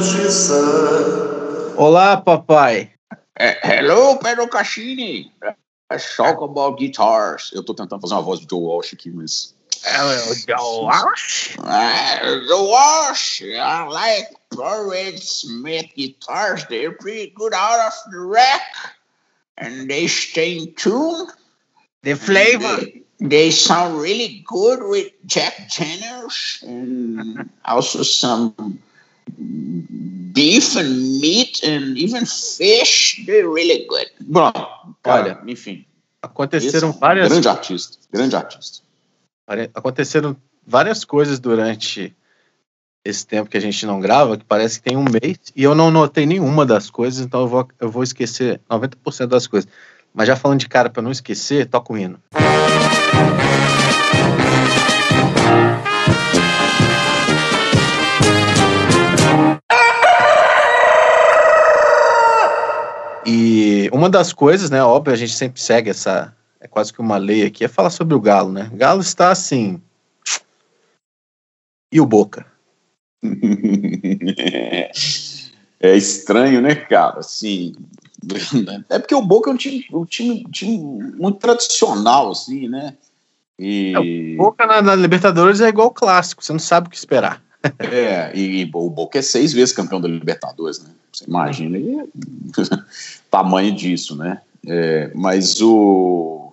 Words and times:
justiça. 0.00 0.54
Olá, 1.76 2.16
papai. 2.16 2.90
É, 3.38 3.78
hello, 3.78 4.16
Pedro 4.18 4.48
Cassini. 4.48 5.32
Let's 5.90 6.16
talk 6.16 6.42
about 6.42 6.78
guitars. 6.78 7.50
Eu 7.52 7.62
tô 7.64 7.74
tentando 7.74 8.00
fazer 8.00 8.14
uma 8.14 8.22
voz 8.22 8.40
do 8.40 8.48
Joe 8.48 8.60
Walsh 8.60 8.92
aqui, 8.92 9.10
mas. 9.10 9.54
É 9.84 10.02
o 10.02 10.34
Joe 10.34 10.84
Walsh? 10.84 11.56
Joe 12.46 12.68
Walsh. 12.68 13.40
I 13.42 13.88
like 13.88 14.28
Burrid 14.54 15.18
Smith 15.20 15.88
guitars. 15.96 16.64
They're 16.68 16.96
pretty 16.96 17.32
good 17.34 17.54
out 17.54 17.80
of 17.86 17.94
the 18.10 18.18
rack. 18.18 18.96
And 19.56 19.88
they 19.88 20.08
stay 20.08 20.58
in 20.58 20.74
tune. 20.74 21.28
The 22.02 22.16
flavor. 22.16 22.76
They, 22.76 23.02
they 23.20 23.50
sound 23.50 24.00
really 24.00 24.44
good 24.46 24.80
with 24.82 25.10
Jack 25.26 25.70
Daniels 25.70 26.62
and 26.66 27.48
also 27.64 28.02
some 28.02 28.78
beef 29.38 30.76
and 30.76 31.20
meat 31.20 31.62
and 31.64 31.96
even 31.96 32.26
fish. 32.26 33.22
They're 33.26 33.48
really 33.48 33.86
good. 33.86 34.10
Bom, 34.20 34.52
Olha, 35.04 35.40
enfim. 35.46 35.84
Aconteceram 36.20 36.90
esse 36.90 36.96
é 36.96 37.00
várias 37.00 37.28
Grande 37.28 37.48
artista, 37.48 37.98
grande 38.12 38.36
artista. 38.36 38.82
Aconteceram 39.74 40.36
várias 40.66 41.04
coisas 41.04 41.38
durante 41.38 42.14
esse 43.04 43.26
tempo 43.26 43.48
que 43.48 43.56
a 43.56 43.60
gente 43.60 43.86
não 43.86 44.00
grava, 44.00 44.36
que 44.36 44.44
parece 44.44 44.80
que 44.80 44.90
tem 44.90 44.96
um 44.96 45.04
mês, 45.04 45.38
e 45.56 45.62
eu 45.62 45.74
não 45.74 45.90
notei 45.90 46.26
nenhuma 46.26 46.66
das 46.66 46.90
coisas, 46.90 47.24
então 47.24 47.40
eu 47.42 47.48
vou, 47.48 47.68
eu 47.80 47.90
vou 47.90 48.02
esquecer 48.02 48.60
90% 48.68 49.26
das 49.26 49.46
coisas. 49.46 49.70
Mas 50.12 50.26
já 50.26 50.36
falando 50.36 50.60
de 50.60 50.68
cara 50.68 50.90
para 50.90 51.02
não 51.02 51.10
esquecer, 51.10 51.66
toca 51.66 51.92
o 51.92 51.96
hino. 51.96 52.20
E 63.30 63.90
uma 63.92 64.08
das 64.08 64.32
coisas, 64.32 64.70
né, 64.70 64.82
óbvio, 64.82 65.12
a 65.12 65.16
gente 65.16 65.34
sempre 65.34 65.60
segue 65.60 65.90
essa, 65.90 66.34
é 66.58 66.66
quase 66.66 66.90
que 66.90 66.98
uma 66.98 67.18
lei 67.18 67.44
aqui, 67.44 67.62
é 67.62 67.68
falar 67.68 67.90
sobre 67.90 68.14
o 68.14 68.20
Galo, 68.20 68.50
né? 68.50 68.70
O 68.72 68.76
Galo 68.78 69.02
está 69.02 69.30
assim. 69.30 69.82
E 71.92 72.00
o 72.00 72.06
Boca? 72.06 72.46
é 75.78 75.94
estranho, 75.94 76.62
né, 76.62 76.74
cara? 76.74 77.18
Assim, 77.18 77.74
é 78.88 78.98
porque 78.98 79.14
o 79.14 79.20
Boca 79.20 79.50
é 79.50 79.52
um 79.52 79.58
time, 79.58 79.84
um 79.92 80.06
time, 80.06 80.44
um 80.46 80.50
time 80.50 80.78
muito 80.78 81.38
tradicional, 81.38 82.30
assim, 82.30 82.66
né? 82.66 82.96
E, 83.58 84.36
Boca 84.38 84.66
na, 84.66 84.80
na 84.80 84.94
Libertadores 84.94 85.60
é 85.60 85.68
igual 85.68 85.88
o 85.88 85.92
clássico, 85.92 86.42
você 86.42 86.52
não 86.52 86.58
sabe 86.58 86.86
o 86.86 86.90
que 86.90 86.96
esperar. 86.96 87.42
é, 87.78 88.34
e, 88.34 88.70
o 88.72 88.88
Boca 88.88 89.18
é 89.18 89.22
seis 89.22 89.52
vezes 89.52 89.74
campeão 89.74 90.00
da 90.00 90.08
Libertadores, 90.08 90.82
né? 90.82 90.88
Você 91.12 91.24
imagina 91.26 91.76
e, 91.76 92.08
tamanho 93.30 93.72
disso, 93.74 94.16
né? 94.16 94.42
É, 94.66 95.10
mas 95.14 95.60
o. 95.60 96.52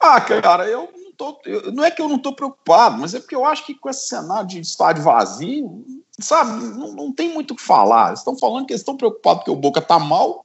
Ah, 0.00 0.20
cara, 0.20 0.66
eu 0.68 0.90
não 0.96 1.12
tô. 1.12 1.38
eu- 1.44 1.72
não 1.72 1.84
é 1.84 1.90
que 1.90 2.00
eu 2.02 2.08
não 2.08 2.18
tô 2.18 2.32
preocupado, 2.32 2.98
mas 2.98 3.14
é 3.14 3.20
porque 3.20 3.34
eu 3.34 3.44
acho 3.44 3.64
que 3.64 3.74
com 3.74 3.88
esse 3.88 4.08
cenário 4.08 4.46
de 4.48 4.60
estádio 4.60 5.02
vazio, 5.02 5.84
sabe, 6.20 6.64
não, 6.76 6.92
não 6.92 7.12
tem 7.12 7.32
muito 7.32 7.52
o 7.52 7.56
que 7.56 7.62
falar. 7.62 8.08
Eles 8.08 8.20
estão 8.20 8.36
falando 8.38 8.66
que 8.66 8.72
eles 8.72 8.80
estão 8.82 8.96
preocupados 8.96 9.40
porque 9.40 9.50
o 9.50 9.56
Boca 9.56 9.80
tá 9.80 9.98
mal, 9.98 10.44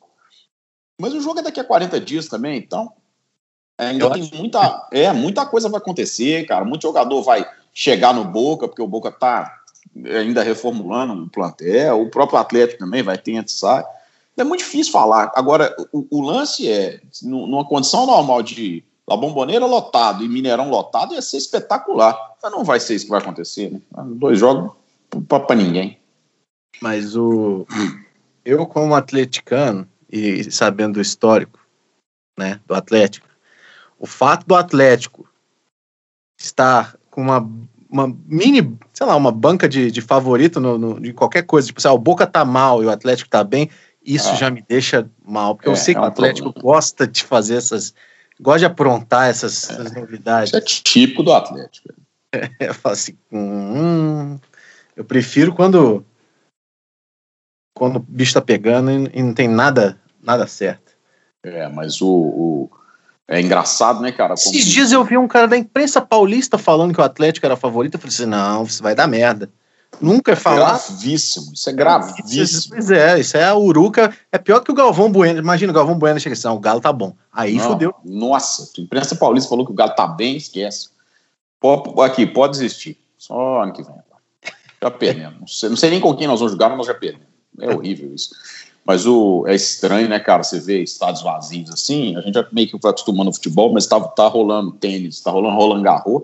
mas 1.00 1.14
o 1.14 1.22
jogo 1.22 1.40
é 1.40 1.44
daqui 1.44 1.60
a 1.60 1.64
40 1.66 2.00
dias 2.00 2.28
também, 2.28 2.58
então. 2.58 2.94
é, 3.78 3.88
ainda 3.88 4.06
Eu 4.06 4.12
tem 4.12 4.30
muita. 4.34 4.88
É, 4.92 5.12
muita 5.12 5.46
coisa 5.46 5.70
vai 5.70 5.80
acontecer, 5.80 6.46
cara. 6.46 6.64
Muito 6.66 6.84
jogador 6.84 7.22
vai 7.24 7.46
chegar 7.74 8.14
no 8.14 8.26
Boca, 8.26 8.68
porque 8.68 8.82
o 8.82 8.88
Boca 8.88 9.12
tá 9.12 9.60
ainda 10.18 10.44
reformulando 10.44 11.24
o 11.24 11.30
plantel, 11.30 12.02
o 12.02 12.10
próprio 12.10 12.38
Atlético 12.40 12.80
também 12.80 13.02
vai 13.02 13.18
ter 13.18 13.38
antes 13.38 13.56
sai. 13.56 13.84
É 14.38 14.44
muito 14.44 14.62
difícil 14.62 14.92
falar. 14.92 15.32
Agora, 15.36 15.76
o, 15.92 16.08
o 16.10 16.22
lance 16.22 16.68
é, 16.68 17.02
nu- 17.22 17.48
numa 17.48 17.66
condição 17.66 18.06
normal 18.06 18.42
de 18.42 18.84
La 19.08 19.18
Bomboneira 19.18 19.66
lotado 19.66 20.24
e 20.24 20.28
Mineirão 20.30 20.70
lotado, 20.70 21.14
ia 21.14 21.22
ser 21.22 21.38
espetacular. 21.38 22.18
Mas 22.42 22.52
não 22.52 22.64
vai 22.64 22.80
ser 22.80 22.96
isso 22.96 23.06
que 23.06 23.12
vai 23.12 23.22
acontecer, 23.22 23.72
né? 23.72 23.82
Dois 24.16 24.40
jogos 24.40 24.72
para 25.28 25.56
ninguém. 25.56 26.00
Mas 26.82 27.16
o. 27.16 27.68
Eu, 28.44 28.66
como 28.66 28.96
atleticano, 28.96 29.88
e 30.12 30.50
sabendo 30.52 30.94
do 30.96 31.02
histórico 31.02 31.60
né, 32.38 32.60
do 32.66 32.74
Atlético, 32.74 33.28
o 34.00 34.08
fato 34.08 34.48
do 34.48 34.56
Atlético 34.56 35.28
estar 36.40 36.96
com 37.12 37.22
uma, 37.22 37.48
uma 37.90 38.08
mini, 38.26 38.78
sei 38.94 39.06
lá, 39.06 39.16
uma 39.16 39.32
banca 39.32 39.70
de, 39.70 39.92
de 39.92 40.02
favorito 40.02 40.60
no, 40.60 40.78
no- 40.78 41.00
de 41.00 41.14
qualquer 41.14 41.44
coisa, 41.44 41.68
tipo, 41.68 41.80
ah, 41.88 41.94
o 41.94 42.00
Boca 42.00 42.26
tá 42.26 42.44
mal 42.44 42.82
e 42.82 42.86
o 42.88 42.90
Atlético 42.90 43.30
tá 43.30 43.44
bem, 43.44 43.70
isso 44.04 44.30
Ah. 44.30 44.36
já 44.36 44.50
me 44.50 44.62
deixa 44.68 45.10
mal, 45.26 45.56
porque 45.56 45.70
É, 45.70 45.72
eu 45.72 45.76
sei 45.76 45.94
que 45.94 45.98
é 46.00 46.02
o 46.02 46.06
um 46.06 46.08
Atlético 46.08 46.52
problema. 46.54 46.74
gosta 46.76 47.08
de 47.08 47.24
fazer 47.24 47.56
essas. 47.56 47.94
gosta 48.40 48.60
de 48.60 48.66
aprontar 48.66 49.30
essas, 49.30 49.70
essas 49.70 49.92
novidades. 49.94 50.50
Isso 50.50 50.58
é 50.58 50.62
típico 50.62 51.22
do 51.24 51.32
Atlético. 51.34 51.90
Eu 52.60 52.74
falo 52.74 52.94
assim, 52.94 53.18
hum, 53.32 54.40
eu 54.96 55.04
prefiro 55.04 55.54
quando 55.54 56.06
quando 57.78 57.98
o 57.98 58.00
bicho 58.00 58.34
tá 58.34 58.42
pegando 58.42 58.90
e, 58.90 59.20
e 59.20 59.24
não 59.24 59.34
tem 59.34 59.48
nada 59.48 60.00
nada 60.24 60.46
certo. 60.48 60.94
É, 61.44 61.68
mas 61.68 62.02
o, 62.02 62.08
o- 62.08 62.70
é 63.28 63.42
engraçado, 63.42 64.02
né, 64.02 64.12
cara? 64.12 64.36
Como 64.36 64.56
Esses 64.56 64.66
dias 64.66 64.92
eu 64.92 65.04
vi 65.04 65.18
um 65.18 65.28
cara 65.28 65.48
da 65.48 65.58
imprensa 65.58 66.02
paulista 66.02 66.58
falando 66.58 66.94
que 66.94 67.02
o 67.02 67.04
Atlético 67.04 67.46
era 67.46 67.56
favorito, 67.58 67.96
eu 67.96 68.00
falei 68.00 68.14
assim, 68.14 68.26
não, 68.26 68.64
isso 68.64 68.82
vai 68.84 68.94
dar 68.96 69.08
merda. 69.08 69.50
Nunca 70.00 70.32
é 70.32 70.36
falar. 70.36 70.80
gravíssimo, 70.80 71.54
isso 71.54 71.70
é 71.70 71.74
gravíssimo. 71.74 72.76
Pois 72.76 72.90
é, 72.90 73.20
isso 73.20 73.38
é 73.38 73.44
a 73.44 73.56
Uruca, 73.56 74.16
é 74.32 74.38
pior 74.38 74.62
que 74.62 74.72
o 74.72 74.76
Galvão 74.76 75.12
Bueno. 75.12 75.40
Imagina 75.40 75.72
o 75.72 75.76
Galvão 75.76 75.98
Bueno 75.98 76.20
chega 76.20 76.34
assim, 76.34 76.48
o 76.48 76.60
Galo 76.60 76.82
tá 76.82 76.92
bom. 76.92 77.14
Aí 77.32 77.56
Não, 77.56 77.66
fodeu. 77.66 77.94
Nossa, 78.04 78.72
a 78.78 78.82
imprensa 78.82 79.16
paulista 79.16 79.50
falou 79.50 79.66
que 79.66 79.72
o 79.72 79.76
Galo 79.76 79.94
tá 79.94 80.08
bem, 80.08 80.38
esquece. 80.38 80.90
Pô, 81.60 82.02
aqui, 82.02 82.26
pode 82.26 82.54
desistir. 82.54 82.98
Só 83.18 83.64
ano 83.64 83.74
que 83.74 83.84
vem. 83.84 83.96
Já 84.82 84.90
perdemos. 84.90 85.40
Não 85.40 85.48
sei, 85.48 85.70
não 85.70 85.78
sei 85.78 85.90
nem 85.92 86.00
com 86.00 86.16
quem 86.16 86.26
nós 86.26 86.40
vamos 86.40 86.54
jogar, 86.54 86.70
mas 86.70 86.80
nós 86.80 86.88
já 86.88 86.96
perdemos. 86.96 87.28
É 87.60 87.70
horrível 87.70 88.16
isso. 88.16 88.34
Mas 88.84 89.06
o, 89.06 89.46
é 89.46 89.54
estranho, 89.54 90.10
né, 90.10 90.20
cara? 90.20 90.44
Você 90.44 90.60
vê 90.60 90.82
estádios 90.82 91.22
vazios 91.22 91.70
assim. 91.70 92.16
A 92.18 92.22
gente 92.22 92.34
já 92.34 92.48
meio 92.52 92.68
que 92.68 92.80
vai 92.80 92.90
acostumando 92.90 93.30
ao 93.30 93.34
futebol, 93.34 93.72
mas 93.72 93.86
tá, 93.86 94.00
tá 94.00 94.28
rolando 94.28 94.72
tênis, 94.72 95.22
tá 95.22 95.30
rolando 95.30 95.56
Roland 95.56 95.84
Garros. 95.84 96.24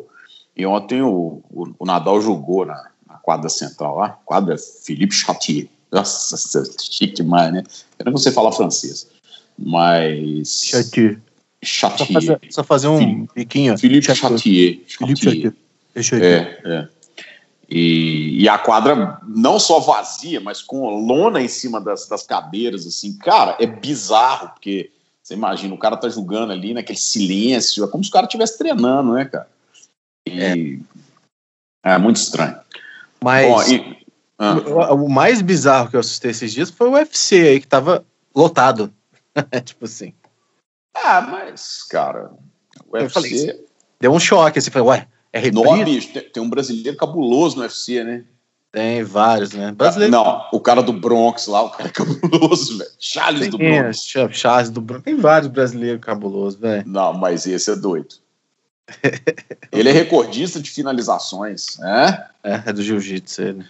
E 0.56 0.66
ontem 0.66 1.04
o, 1.04 1.44
o, 1.52 1.68
o 1.78 1.86
Nadal 1.86 2.20
jogou 2.20 2.66
na 2.66 2.90
quadra 3.28 3.50
central 3.50 3.98
lá. 3.98 4.18
Quadra 4.24 4.56
Philippe 4.58 5.14
Chatier. 5.14 5.68
Nossa, 5.92 6.64
chique 6.82 7.16
demais, 7.16 7.52
né? 7.52 7.64
Eu 8.00 8.10
não 8.10 8.18
sei 8.18 8.32
falar 8.32 8.54
francês. 8.54 9.06
Mas. 9.60 10.64
Chatier. 10.64 11.20
Só 11.62 11.90
Chatier. 11.90 12.14
fazer, 12.14 12.40
só 12.50 12.64
fazer 12.64 12.88
um 12.88 12.98
Philippe- 12.98 13.30
biquinho. 13.36 13.78
Philippe 13.78 14.06
Chatier. 14.06 14.30
Chatier. 14.32 14.80
Felipe 14.88 15.20
Chatier. 15.20 15.34
Chatier. 15.36 15.54
Deixa 15.94 16.16
eu 16.16 16.20
ver. 16.22 16.62
É, 16.64 16.74
é. 16.74 16.88
E, 17.70 18.44
e 18.44 18.48
a 18.48 18.58
quadra 18.58 19.20
não 19.28 19.60
só 19.60 19.82
vazia, 19.82 20.40
mas 20.40 20.62
com 20.62 20.90
lona 21.06 21.42
em 21.42 21.50
cima 21.50 21.82
das, 21.82 22.08
das 22.08 22.26
cadeiras, 22.26 22.88
assim, 22.88 23.18
cara, 23.18 23.58
é 23.60 23.68
bizarro, 23.68 24.52
porque 24.52 24.90
você 25.22 25.34
imagina, 25.34 25.76
o 25.76 25.78
cara 25.78 25.98
tá 25.98 26.08
jogando 26.08 26.54
ali 26.54 26.74
naquele 26.74 26.98
silêncio, 26.98 27.84
é 27.84 27.88
como 27.90 28.02
se 28.06 28.10
o 28.10 28.14
cara 28.14 28.26
estivesse 28.26 28.58
treinando, 28.58 29.12
né, 29.12 29.26
cara? 29.26 29.50
E 30.26 30.80
é, 31.84 31.98
muito 31.98 32.16
estranho. 32.16 32.56
Mas 33.24 33.48
Bom, 33.48 33.74
e- 33.74 33.98
ah, 34.40 34.94
o, 34.94 35.06
o 35.06 35.10
mais 35.10 35.42
bizarro 35.42 35.90
que 35.90 35.96
eu 35.96 36.00
assustei 36.00 36.32
esses 36.32 36.54
dias 36.54 36.70
foi 36.70 36.90
o 36.90 36.94
UFC 36.94 37.36
aí, 37.36 37.60
que 37.60 37.68
tava 37.68 38.06
lotado. 38.36 38.94
tipo 39.66 39.86
assim. 39.86 40.14
ah, 40.94 41.22
mas, 41.22 41.84
cara, 41.84 42.32
o 42.88 42.98
Eu 42.98 43.10
falei 43.10 43.32
UFC. 43.32 43.66
Deu 44.00 44.12
um 44.14 44.20
choque, 44.20 44.60
assim, 44.60 44.70
falei, 44.70 44.88
ué, 44.90 45.08
é 45.34 45.40
reprise? 45.40 46.08
tem, 46.08 46.30
tem 46.30 46.44
um 46.44 46.50
brasileiro 46.50 46.98
cabuloso 46.98 47.56
no 47.56 47.64
UFC, 47.64 48.04
né? 48.04 48.24
Tem 48.72 49.04
vários, 49.04 49.54
né? 49.54 49.72
Brasileiro. 49.72 50.12
Não, 50.12 50.46
o 50.52 50.60
cara 50.60 50.84
do 50.84 50.94
Bronx 50.94 51.48
lá, 51.48 51.64
o 51.64 51.70
cara 51.72 51.90
é 51.90 51.92
cabuloso, 51.92 52.78
velho. 52.78 52.90
Charles 53.00 53.48
do 53.50 53.58
Bronx. 53.58 54.16
é, 54.16 54.32
Charles 54.32 54.70
do 54.70 54.82
Bruno. 54.82 55.02
Tem 55.02 55.16
vários 55.16 55.50
brasileiros 55.50 56.02
cabulosos, 56.02 56.60
velho. 56.60 56.84
Não, 56.86 57.14
mas 57.14 57.48
esse 57.48 57.72
é 57.72 57.76
doido. 57.76 58.16
Ele 59.72 59.90
é 59.90 59.92
recordista 59.92 60.60
de 60.62 60.70
finalizações, 60.70 61.78
né? 61.78 62.30
É, 62.44 62.64
é 62.68 62.74
do 62.74 62.82
jiu-jitsu 62.82 63.42
ele. 63.42 63.66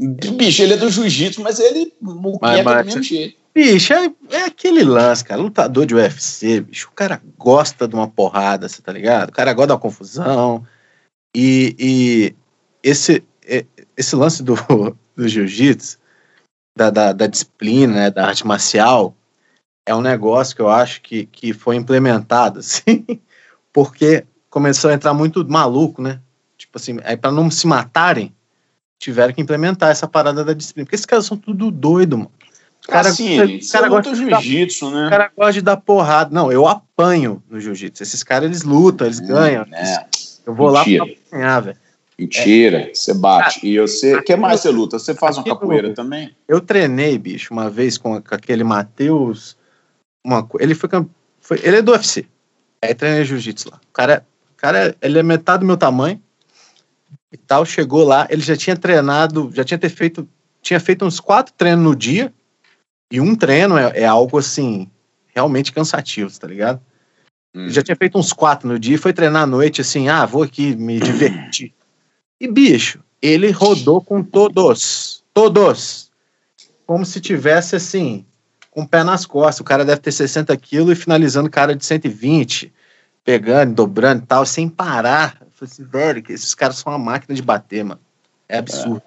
Bicho, 0.00 0.62
ele 0.62 0.74
é 0.74 0.76
do 0.76 0.90
jiu-jitsu, 0.90 1.40
mas 1.40 1.60
ele 1.60 1.92
muqueca 2.00 2.62
mas- 2.62 2.82
do 2.82 2.86
mesmo 2.86 3.02
jeito. 3.02 3.40
Bicho, 3.54 3.92
é, 3.92 4.10
é 4.30 4.44
aquele 4.44 4.82
lance, 4.82 5.22
cara. 5.22 5.40
Lutador 5.40 5.84
de 5.84 5.94
UFC, 5.94 6.60
bicho. 6.60 6.88
O 6.88 6.92
cara 6.92 7.22
gosta 7.38 7.86
de 7.86 7.94
uma 7.94 8.08
porrada, 8.08 8.68
você 8.68 8.80
tá 8.80 8.90
ligado? 8.90 9.28
O 9.28 9.32
cara 9.32 9.52
gosta 9.52 9.74
uma 9.74 9.78
confusão. 9.78 10.66
E, 11.36 11.76
e 11.78 12.34
esse, 12.82 13.22
esse 13.96 14.16
lance 14.16 14.42
do, 14.42 14.54
do 15.14 15.28
jiu-jitsu, 15.28 15.98
da, 16.76 16.88
da, 16.88 17.12
da 17.12 17.26
disciplina, 17.26 17.94
né, 17.94 18.10
da 18.10 18.26
arte 18.26 18.46
marcial, 18.46 19.14
é 19.86 19.94
um 19.94 20.00
negócio 20.00 20.56
que 20.56 20.62
eu 20.62 20.70
acho 20.70 21.02
que, 21.02 21.26
que 21.26 21.52
foi 21.52 21.76
implementado, 21.76 22.60
assim, 22.60 23.04
porque 23.72 24.24
começou 24.50 24.90
a 24.90 24.94
entrar 24.94 25.14
muito 25.14 25.46
maluco, 25.48 26.02
né? 26.02 26.20
Tipo 26.56 26.78
assim, 26.78 26.98
aí 27.04 27.16
para 27.16 27.32
não 27.32 27.50
se 27.50 27.66
matarem, 27.66 28.32
tiveram 28.98 29.32
que 29.32 29.40
implementar 29.40 29.90
essa 29.90 30.06
parada 30.06 30.44
da 30.44 30.52
disciplina. 30.52 30.84
Porque 30.86 30.94
esses 30.94 31.06
caras 31.06 31.26
são 31.26 31.36
tudo 31.36 31.70
doido, 31.70 32.18
mano. 32.18 32.30
Os 32.80 32.86
Cara, 32.86 33.04
caras 33.04 33.20
ele, 33.20 33.60
cara 33.68 33.88
gosta 33.88 34.10
de 34.12 34.16
jiu-jitsu, 34.18 34.90
né? 34.90 35.06
o 35.06 35.10
cara 35.10 35.30
gosta 35.36 35.52
de 35.52 35.62
dar 35.62 35.76
porrada. 35.76 36.34
Não, 36.34 36.50
eu 36.50 36.66
apanho 36.66 37.40
no 37.48 37.60
jiu-jitsu. 37.60 38.02
Esses 38.02 38.24
caras, 38.24 38.46
eles 38.46 38.62
lutam, 38.64 39.06
eles 39.06 39.20
ganham. 39.20 39.64
É, 39.72 40.04
Eu 40.44 40.52
vou 40.52 40.68
lá 40.68 40.80
Mentira. 40.84 41.04
pra 41.06 41.14
apanhar, 41.28 41.60
velho. 41.62 41.78
mentira, 42.18 42.90
você 42.92 43.14
bate. 43.14 43.64
E 43.64 43.78
você. 43.78 44.16
O 44.16 44.22
que 44.24 44.34
mais 44.34 44.60
você 44.60 44.70
luta? 44.70 44.98
Você 44.98 45.14
faz 45.14 45.36
uma 45.38 45.44
capoeira 45.44 45.94
também? 45.94 46.34
Eu 46.48 46.60
treinei, 46.60 47.16
bicho, 47.18 47.54
uma 47.54 47.70
vez 47.70 47.96
com, 47.96 48.16
aquele 48.16 48.64
Matheus. 48.64 49.56
Uma, 50.24 50.48
ele 50.58 50.74
foi, 50.74 50.88
foi. 51.40 51.60
Ele 51.62 51.76
é 51.76 51.82
do 51.82 51.92
UFC. 51.92 52.26
Aí 52.82 52.94
treinei 52.94 53.24
jiu-jitsu 53.24 53.70
lá. 53.70 53.80
O 53.88 53.92
cara, 53.92 54.26
o 54.52 54.56
cara, 54.56 54.96
ele 55.00 55.18
é 55.18 55.22
metade 55.22 55.60
do 55.60 55.66
meu 55.66 55.76
tamanho 55.76 56.20
e 57.30 57.36
tal. 57.36 57.64
Chegou 57.64 58.04
lá, 58.04 58.26
ele 58.28 58.42
já 58.42 58.56
tinha 58.56 58.76
treinado, 58.76 59.50
já 59.54 59.64
tinha 59.64 59.78
ter 59.78 59.88
feito. 59.88 60.28
Tinha 60.60 60.78
feito 60.78 61.04
uns 61.04 61.20
quatro 61.20 61.52
treinos 61.56 61.84
no 61.84 61.94
dia. 61.94 62.32
E 63.10 63.20
um 63.20 63.34
treino 63.34 63.76
é, 63.76 64.00
é 64.00 64.04
algo 64.06 64.38
assim, 64.38 64.90
realmente 65.34 65.72
cansativo, 65.72 66.30
tá 66.38 66.46
ligado? 66.46 66.80
Hum. 67.54 67.68
Já 67.68 67.82
tinha 67.82 67.96
feito 67.96 68.18
uns 68.18 68.32
quatro 68.32 68.66
no 68.66 68.78
dia 68.78 68.94
e 68.94 68.98
foi 68.98 69.12
treinar 69.12 69.42
à 69.42 69.46
noite, 69.46 69.80
assim, 69.80 70.08
ah, 70.08 70.24
vou 70.24 70.42
aqui 70.42 70.74
me 70.74 70.98
divertir. 70.98 71.74
E, 72.40 72.48
bicho, 72.48 73.00
ele 73.20 73.50
rodou 73.50 74.00
com 74.00 74.22
todos. 74.22 75.22
Todos. 75.34 76.10
Como 76.86 77.04
se 77.04 77.20
tivesse, 77.20 77.76
assim, 77.76 78.24
com 78.72 78.80
o 78.82 78.88
pé 78.88 79.04
nas 79.04 79.24
costas. 79.24 79.60
O 79.60 79.64
cara 79.64 79.84
deve 79.84 80.00
ter 80.00 80.10
60 80.10 80.56
quilos 80.56 80.98
e 80.98 81.00
finalizando 81.00 81.46
o 81.46 81.50
cara 81.50 81.76
de 81.76 81.84
120, 81.84 82.72
pegando, 83.22 83.74
dobrando 83.74 84.22
e 84.24 84.26
tal, 84.26 84.44
sem 84.44 84.68
parar. 84.68 85.36
Eu 85.40 85.46
falei 85.54 85.70
assim, 85.72 85.84
velho, 85.84 86.22
que 86.22 86.32
esses 86.32 86.54
caras 86.54 86.76
são 86.78 86.90
uma 86.90 86.98
máquina 86.98 87.34
de 87.34 87.42
bater, 87.42 87.84
mano. 87.84 88.00
É 88.48 88.58
absurdo. 88.58 89.02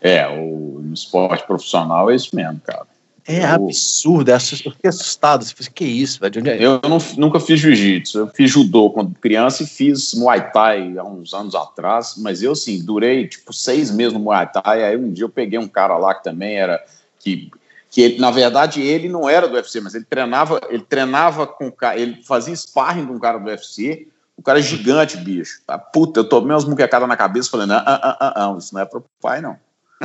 É, 0.00 0.26
o, 0.28 0.80
no 0.82 0.92
esporte 0.92 1.46
profissional 1.46 2.10
é 2.10 2.16
isso 2.16 2.34
mesmo, 2.34 2.60
cara. 2.60 2.86
É, 3.26 3.44
Eu- 3.44 3.66
absurdo. 3.66 4.30
é 4.30 4.34
Eu 4.34 4.40
fiquei 4.40 4.88
assustado. 4.88 5.42
Eu 5.42 5.48
falei, 5.48 5.72
que 5.72 5.84
isso, 5.84 6.18
velho? 6.18 6.32
De 6.32 6.38
onde 6.40 6.50
é? 6.50 6.64
Eu 6.64 6.80
não- 6.82 6.98
nunca 7.16 7.38
fiz 7.38 7.60
jiu-jitsu, 7.60 8.18
eu 8.18 8.26
fiz 8.28 8.50
judô 8.50 8.90
quando 8.90 9.14
criança 9.14 9.62
e 9.62 9.66
fiz 9.66 10.14
muay 10.14 10.50
thai 10.50 10.96
há 10.98 11.04
uns 11.04 11.32
anos 11.34 11.54
atrás, 11.54 12.14
mas 12.16 12.42
eu, 12.42 12.52
assim, 12.52 12.82
durei 12.82 13.28
tipo 13.28 13.52
seis 13.52 13.90
meses 13.90 14.14
no 14.14 14.18
muay 14.18 14.46
thai, 14.46 14.82
aí 14.82 14.96
um 14.96 15.12
dia 15.12 15.24
eu 15.24 15.28
peguei 15.28 15.58
um 15.58 15.68
cara 15.68 15.96
lá 15.98 16.14
que 16.14 16.24
também 16.24 16.56
era, 16.56 16.82
que, 17.20 17.50
que 17.90 18.00
ele, 18.02 18.18
na 18.18 18.30
verdade 18.30 18.80
ele 18.82 19.08
não 19.08 19.28
era 19.28 19.48
do 19.48 19.54
UFC, 19.54 19.80
mas 19.80 19.94
ele 19.94 20.04
treinava, 20.04 20.60
ele 20.68 20.82
treinava 20.82 21.46
com 21.46 21.68
o 21.68 21.72
cara, 21.72 21.98
ele 21.98 22.22
fazia 22.22 22.54
sparring 22.54 23.06
com 23.06 23.14
um 23.14 23.18
cara 23.18 23.38
do 23.38 23.46
UFC, 23.48 24.08
o 24.36 24.42
cara 24.42 24.58
é 24.58 24.62
gigante, 24.62 25.16
bicho, 25.16 25.60
tá? 25.66 25.78
puta, 25.78 26.20
eu 26.20 26.28
tomei 26.28 26.52
umas 26.52 26.64
muquecadas 26.64 27.08
na 27.08 27.16
cabeça 27.16 27.50
falando, 27.50 27.72
ah, 27.72 27.82
ah, 27.86 28.16
ah, 28.20 28.32
ah, 28.46 28.56
isso 28.58 28.74
não 28.74 28.80
é 28.82 28.84
pro 28.84 29.04
pai, 29.20 29.40
não. 29.40 29.56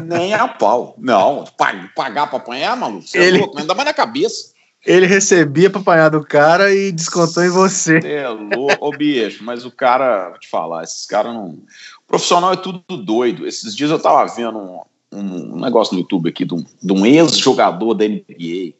Nem 0.01 0.33
a 0.33 0.47
pau. 0.47 0.95
Não, 0.97 1.43
pa- 1.55 1.87
pagar 1.95 2.25
pra 2.27 2.37
apanhar, 2.39 2.75
maluco? 2.75 3.07
Você 3.07 3.19
Ele- 3.19 3.37
é 3.37 3.41
louco, 3.41 3.59
ainda 3.59 3.75
mais 3.75 3.85
na 3.85 3.93
cabeça. 3.93 4.51
Ele 4.85 5.05
recebia 5.05 5.69
pra 5.69 5.79
apanhar 5.79 6.09
do 6.09 6.25
cara 6.25 6.73
e 6.73 6.91
descontou 6.91 7.43
em 7.43 7.49
você. 7.49 8.01
Você 8.01 8.11
é 8.11 8.27
louco, 8.27 8.85
ô 8.85 8.91
bicho, 8.91 9.43
mas 9.43 9.65
o 9.65 9.71
cara, 9.71 10.29
vou 10.31 10.39
te 10.39 10.49
falar, 10.49 10.83
esses 10.83 11.05
caras 11.05 11.33
não. 11.33 11.49
O 11.49 12.07
profissional 12.07 12.51
é 12.53 12.57
tudo 12.57 12.83
doido. 12.97 13.47
Esses 13.47 13.73
dias 13.75 13.91
eu 13.91 13.99
tava 13.99 14.25
vendo 14.33 14.57
um, 14.57 14.81
um 15.15 15.59
negócio 15.59 15.93
no 15.93 16.01
YouTube 16.01 16.29
aqui 16.29 16.45
de 16.45 16.53
um, 16.53 16.63
um 16.91 17.05
ex-jogador 17.05 17.93
da 17.93 18.07
NBA. 18.07 18.73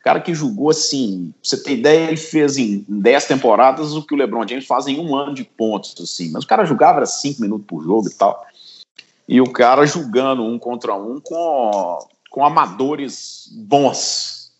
O 0.00 0.02
cara 0.04 0.20
que 0.20 0.34
jogou 0.34 0.70
assim, 0.70 1.32
pra 1.32 1.40
você 1.42 1.62
ter 1.62 1.78
ideia, 1.78 2.08
ele 2.08 2.16
fez 2.16 2.56
em 2.56 2.84
10 2.88 3.26
temporadas 3.26 3.94
o 3.94 4.02
que 4.02 4.14
o 4.14 4.16
LeBron 4.16 4.46
James 4.46 4.66
faz 4.66 4.86
em 4.86 4.98
um 4.98 5.14
ano 5.14 5.34
de 5.34 5.44
pontos, 5.44 5.94
assim. 6.00 6.30
Mas 6.30 6.44
o 6.44 6.46
cara 6.46 6.64
jogava 6.64 7.04
5 7.04 7.40
minutos 7.40 7.66
por 7.66 7.82
jogo 7.82 8.08
e 8.08 8.14
tal. 8.14 8.46
E 9.28 9.40
o 9.40 9.52
cara 9.52 9.84
julgando 9.86 10.42
um 10.42 10.58
contra 10.58 10.94
um 10.94 11.20
com, 11.20 11.98
com 12.30 12.44
amadores 12.44 13.48
bons. 13.52 14.52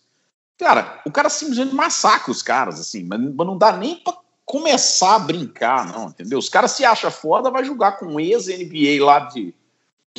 Cara, 0.59 1.01
o 1.05 1.11
cara 1.11 1.29
simplesmente 1.29 1.73
massacra 1.73 2.31
os 2.31 2.43
caras, 2.43 2.79
assim, 2.79 3.03
mas 3.03 3.19
não 3.19 3.57
dá 3.57 3.71
nem 3.71 3.95
pra 3.95 4.13
começar 4.45 5.15
a 5.15 5.19
brincar, 5.19 5.87
não, 5.93 6.09
entendeu? 6.09 6.37
Os 6.37 6.49
caras 6.49 6.71
se 6.71 6.83
acham 6.83 7.09
foda, 7.09 7.49
vai 7.49 7.63
jogar 7.63 7.93
com 7.93 8.05
um 8.05 8.19
ex-NBA 8.19 9.03
lá 9.03 9.19
de. 9.19 9.53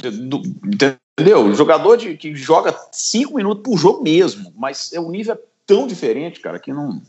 Do- 0.00 0.42
entendeu? 0.64 1.44
O 1.44 1.54
jogador 1.54 1.96
de, 1.96 2.16
que 2.16 2.34
joga 2.34 2.74
cinco 2.92 3.36
minutos 3.36 3.62
por 3.62 3.76
jogo 3.78 4.02
mesmo, 4.02 4.52
mas 4.56 4.92
é 4.92 5.00
o 5.00 5.10
nível 5.10 5.34
é 5.34 5.38
tão 5.66 5.86
diferente, 5.86 6.40
cara, 6.40 6.58
que 6.58 6.72
não. 6.72 7.00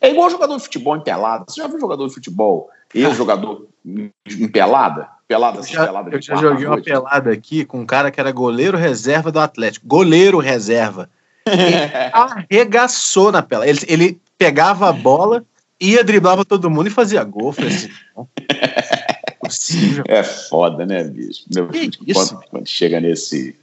É 0.00 0.10
igual 0.10 0.30
jogador 0.30 0.56
de 0.56 0.62
futebol 0.62 0.96
em 0.96 1.00
pelada. 1.00 1.44
Você 1.48 1.60
já 1.60 1.68
viu 1.68 1.78
jogador 1.78 2.08
de 2.08 2.14
futebol, 2.14 2.68
ex-jogador 2.94 3.66
em 3.84 4.10
em 4.28 4.48
pelada? 4.48 5.08
Pelada, 5.26 5.58
Eu 5.58 5.60
assim, 5.60 5.74
já, 5.74 5.84
pelada 5.86 6.10
eu 6.10 6.22
já 6.22 6.36
joguei 6.36 6.66
uma 6.66 6.80
pelada 6.80 7.30
aqui 7.30 7.64
com 7.64 7.80
um 7.80 7.86
cara 7.86 8.10
que 8.10 8.18
era 8.18 8.32
goleiro 8.32 8.78
reserva 8.78 9.30
do 9.30 9.38
Atlético. 9.38 9.86
Goleiro 9.86 10.38
reserva. 10.38 11.10
Arregaçou 12.12 13.30
na 13.30 13.42
pelada. 13.42 13.68
Ele, 13.68 13.80
ele 13.86 14.20
pegava 14.38 14.88
a 14.88 14.92
bola, 14.92 15.44
ia, 15.78 16.02
driblava 16.02 16.44
todo 16.46 16.70
mundo 16.70 16.86
e 16.86 16.90
fazia 16.90 17.22
gol. 17.24 17.50
Assim, 17.50 17.90
não, 18.16 18.28
é 18.50 18.82
possível. 19.48 20.04
É 20.06 20.22
foda, 20.22 20.86
né, 20.86 21.04
bicho? 21.04 21.44
Meu, 21.52 21.68
quando, 21.68 22.40
quando 22.50 22.66
chega 22.66 23.00
nesse, 23.00 23.56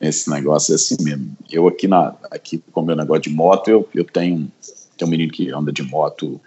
nesse 0.00 0.30
negócio 0.30 0.72
é 0.72 0.76
assim 0.76 0.96
mesmo. 1.00 1.36
Eu 1.50 1.66
aqui, 1.66 1.88
na, 1.88 2.14
aqui 2.30 2.62
com 2.72 2.80
o 2.80 2.84
meu 2.84 2.96
negócio 2.96 3.22
de 3.22 3.30
moto, 3.30 3.68
eu, 3.68 3.88
eu 3.94 4.04
tenho, 4.04 4.50
tenho 4.96 5.08
um 5.08 5.10
menino 5.10 5.32
que 5.32 5.50
anda 5.50 5.72
de 5.72 5.82
moto, 5.82 6.40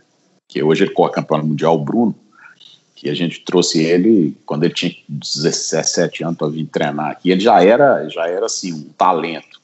que 0.47 0.63
hoje 0.63 0.83
ele 0.83 0.93
corre 0.93 1.13
campeonato 1.13 1.47
mundial, 1.47 1.75
o 1.75 1.83
Bruno, 1.83 2.15
que 2.95 3.09
a 3.09 3.13
gente 3.13 3.41
trouxe 3.41 3.81
ele 3.81 4.37
quando 4.45 4.63
ele 4.63 4.73
tinha 4.73 4.93
17 5.09 6.23
anos 6.23 6.37
para 6.37 6.47
vir 6.47 6.65
treinar 6.67 7.11
aqui. 7.11 7.31
Ele 7.31 7.41
já 7.41 7.63
era, 7.63 8.07
já 8.07 8.27
era 8.27 8.45
assim, 8.45 8.73
um 8.73 8.83
talento. 8.97 9.59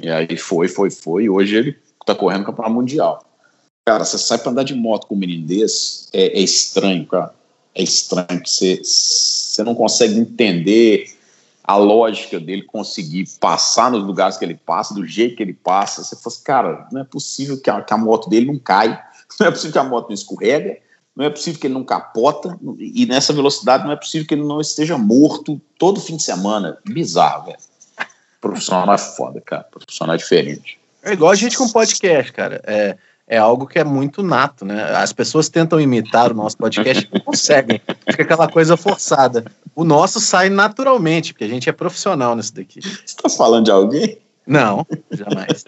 E 0.00 0.08
aí 0.08 0.36
foi, 0.36 0.68
foi, 0.68 0.90
foi, 0.90 1.24
e 1.24 1.30
hoje 1.30 1.56
ele 1.56 1.76
tá 2.06 2.14
correndo 2.14 2.44
campeonato 2.44 2.74
mundial. 2.74 3.24
Cara, 3.84 4.04
você 4.04 4.18
sai 4.18 4.38
para 4.38 4.52
andar 4.52 4.62
de 4.62 4.74
moto 4.74 5.06
com 5.06 5.14
um 5.14 5.18
menino 5.18 5.46
desse, 5.46 6.08
é, 6.12 6.38
é 6.38 6.40
estranho, 6.40 7.06
cara 7.06 7.34
é 7.74 7.82
estranho 7.82 8.42
que 8.42 8.50
você, 8.50 8.80
você 8.82 9.62
não 9.62 9.74
consegue 9.74 10.18
entender 10.18 11.16
a 11.62 11.76
lógica 11.76 12.40
dele 12.40 12.62
conseguir 12.62 13.28
passar 13.38 13.90
nos 13.90 14.02
lugares 14.02 14.38
que 14.38 14.44
ele 14.44 14.54
passa, 14.54 14.94
do 14.94 15.04
jeito 15.04 15.36
que 15.36 15.42
ele 15.42 15.52
passa. 15.52 16.02
Você 16.02 16.16
fala 16.16 16.26
assim, 16.28 16.42
cara, 16.42 16.88
não 16.90 17.02
é 17.02 17.04
possível 17.04 17.60
que 17.60 17.68
a, 17.68 17.82
que 17.82 17.92
a 17.92 17.98
moto 17.98 18.30
dele 18.30 18.46
não 18.46 18.58
cai, 18.58 18.88
não 19.38 19.46
é 19.46 19.50
possível 19.50 19.72
que 19.72 19.78
a 19.78 19.84
moto 19.84 20.08
não 20.08 20.14
escorrega, 20.14 20.78
não 21.14 21.26
é 21.26 21.30
possível 21.30 21.60
que 21.60 21.66
ele 21.66 21.74
não 21.74 21.84
capota, 21.84 22.58
e 22.78 23.04
nessa 23.04 23.32
velocidade 23.32 23.84
não 23.84 23.92
é 23.92 23.96
possível 23.96 24.26
que 24.26 24.34
ele 24.34 24.44
não 24.44 24.60
esteja 24.60 24.96
morto 24.96 25.60
todo 25.78 26.00
fim 26.00 26.16
de 26.16 26.22
semana. 26.22 26.78
Bizarro, 26.86 27.46
velho. 27.46 27.58
Profissional 28.40 28.94
é 28.94 28.98
foda, 28.98 29.40
cara. 29.40 29.64
Profissional 29.64 30.14
é 30.14 30.18
diferente. 30.18 30.78
É 31.02 31.12
igual 31.12 31.32
a 31.32 31.34
gente 31.34 31.58
com 31.58 31.68
podcast, 31.68 32.32
cara. 32.32 32.62
É, 32.64 32.96
é 33.28 33.36
algo 33.36 33.66
que 33.66 33.78
é 33.78 33.84
muito 33.84 34.22
nato, 34.22 34.64
né? 34.64 34.96
As 34.96 35.12
pessoas 35.12 35.48
tentam 35.50 35.78
imitar 35.78 36.32
o 36.32 36.34
nosso 36.34 36.56
podcast 36.56 37.06
e 37.06 37.14
não 37.14 37.20
conseguem. 37.20 37.80
Fica 38.10 38.22
aquela 38.22 38.48
coisa 38.48 38.76
forçada. 38.76 39.44
O 39.76 39.84
nosso 39.84 40.18
sai 40.18 40.48
naturalmente, 40.48 41.32
porque 41.34 41.44
a 41.44 41.48
gente 41.48 41.68
é 41.68 41.72
profissional 41.72 42.34
nisso 42.34 42.54
daqui. 42.54 42.80
Você 42.80 43.14
tá 43.16 43.28
falando 43.28 43.66
de 43.66 43.70
alguém? 43.70 44.18
Não, 44.46 44.86
jamais. 45.10 45.64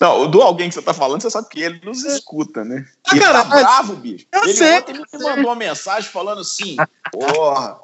Não, 0.00 0.30
do 0.30 0.40
alguém 0.40 0.70
que 0.70 0.74
você 0.74 0.80
tá 0.80 0.94
falando, 0.94 1.20
você 1.20 1.30
sabe 1.30 1.48
que 1.50 1.60
ele 1.60 1.78
nos 1.84 2.02
escuta, 2.04 2.64
né? 2.64 2.86
Ah, 3.06 3.10
ele 3.14 3.20
cara, 3.20 3.44
tá 3.44 3.48
bravo, 3.50 3.96
bicho. 3.96 4.24
eu 4.32 4.44
ele 4.44 4.54
sei, 4.54 4.78
ontem 4.78 4.94
me 4.94 5.04
mandou 5.12 5.44
uma 5.44 5.54
mensagem 5.54 6.08
falando 6.08 6.40
assim: 6.40 6.76
porra, 7.12 7.78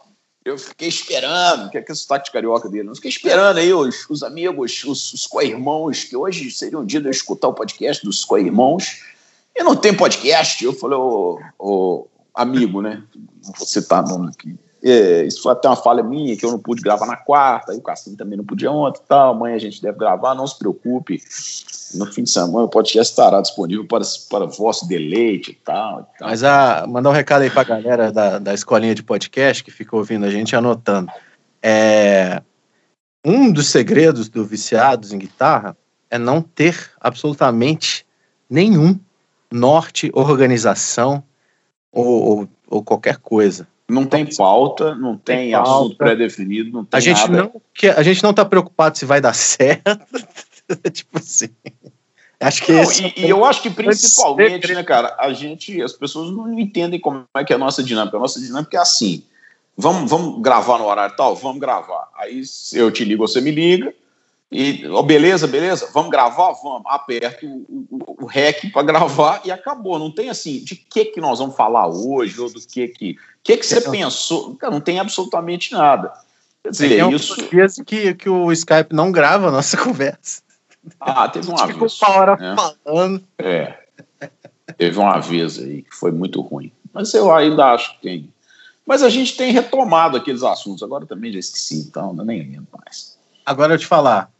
eu 0.48 0.58
fiquei 0.58 0.88
esperando, 0.88 1.70
que 1.70 1.78
é 1.78 1.82
que 1.82 1.90
o 1.90 1.96
sotaque 1.96 2.30
carioca 2.30 2.68
dele? 2.68 2.88
Eu 2.88 2.94
fiquei 2.94 3.10
esperando 3.10 3.58
aí 3.58 3.72
os, 3.72 4.08
os 4.08 4.22
amigos, 4.22 4.84
os, 4.84 5.12
os 5.12 5.26
co-irmãos, 5.26 6.04
que 6.04 6.16
hoje 6.16 6.50
seria 6.50 6.78
um 6.78 6.86
dia 6.86 7.00
de 7.00 7.08
eu 7.08 7.10
escutar 7.10 7.48
o 7.48 7.54
podcast 7.54 8.04
dos 8.04 8.24
co-irmãos. 8.24 9.02
E 9.54 9.62
não 9.62 9.74
tem 9.74 9.94
podcast. 9.94 10.64
Eu 10.64 10.72
falei, 10.72 10.96
ô, 10.96 11.40
ô, 11.58 12.06
amigo, 12.34 12.80
né? 12.80 13.02
Não 13.14 13.52
vou 13.56 13.66
citar 13.66 14.06
nome 14.06 14.28
aqui. 14.28 14.56
É, 14.88 15.24
isso 15.24 15.42
foi 15.42 15.50
até 15.50 15.66
uma 15.68 15.74
falha 15.74 16.00
minha, 16.00 16.36
que 16.36 16.46
eu 16.46 16.52
não 16.52 16.60
pude 16.60 16.80
gravar 16.80 17.06
na 17.06 17.16
quarta, 17.16 17.72
aí 17.72 17.78
o 17.78 17.82
Cassinho 17.82 18.16
também 18.16 18.38
não 18.38 18.44
podia 18.44 18.70
ontem 18.70 19.00
e 19.04 19.08
tal. 19.08 19.32
Amanhã 19.32 19.56
a 19.56 19.58
gente 19.58 19.82
deve 19.82 19.98
gravar, 19.98 20.32
não 20.36 20.46
se 20.46 20.56
preocupe. 20.56 21.20
No 21.94 22.06
fim 22.06 22.22
de 22.22 22.30
semana 22.30 22.66
o 22.66 22.68
podcast 22.68 23.10
estará 23.10 23.40
disponível 23.40 23.84
para, 23.84 24.04
para 24.30 24.46
vosso 24.46 24.86
deleite 24.86 25.50
e 25.50 25.54
tal. 25.54 26.02
e 26.02 26.18
tal. 26.18 26.28
Mas 26.28 26.44
a, 26.44 26.86
mandar 26.86 27.10
um 27.10 27.12
recado 27.12 27.42
aí 27.42 27.50
pra 27.50 27.64
galera 27.64 28.12
da, 28.12 28.38
da 28.38 28.54
escolinha 28.54 28.94
de 28.94 29.02
podcast 29.02 29.64
que 29.64 29.72
fica 29.72 29.96
ouvindo 29.96 30.24
a 30.24 30.30
gente 30.30 30.52
e 30.52 30.56
anotando. 30.56 31.10
É, 31.60 32.40
um 33.24 33.50
dos 33.50 33.66
segredos 33.66 34.28
do 34.28 34.44
Viciados 34.44 35.12
em 35.12 35.18
Guitarra 35.18 35.76
é 36.08 36.16
não 36.16 36.40
ter 36.40 36.92
absolutamente 37.00 38.06
nenhum 38.48 38.96
norte, 39.50 40.12
organização 40.14 41.24
ou, 41.90 42.06
ou, 42.06 42.48
ou 42.68 42.84
qualquer 42.84 43.16
coisa. 43.16 43.66
Não 43.88 44.04
tem 44.04 44.26
pauta, 44.34 44.94
não 44.96 45.16
tem, 45.16 45.36
Tem 45.36 45.54
assunto 45.54 45.96
pré-definido, 45.96 46.72
não 46.72 46.84
tem 46.84 46.98
A 46.98 47.00
gente, 47.00 47.20
nada. 47.30 47.42
não, 47.54 47.62
a 47.96 48.02
gente 48.02 48.22
não 48.22 48.34
tá 48.34 48.44
preocupado 48.44 48.98
se 48.98 49.04
vai 49.04 49.20
dar 49.20 49.32
certo. 49.34 50.00
tipo 50.92 51.18
assim. 51.18 51.50
Acho 52.38 52.62
que 52.64 52.72
Não, 52.72 52.82
esse 52.82 53.14
e, 53.16 53.26
e 53.26 53.30
eu 53.30 53.44
acho 53.44 53.62
que 53.62 53.70
principalmente, 53.70 54.74
né, 54.74 54.82
cara, 54.82 55.16
a 55.18 55.32
gente, 55.32 55.80
as 55.80 55.92
pessoas 55.92 56.30
não 56.30 56.58
entendem 56.58 57.00
como 57.00 57.24
é 57.34 57.44
que 57.44 57.52
é 57.52 57.56
a 57.56 57.58
nossa 57.58 57.82
dinâmica. 57.82 58.16
A 58.16 58.20
nossa 58.20 58.40
dinâmica 58.40 58.76
é 58.76 58.80
assim: 58.80 59.22
vamos, 59.76 60.10
vamos 60.10 60.42
gravar 60.42 60.78
no 60.78 60.86
horário 60.86 61.16
tal? 61.16 61.34
Vamos 61.34 61.60
gravar. 61.60 62.08
Aí 62.16 62.42
eu 62.74 62.90
te 62.90 63.04
ligo, 63.04 63.26
você 63.26 63.40
me 63.40 63.50
liga. 63.50 63.94
E, 64.50 64.86
oh, 64.86 65.02
beleza, 65.02 65.46
beleza, 65.46 65.90
vamos 65.92 66.10
gravar? 66.10 66.52
Vamos. 66.52 66.82
Aperto 66.86 67.46
o, 67.46 67.86
o, 67.90 68.24
o 68.24 68.26
REC 68.26 68.70
para 68.70 68.82
gravar 68.82 69.40
e 69.44 69.50
acabou. 69.50 69.98
Não 69.98 70.10
tem 70.10 70.28
assim, 70.28 70.60
de 70.60 70.76
que 70.76 71.06
que 71.06 71.20
nós 71.20 71.38
vamos 71.38 71.56
falar 71.56 71.88
hoje, 71.88 72.40
ou 72.40 72.50
do 72.50 72.60
que 72.60 72.88
que. 72.88 73.16
Que, 73.46 73.56
que 73.56 73.66
você 73.66 73.78
é. 73.78 73.90
pensou? 73.90 74.56
Cara, 74.56 74.72
não 74.72 74.80
tem 74.80 74.98
absolutamente 74.98 75.72
nada. 75.72 76.12
Quer 76.62 76.70
dizer, 76.70 76.88
tem 76.88 77.14
isso. 77.14 77.48
dias 77.48 77.76
que, 77.86 78.14
que 78.14 78.28
o 78.28 78.50
Skype 78.50 78.92
não 78.92 79.12
grava 79.12 79.48
a 79.48 79.52
nossa 79.52 79.76
conversa. 79.82 80.42
Ah, 81.00 81.28
teve 81.28 81.48
uma 81.48 81.64
vez. 81.66 81.72
Ficou 81.72 81.88
uma 82.08 82.16
hora 82.16 82.36
né? 82.36 82.56
falando. 82.84 83.22
É. 83.38 83.78
Teve 84.76 84.98
uma 84.98 85.18
vez 85.20 85.58
aí 85.58 85.82
que 85.82 85.94
foi 85.94 86.10
muito 86.10 86.40
ruim. 86.40 86.72
Mas 86.92 87.14
eu 87.14 87.32
ainda 87.32 87.72
acho 87.72 87.94
que 87.94 88.02
tem. 88.02 88.32
Mas 88.84 89.02
a 89.02 89.08
gente 89.08 89.36
tem 89.36 89.52
retomado 89.52 90.16
aqueles 90.16 90.42
assuntos. 90.42 90.82
Agora 90.82 91.06
também 91.06 91.32
já 91.32 91.38
esqueci, 91.38 91.76
então, 91.76 92.12
não 92.12 92.24
nem 92.24 92.40
lembro 92.40 92.68
mais. 92.84 93.16
Agora 93.44 93.74
eu 93.74 93.78
te 93.78 93.86
falar. 93.86 94.30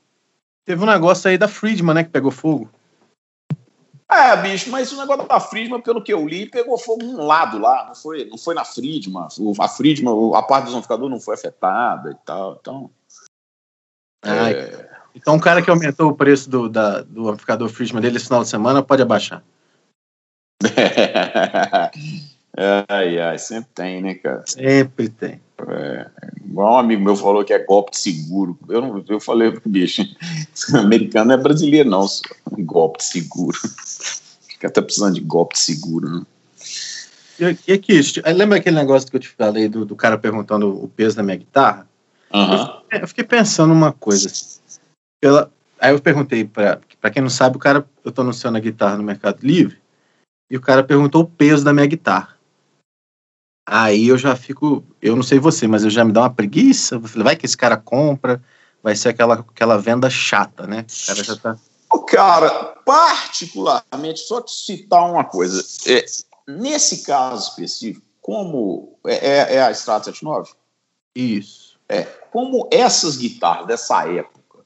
Teve 0.65 0.83
um 0.83 0.87
negócio 0.87 1.31
aí 1.31 1.39
da 1.39 1.47
Friedman, 1.47 1.95
né, 1.95 2.05
que 2.05 2.11
pegou 2.11 2.33
fogo. 2.33 2.69
É, 4.09 4.37
bicho, 4.37 4.71
mas 4.71 4.93
o 4.93 4.97
negócio 4.97 5.27
da 5.27 5.41
Friedman, 5.41 5.81
pelo 5.81 6.03
que 6.03 6.13
eu 6.13 6.27
li, 6.27 6.49
pegou 6.49 6.79
fogo 6.79 7.03
num 7.03 7.27
lado 7.27 7.59
lá, 7.59 7.87
não 7.89 7.95
foi, 7.95 8.25
não 8.27 8.39
foi 8.39 8.55
na 8.55 8.65
Friedman. 8.65 9.27
A 9.59 9.69
Friedman, 9.69 10.33
a 10.35 10.43
parte 10.43 10.67
do 10.67 10.71
zonificador 10.71 11.09
não 11.09 11.21
foi 11.21 11.35
afetada 11.35 12.13
e 12.13 12.15
tal, 12.25 12.57
então... 12.61 12.91
é... 14.25 14.97
Então 15.17 15.35
o 15.37 15.41
cara 15.41 15.63
que 15.63 15.71
aumentou 15.71 16.11
o 16.11 16.15
preço 16.15 16.49
do, 16.51 16.69
da, 16.69 17.01
do 17.01 17.29
amplificador 17.29 17.71
Friedman 17.71 18.03
dele 18.03 18.19
esse 18.19 18.27
final 18.27 18.43
de 18.43 18.51
semana 18.51 18.83
pode 18.83 19.01
abaixar. 19.01 19.43
ai, 22.89 23.19
ai, 23.19 23.39
sempre 23.39 23.71
tem, 23.75 24.03
né, 24.03 24.15
cara? 24.15 24.43
Sempre 24.47 25.09
tem. 25.09 25.41
É, 25.69 26.11
igual 26.45 26.75
um 26.75 26.79
amigo 26.79 27.03
meu 27.03 27.17
falou 27.17 27.45
que 27.45 27.53
é 27.53 27.59
golpe 27.59 27.93
de 27.93 27.99
seguro. 27.99 28.59
Eu, 28.69 28.81
não, 28.81 29.05
eu 29.09 29.21
falei 29.21 29.53
bicho, 29.65 30.03
americano 30.75 31.29
não 31.29 31.35
é 31.35 31.39
brasileiro, 31.39 31.89
não, 31.89 32.07
só. 32.07 32.23
golpe 32.59 32.99
de 32.99 33.05
seguro. 33.05 33.57
Fica 34.49 34.69
até 34.69 34.81
precisando 34.81 35.15
de 35.15 35.21
golpe 35.21 35.55
de 35.55 35.61
seguro, 35.61 36.09
né? 36.09 36.27
E, 37.39 37.73
aqui, 37.73 38.01
lembra 38.35 38.57
aquele 38.59 38.77
negócio 38.77 39.11
que 39.11 39.17
eu 39.17 39.21
te 39.21 39.29
falei 39.29 39.69
do, 39.69 39.85
do 39.85 39.95
cara 39.95 40.17
perguntando 40.17 40.83
o 40.83 40.89
peso 40.89 41.17
da 41.17 41.23
minha 41.23 41.37
guitarra? 41.37 41.87
Uhum. 42.33 42.55
Eu, 42.91 43.01
eu, 43.01 43.09
fiquei 43.09 43.25
pensando 43.25 43.75
uma 43.75 43.93
coisa. 43.93 44.31
Aí 45.79 45.93
eu 45.93 46.01
perguntei 46.01 46.45
para 46.45 47.11
quem 47.13 47.23
não 47.23 47.29
sabe, 47.29 47.57
o 47.57 47.61
cara, 47.61 47.87
eu 48.03 48.11
tô 48.11 48.23
anunciando 48.23 48.57
a 48.57 48.61
guitarra 48.61 48.97
no 48.97 49.03
Mercado 49.03 49.39
Livre, 49.43 49.79
e 50.51 50.57
o 50.57 50.61
cara 50.61 50.83
perguntou 50.83 51.23
o 51.23 51.27
peso 51.27 51.63
da 51.63 51.73
minha 51.73 51.87
guitarra. 51.87 52.36
Aí 53.67 54.07
eu 54.07 54.17
já 54.17 54.37
fico, 54.37 54.85
eu 55.03 55.17
não 55.17 55.25
sei 55.25 55.41
você, 55.41 55.67
mas 55.67 55.83
eu 55.83 55.91
já 55.91 56.05
me 56.05 56.13
dá 56.13 56.21
uma 56.21 56.31
preguiça. 56.31 57.01
Vai 57.01 57.35
que 57.35 57.45
esse 57.45 57.57
cara 57.57 57.77
compra, 57.77 58.41
vai 58.81 58.95
ser 58.95 59.09
aquela, 59.09 59.35
aquela 59.35 59.77
venda 59.77 60.09
chata, 60.09 60.67
né? 60.69 60.87
O 60.89 61.07
cara 61.07 61.25
já 61.25 61.37
tá. 61.37 61.59
Cara, 62.09 62.51
particularmente, 62.85 64.21
só 64.21 64.41
te 64.41 64.53
citar 64.53 65.11
uma 65.11 65.25
coisa. 65.25 65.65
É, 65.87 66.05
nesse 66.47 67.03
caso 67.03 67.49
específico, 67.49 68.07
como 68.21 68.97
é, 69.05 69.15
é, 69.15 69.55
é 69.57 69.63
a 69.63 69.73
Strat 69.73 70.05
79? 70.05 70.53
Isso. 71.15 71.77
É, 71.89 72.03
como 72.31 72.69
essas 72.71 73.17
guitarras 73.17 73.67
dessa 73.67 74.07
época, 74.09 74.65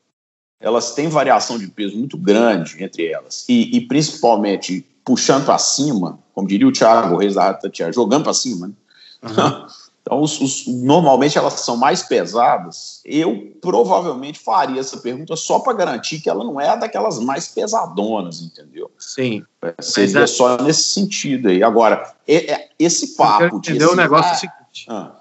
elas 0.61 0.95
têm 0.95 1.09
variação 1.09 1.59
de 1.59 1.67
peso 1.69 1.97
muito 1.97 2.19
grande 2.19 2.83
entre 2.83 3.07
elas, 3.07 3.47
e, 3.49 3.77
e 3.77 3.81
principalmente 3.87 4.87
puxando 5.05 5.47
para 5.47 5.59
cima, 5.59 6.19
como 6.35 6.47
diria 6.47 6.69
o 6.69 6.73
Thiago 6.73 7.17
Reis 7.17 7.35
da 7.35 7.55
Tatiana, 7.55 7.93
jogando 7.93 8.25
para 8.25 8.35
cima, 8.35 8.69
né? 8.69 8.75
Uhum. 9.23 9.67
Então, 10.03 10.23
os, 10.23 10.41
os, 10.41 10.67
normalmente 10.67 11.37
elas 11.37 11.55
são 11.61 11.77
mais 11.77 12.03
pesadas. 12.03 13.01
Eu 13.05 13.55
provavelmente 13.61 14.39
faria 14.39 14.81
essa 14.81 14.99
pergunta 14.99 15.37
só 15.37 15.59
para 15.61 15.75
garantir 15.75 16.21
que 16.21 16.31
ela 16.31 16.43
não 16.43 16.61
é 16.61 16.77
daquelas 16.77 17.19
mais 17.19 17.49
pesadonas, 17.49 18.41
entendeu? 18.41 18.91
Sim. 18.99 19.45
É, 19.63 19.75
seria 19.81 20.21
é... 20.21 20.27
só 20.27 20.57
nesse 20.57 20.85
sentido 20.85 21.49
aí. 21.49 21.63
Agora, 21.63 22.15
é, 22.27 22.53
é, 22.53 22.69
esse 22.79 23.15
papo 23.15 23.57
entendeu 23.57 23.89
de. 23.89 23.95
o 23.95 23.97
negócio 23.97 24.31
é 24.31 24.35
o 24.35 24.39
seguinte. 24.39 24.87
Ah. 24.89 25.17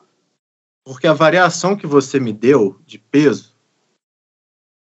Porque 0.84 1.08
a 1.08 1.14
variação 1.14 1.76
que 1.76 1.86
você 1.86 2.20
me 2.20 2.32
deu 2.32 2.80
de 2.86 2.98
peso, 2.98 3.54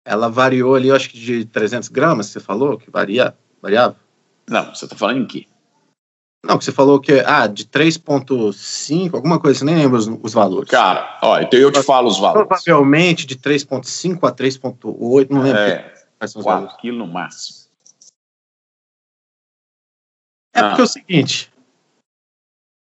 ela 0.06 0.30
variou 0.30 0.76
ali, 0.76 0.92
acho 0.92 1.10
que 1.10 1.20
de 1.20 1.46
300 1.46 1.90
gramas, 1.90 2.28
você 2.28 2.40
falou 2.40 2.78
que 2.78 2.90
varia, 2.90 3.36
variava? 3.62 3.98
Não, 4.48 4.74
você 4.74 4.86
está 4.86 4.96
falando 4.96 5.20
em 5.20 5.28
quê? 5.28 5.46
Não, 6.44 6.58
que 6.58 6.64
você 6.64 6.72
falou 6.72 7.02
que 7.02 7.20
ah, 7.20 7.48
de 7.48 7.66
3,5, 7.66 9.14
alguma 9.14 9.40
coisa, 9.40 9.60
você 9.60 9.66
nem 9.66 9.76
lembra 9.76 10.00
os, 10.00 10.08
os, 10.08 10.34
valores. 10.34 10.70
Cara, 10.70 11.20
ó, 11.22 11.40
então 11.40 11.60
eu 11.60 11.72
te 11.72 11.84
falo 11.84 12.08
os 12.08 12.18
valores. 12.18 12.48
Provavelmente 12.48 13.26
de 13.26 13.36
3,5 13.36 14.28
a 14.28 14.34
3,8, 14.34 15.30
não 15.30 15.42
lembro. 15.42 15.60
É, 15.60 15.94
4 16.42 16.78
quilos 16.78 16.98
no 16.98 17.08
máximo. 17.08 17.68
É 20.54 20.62
ah. 20.62 20.70
porque 20.70 20.82
é 20.82 20.84
o 20.86 20.88
seguinte: 20.88 21.54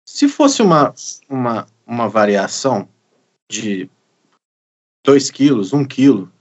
se 0.08 0.28
fosse 0.28 0.62
uma, 0.62 0.94
uma, 1.28 1.68
uma 1.86 2.08
variação 2.08 2.88
de 3.52 3.90
2 5.04 5.32
quilos, 5.32 5.74
1 5.74 5.86
quilo, 5.86 6.32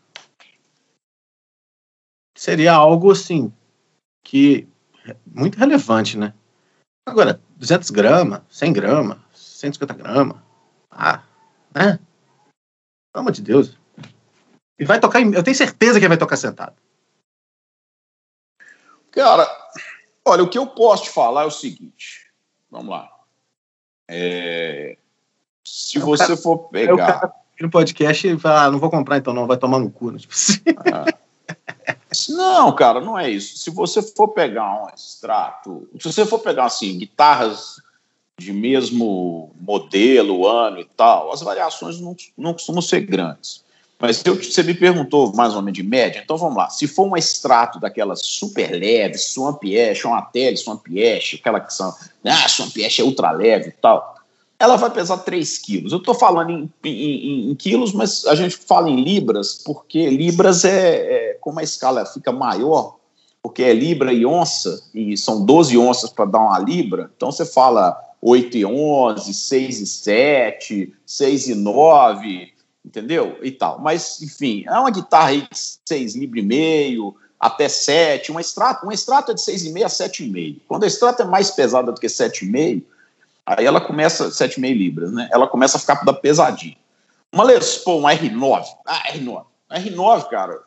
seria 2.37 2.75
algo 2.75 3.11
assim 3.11 3.50
que 4.23 4.69
muito 5.26 5.57
relevante, 5.57 6.19
né? 6.19 6.35
Agora, 7.11 7.40
200 7.57 7.90
gramas, 7.90 8.43
100 8.49 8.73
gramas, 8.73 9.19
150 9.35 9.95
gramas, 9.95 10.37
ah, 10.90 11.23
né? 11.75 11.99
Pelo 13.12 13.23
amor 13.23 13.33
de 13.33 13.43
Deus. 13.43 13.76
E 14.79 14.85
vai 14.85 15.00
tocar, 15.00 15.21
eu 15.21 15.43
tenho 15.43 15.57
certeza 15.57 15.99
que 15.99 16.05
ele 16.05 16.11
vai 16.11 16.17
tocar 16.17 16.37
sentado. 16.37 16.76
Cara, 19.11 19.49
olha, 20.25 20.45
o 20.45 20.49
que 20.49 20.57
eu 20.57 20.69
posso 20.69 21.05
te 21.05 21.11
falar 21.11 21.43
é 21.43 21.47
o 21.47 21.50
seguinte. 21.50 22.31
Vamos 22.71 22.90
lá. 22.90 23.11
É, 24.09 24.97
se 25.64 25.99
é 25.99 26.00
você 26.00 26.29
cara, 26.29 26.37
for 26.37 26.59
pegar. 26.69 26.90
É 26.90 26.95
o 26.95 26.97
cara 26.97 27.35
no 27.61 27.71
podcast 27.71 28.26
e 28.26 28.38
falar, 28.38 28.67
ah, 28.67 28.71
não 28.71 28.79
vou 28.79 28.88
comprar 28.88 29.19
então, 29.19 29.35
não, 29.35 29.49
vai 29.49 29.57
tomar 29.57 29.81
no 29.81 29.90
cu. 29.90 30.12
Né? 30.12 30.19
Tipo 30.19 30.33
assim. 30.35 30.61
Ah. 30.93 31.12
Não, 32.28 32.75
cara, 32.75 33.00
não 33.00 33.19
é 33.19 33.30
isso. 33.30 33.59
Se 33.59 33.71
você 33.71 34.02
for 34.02 34.28
pegar 34.28 34.83
um 34.83 34.88
extrato, 34.88 35.88
se 35.99 36.12
você 36.12 36.26
for 36.26 36.38
pegar 36.40 36.64
assim, 36.64 36.99
guitarras 36.99 37.80
de 38.38 38.52
mesmo 38.52 39.52
modelo, 39.61 40.47
ano 40.47 40.80
e 40.80 40.85
tal, 40.85 41.33
as 41.33 41.42
variações 41.42 42.00
não, 42.00 42.16
não 42.37 42.52
costumam 42.52 42.83
ser 42.83 43.00
grandes. 43.02 43.62
Mas 43.99 44.25
eu, 44.25 44.35
você 44.35 44.62
me 44.62 44.73
perguntou 44.73 45.30
mais 45.35 45.54
ou 45.54 45.61
menos 45.61 45.76
de 45.76 45.83
média, 45.83 46.23
então 46.25 46.38
vamos 46.38 46.57
lá. 46.57 46.71
Se 46.71 46.88
for 46.88 47.07
um 47.07 47.16
extrato 47.16 47.78
daquelas 47.78 48.23
super 48.23 48.71
leves, 48.71 49.35
Swamp 49.35 49.62
Ash, 49.64 50.04
uma 50.07 50.23
tele 50.23 50.57
Swamp 50.57 50.87
Ash, 50.87 51.35
aquela 51.38 51.61
que 51.61 51.73
são, 51.73 51.95
ah, 52.25 52.49
Swamp 52.49 52.75
Ash 52.85 52.99
é 52.99 53.02
ultra 53.02 53.30
leve 53.30 53.69
e 53.69 53.73
tal, 53.73 54.16
ela 54.61 54.76
vai 54.76 54.90
pesar 54.90 55.17
3 55.17 55.59
quilos. 55.59 55.90
Eu 55.90 55.99
estou 55.99 56.14
falando 56.14 56.50
em, 56.50 56.71
em, 56.85 57.50
em, 57.50 57.55
quilos, 57.55 57.95
mas 57.95 58.26
a 58.26 58.35
gente 58.35 58.59
fala 58.59 58.90
em 58.90 59.02
libras, 59.02 59.55
porque 59.55 60.11
libras 60.11 60.67
é, 60.67 61.31
é, 61.31 61.38
como 61.40 61.59
a 61.59 61.62
escala 61.62 62.05
fica 62.05 62.31
maior, 62.31 62.99
porque 63.43 63.62
é 63.62 63.73
libra 63.73 64.12
e 64.12 64.26
onça, 64.26 64.83
e 64.95 65.17
são 65.17 65.47
12 65.47 65.79
onças 65.79 66.11
para 66.11 66.26
dar 66.26 66.40
uma 66.40 66.59
libra, 66.59 67.11
então 67.17 67.33
você 67.33 67.47
fala 67.47 67.99
8 68.21 68.59
e 68.59 68.67
11, 68.67 69.33
6 69.33 69.81
e 69.81 69.87
7, 69.87 70.95
6 71.07 71.49
e 71.49 71.55
9, 71.55 72.52
entendeu? 72.85 73.38
E 73.43 73.50
tal. 73.50 73.81
Mas, 73.81 74.21
enfim, 74.21 74.64
é 74.67 74.79
uma 74.79 74.90
guitarra 74.90 75.31
aí 75.31 75.40
de 75.40 75.59
6 75.88 76.17
libras 76.17 76.45
e 76.45 76.47
meio, 76.47 77.17
até 77.40 77.67
7, 77.67 78.31
um 78.31 78.38
extrato, 78.38 78.87
um 78.87 78.93
extrato 78.93 79.31
é 79.33 79.35
de 79.35 79.40
6,5 79.40 79.83
a 79.83 79.88
7,5. 79.88 80.61
Quando 80.69 80.85
a 80.85 80.87
extrato 80.87 81.23
é 81.23 81.25
mais 81.25 81.50
pesada 81.50 81.90
do 81.90 81.99
que 81.99 82.07
7,5, 82.07 82.83
Aí 83.57 83.66
ela 83.66 83.80
começa, 83.80 84.28
7,5 84.28 84.76
libras, 84.76 85.12
né? 85.12 85.28
Ela 85.33 85.49
começa 85.49 85.76
a 85.76 85.80
ficar 85.80 86.04
da 86.04 86.12
pesadinha. 86.12 86.76
Uma 87.33 87.42
Les 87.42 87.78
Paul, 87.78 88.02
um 88.02 88.04
R9. 88.04 88.64
Ah, 88.87 89.12
R9. 89.12 89.45
R9, 89.73 90.28
cara, 90.28 90.61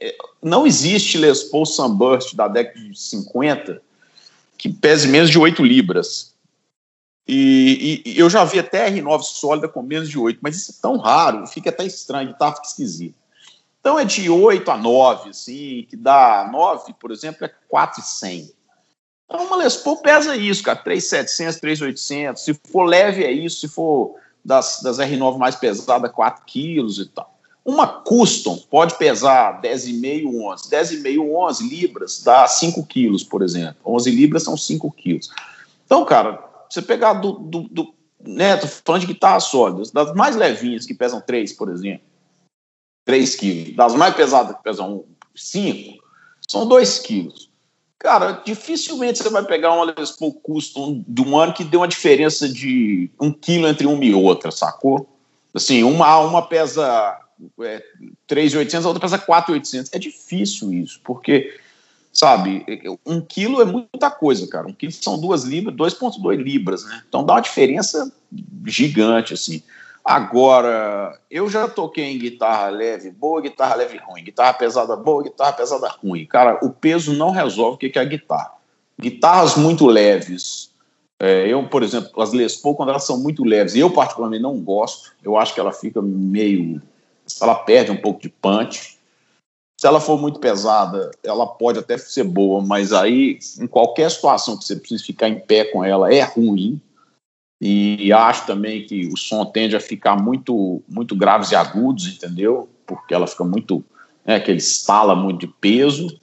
é, 0.00 0.16
não 0.42 0.66
existe 0.66 1.18
Les 1.18 1.44
Paul 1.44 1.64
Sunburst 1.64 2.34
da 2.34 2.48
década 2.48 2.80
de 2.80 2.98
50 2.98 3.80
que 4.58 4.68
pese 4.68 5.06
menos 5.06 5.30
de 5.30 5.38
8 5.38 5.62
libras. 5.64 6.34
E, 7.28 8.02
e, 8.04 8.10
e, 8.10 8.18
eu 8.18 8.28
já 8.28 8.44
vi 8.44 8.58
até 8.58 8.90
R9 8.90 9.22
sólida 9.22 9.68
com 9.68 9.80
menos 9.82 10.08
de 10.08 10.18
8, 10.18 10.40
mas 10.42 10.56
isso 10.56 10.72
é 10.72 10.82
tão 10.82 10.96
raro, 10.96 11.46
fica 11.46 11.70
até 11.70 11.84
estranho, 11.84 12.34
tá 12.34 12.52
fica 12.52 12.66
esquisito. 12.66 13.14
Então 13.80 13.96
é 13.96 14.04
de 14.04 14.28
8 14.28 14.68
a 14.68 14.76
9, 14.76 15.30
assim, 15.30 15.86
que 15.88 15.96
dá 15.96 16.48
9, 16.50 16.92
por 16.98 17.12
exemplo, 17.12 17.44
é 17.44 17.52
4,100. 17.68 18.50
Então, 19.26 19.44
uma 19.44 19.56
Les 19.56 19.76
Paul 19.76 19.98
pesa 19.98 20.36
isso, 20.36 20.62
cara, 20.62 20.78
3,700, 20.78 21.60
3,800. 21.60 22.44
Se 22.44 22.54
for 22.70 22.84
leve, 22.84 23.24
é 23.24 23.30
isso. 23.30 23.60
Se 23.60 23.68
for 23.68 24.14
das, 24.44 24.80
das 24.82 24.98
R9 24.98 25.36
mais 25.36 25.56
pesada, 25.56 26.08
4 26.08 26.44
quilos 26.46 26.98
e 26.98 27.06
tal. 27.06 27.36
Uma 27.64 27.88
Custom 27.88 28.56
pode 28.70 28.96
pesar 28.96 29.60
10,5, 29.60 30.26
11. 30.26 30.70
10,5, 30.70 31.34
11 31.34 31.68
libras 31.68 32.22
dá 32.22 32.46
5 32.46 32.86
quilos, 32.86 33.24
por 33.24 33.42
exemplo. 33.42 33.76
11 33.84 34.10
libras 34.12 34.44
são 34.44 34.56
5 34.56 34.92
quilos. 34.92 35.30
Então, 35.84 36.04
cara, 36.04 36.44
você 36.70 36.80
pegar 36.80 37.14
do, 37.14 37.32
do, 37.32 37.62
do 37.62 37.94
né, 38.20 38.56
tô 38.56 38.68
falando 38.68 39.00
de 39.00 39.08
guitarras 39.08 39.44
sólidas, 39.44 39.90
das 39.90 40.14
mais 40.14 40.36
levinhas, 40.36 40.86
que 40.86 40.94
pesam 40.94 41.20
3, 41.20 41.52
por 41.54 41.68
exemplo, 41.68 42.06
3 43.04 43.34
quilos, 43.34 43.76
das 43.76 43.94
mais 43.94 44.14
pesadas, 44.14 44.56
que 44.56 44.62
pesam 44.62 45.04
5, 45.34 46.02
são 46.48 46.68
2 46.68 47.00
quilos. 47.00 47.50
Cara, 47.98 48.42
dificilmente 48.44 49.18
você 49.18 49.30
vai 49.30 49.44
pegar 49.44 49.72
uma 49.72 49.94
Les 49.96 50.10
Paul 50.10 50.34
Custom 50.34 51.02
de 51.06 51.22
um 51.22 51.38
ano 51.38 51.52
que 51.52 51.64
deu 51.64 51.80
uma 51.80 51.88
diferença 51.88 52.48
de 52.48 53.10
um 53.20 53.32
quilo 53.32 53.66
entre 53.66 53.86
uma 53.86 54.04
e 54.04 54.14
outra, 54.14 54.50
sacou? 54.50 55.08
Assim, 55.54 55.82
uma, 55.82 56.18
uma 56.18 56.42
pesa 56.42 57.18
é, 57.60 57.82
3.800, 58.28 58.84
a 58.84 58.88
outra 58.88 59.00
pesa 59.00 59.18
4.800. 59.18 59.88
É 59.92 59.98
difícil 59.98 60.72
isso, 60.72 61.00
porque, 61.02 61.58
sabe, 62.12 62.64
um 63.04 63.20
quilo 63.20 63.62
é 63.62 63.64
muita 63.64 64.10
coisa, 64.10 64.46
cara. 64.46 64.68
Um 64.68 64.74
quilo 64.74 64.92
são 64.92 65.18
duas 65.18 65.44
libras, 65.44 65.74
2.2 65.74 66.36
libras, 66.36 66.84
né? 66.84 67.02
Então 67.08 67.24
dá 67.24 67.34
uma 67.34 67.40
diferença 67.40 68.12
gigante, 68.66 69.32
assim. 69.32 69.62
Agora, 70.06 71.18
eu 71.28 71.50
já 71.50 71.66
toquei 71.66 72.04
em 72.04 72.16
guitarra 72.16 72.68
leve 72.68 73.10
boa, 73.10 73.40
guitarra 73.40 73.74
leve 73.74 73.98
ruim, 73.98 74.22
guitarra 74.22 74.54
pesada 74.54 74.94
boa, 74.94 75.24
guitarra 75.24 75.52
pesada 75.54 75.88
ruim. 75.88 76.24
Cara, 76.24 76.60
o 76.62 76.70
peso 76.70 77.12
não 77.12 77.32
resolve 77.32 77.74
o 77.74 77.90
que 77.90 77.98
é 77.98 78.02
a 78.02 78.04
guitarra. 78.04 78.52
Guitarras 78.96 79.56
muito 79.56 79.84
leves. 79.84 80.70
É, 81.18 81.48
eu, 81.48 81.68
por 81.68 81.82
exemplo, 81.82 82.22
as 82.22 82.32
Les 82.32 82.54
Paul, 82.54 82.76
quando 82.76 82.90
elas 82.90 83.04
são 83.04 83.18
muito 83.18 83.42
leves, 83.42 83.74
eu 83.74 83.90
particularmente 83.90 84.44
não 84.44 84.60
gosto. 84.60 85.12
Eu 85.24 85.36
acho 85.36 85.52
que 85.52 85.58
ela 85.58 85.72
fica 85.72 86.00
meio. 86.00 86.80
Ela 87.42 87.56
perde 87.56 87.90
um 87.90 87.96
pouco 87.96 88.20
de 88.22 88.28
punch. 88.28 88.96
Se 89.76 89.88
ela 89.88 89.98
for 89.98 90.20
muito 90.20 90.38
pesada, 90.38 91.10
ela 91.24 91.48
pode 91.48 91.80
até 91.80 91.98
ser 91.98 92.22
boa, 92.22 92.62
mas 92.62 92.92
aí, 92.92 93.40
em 93.60 93.66
qualquer 93.66 94.08
situação 94.08 94.56
que 94.56 94.64
você 94.64 94.76
precise 94.76 95.02
ficar 95.02 95.28
em 95.28 95.40
pé 95.40 95.64
com 95.64 95.84
ela, 95.84 96.14
é 96.14 96.22
ruim 96.22 96.80
e 97.60 98.12
acho 98.12 98.46
também 98.46 98.84
que 98.86 99.06
o 99.06 99.16
som 99.16 99.44
tende 99.46 99.74
a 99.74 99.80
ficar 99.80 100.16
muito 100.16 100.82
muito 100.88 101.16
graves 101.16 101.50
e 101.50 101.56
agudos, 101.56 102.06
entendeu? 102.06 102.68
Porque 102.86 103.14
ela 103.14 103.26
fica 103.26 103.44
muito, 103.44 103.84
né, 104.24 104.38
que 104.38 104.50
ele 104.50 104.58
estala 104.58 105.14
muito 105.14 105.40
de 105.40 105.48
peso. 105.48 106.20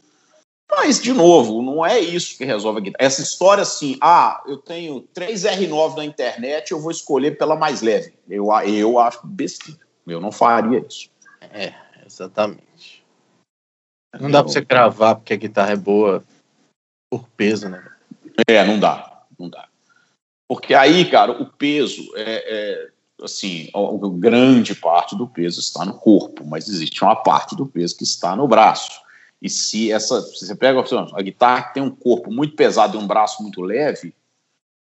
Mas, 0.69 1.01
de 1.01 1.13
novo, 1.13 1.61
não 1.61 1.85
é 1.85 1.99
isso 1.99 2.37
que 2.37 2.45
resolve 2.45 2.79
a 2.79 2.81
guitarra. 2.81 3.05
Essa 3.05 3.21
história 3.21 3.61
assim, 3.61 3.97
ah, 4.01 4.41
eu 4.47 4.57
tenho 4.57 5.01
3 5.13 5.43
R9 5.43 5.97
na 5.97 6.05
internet, 6.05 6.71
eu 6.71 6.79
vou 6.79 6.89
escolher 6.89 7.37
pela 7.37 7.55
mais 7.55 7.81
leve. 7.81 8.13
Eu, 8.27 8.47
eu 8.65 8.97
acho 8.97 9.25
besteira. 9.25 9.79
Eu 10.07 10.19
não 10.19 10.31
faria 10.31 10.79
isso. 10.79 11.09
É, 11.41 11.73
exatamente. 12.05 13.03
Não 14.19 14.31
dá 14.31 14.43
para 14.43 14.51
você 14.51 14.63
cravar 14.63 15.15
porque 15.15 15.33
a 15.33 15.37
guitarra 15.37 15.71
é 15.71 15.75
boa 15.75 16.23
por 17.09 17.27
peso, 17.29 17.69
né? 17.69 17.83
É, 18.47 18.65
não 18.65 18.79
dá, 18.79 19.25
não 19.37 19.49
dá. 19.49 19.67
Porque 20.53 20.75
aí, 20.75 21.09
cara, 21.09 21.31
o 21.31 21.47
peso 21.47 22.11
é, 22.15 22.21
é 22.25 22.89
assim, 23.23 23.71
a, 23.73 24.19
grande 24.19 24.75
parte 24.75 25.17
do 25.17 25.27
peso 25.27 25.59
está 25.59 25.83
no 25.83 25.95
corpo, 25.95 26.45
mas 26.45 26.69
existe 26.69 27.03
uma 27.03 27.15
parte 27.15 27.55
do 27.55 27.65
peso 27.65 27.97
que 27.97 28.03
está 28.03 28.35
no 28.35 28.47
braço. 28.47 29.01
E 29.41 29.49
se 29.49 29.91
essa, 29.91 30.21
se 30.21 30.45
você 30.45 30.55
pega 30.55 30.79
a 31.11 31.21
guitarra 31.23 31.63
que 31.63 31.73
tem 31.73 31.81
um 31.81 31.89
corpo 31.89 32.31
muito 32.31 32.55
pesado 32.55 32.95
e 32.95 33.01
um 33.01 33.07
braço 33.07 33.41
muito 33.41 33.63
leve, 33.63 34.13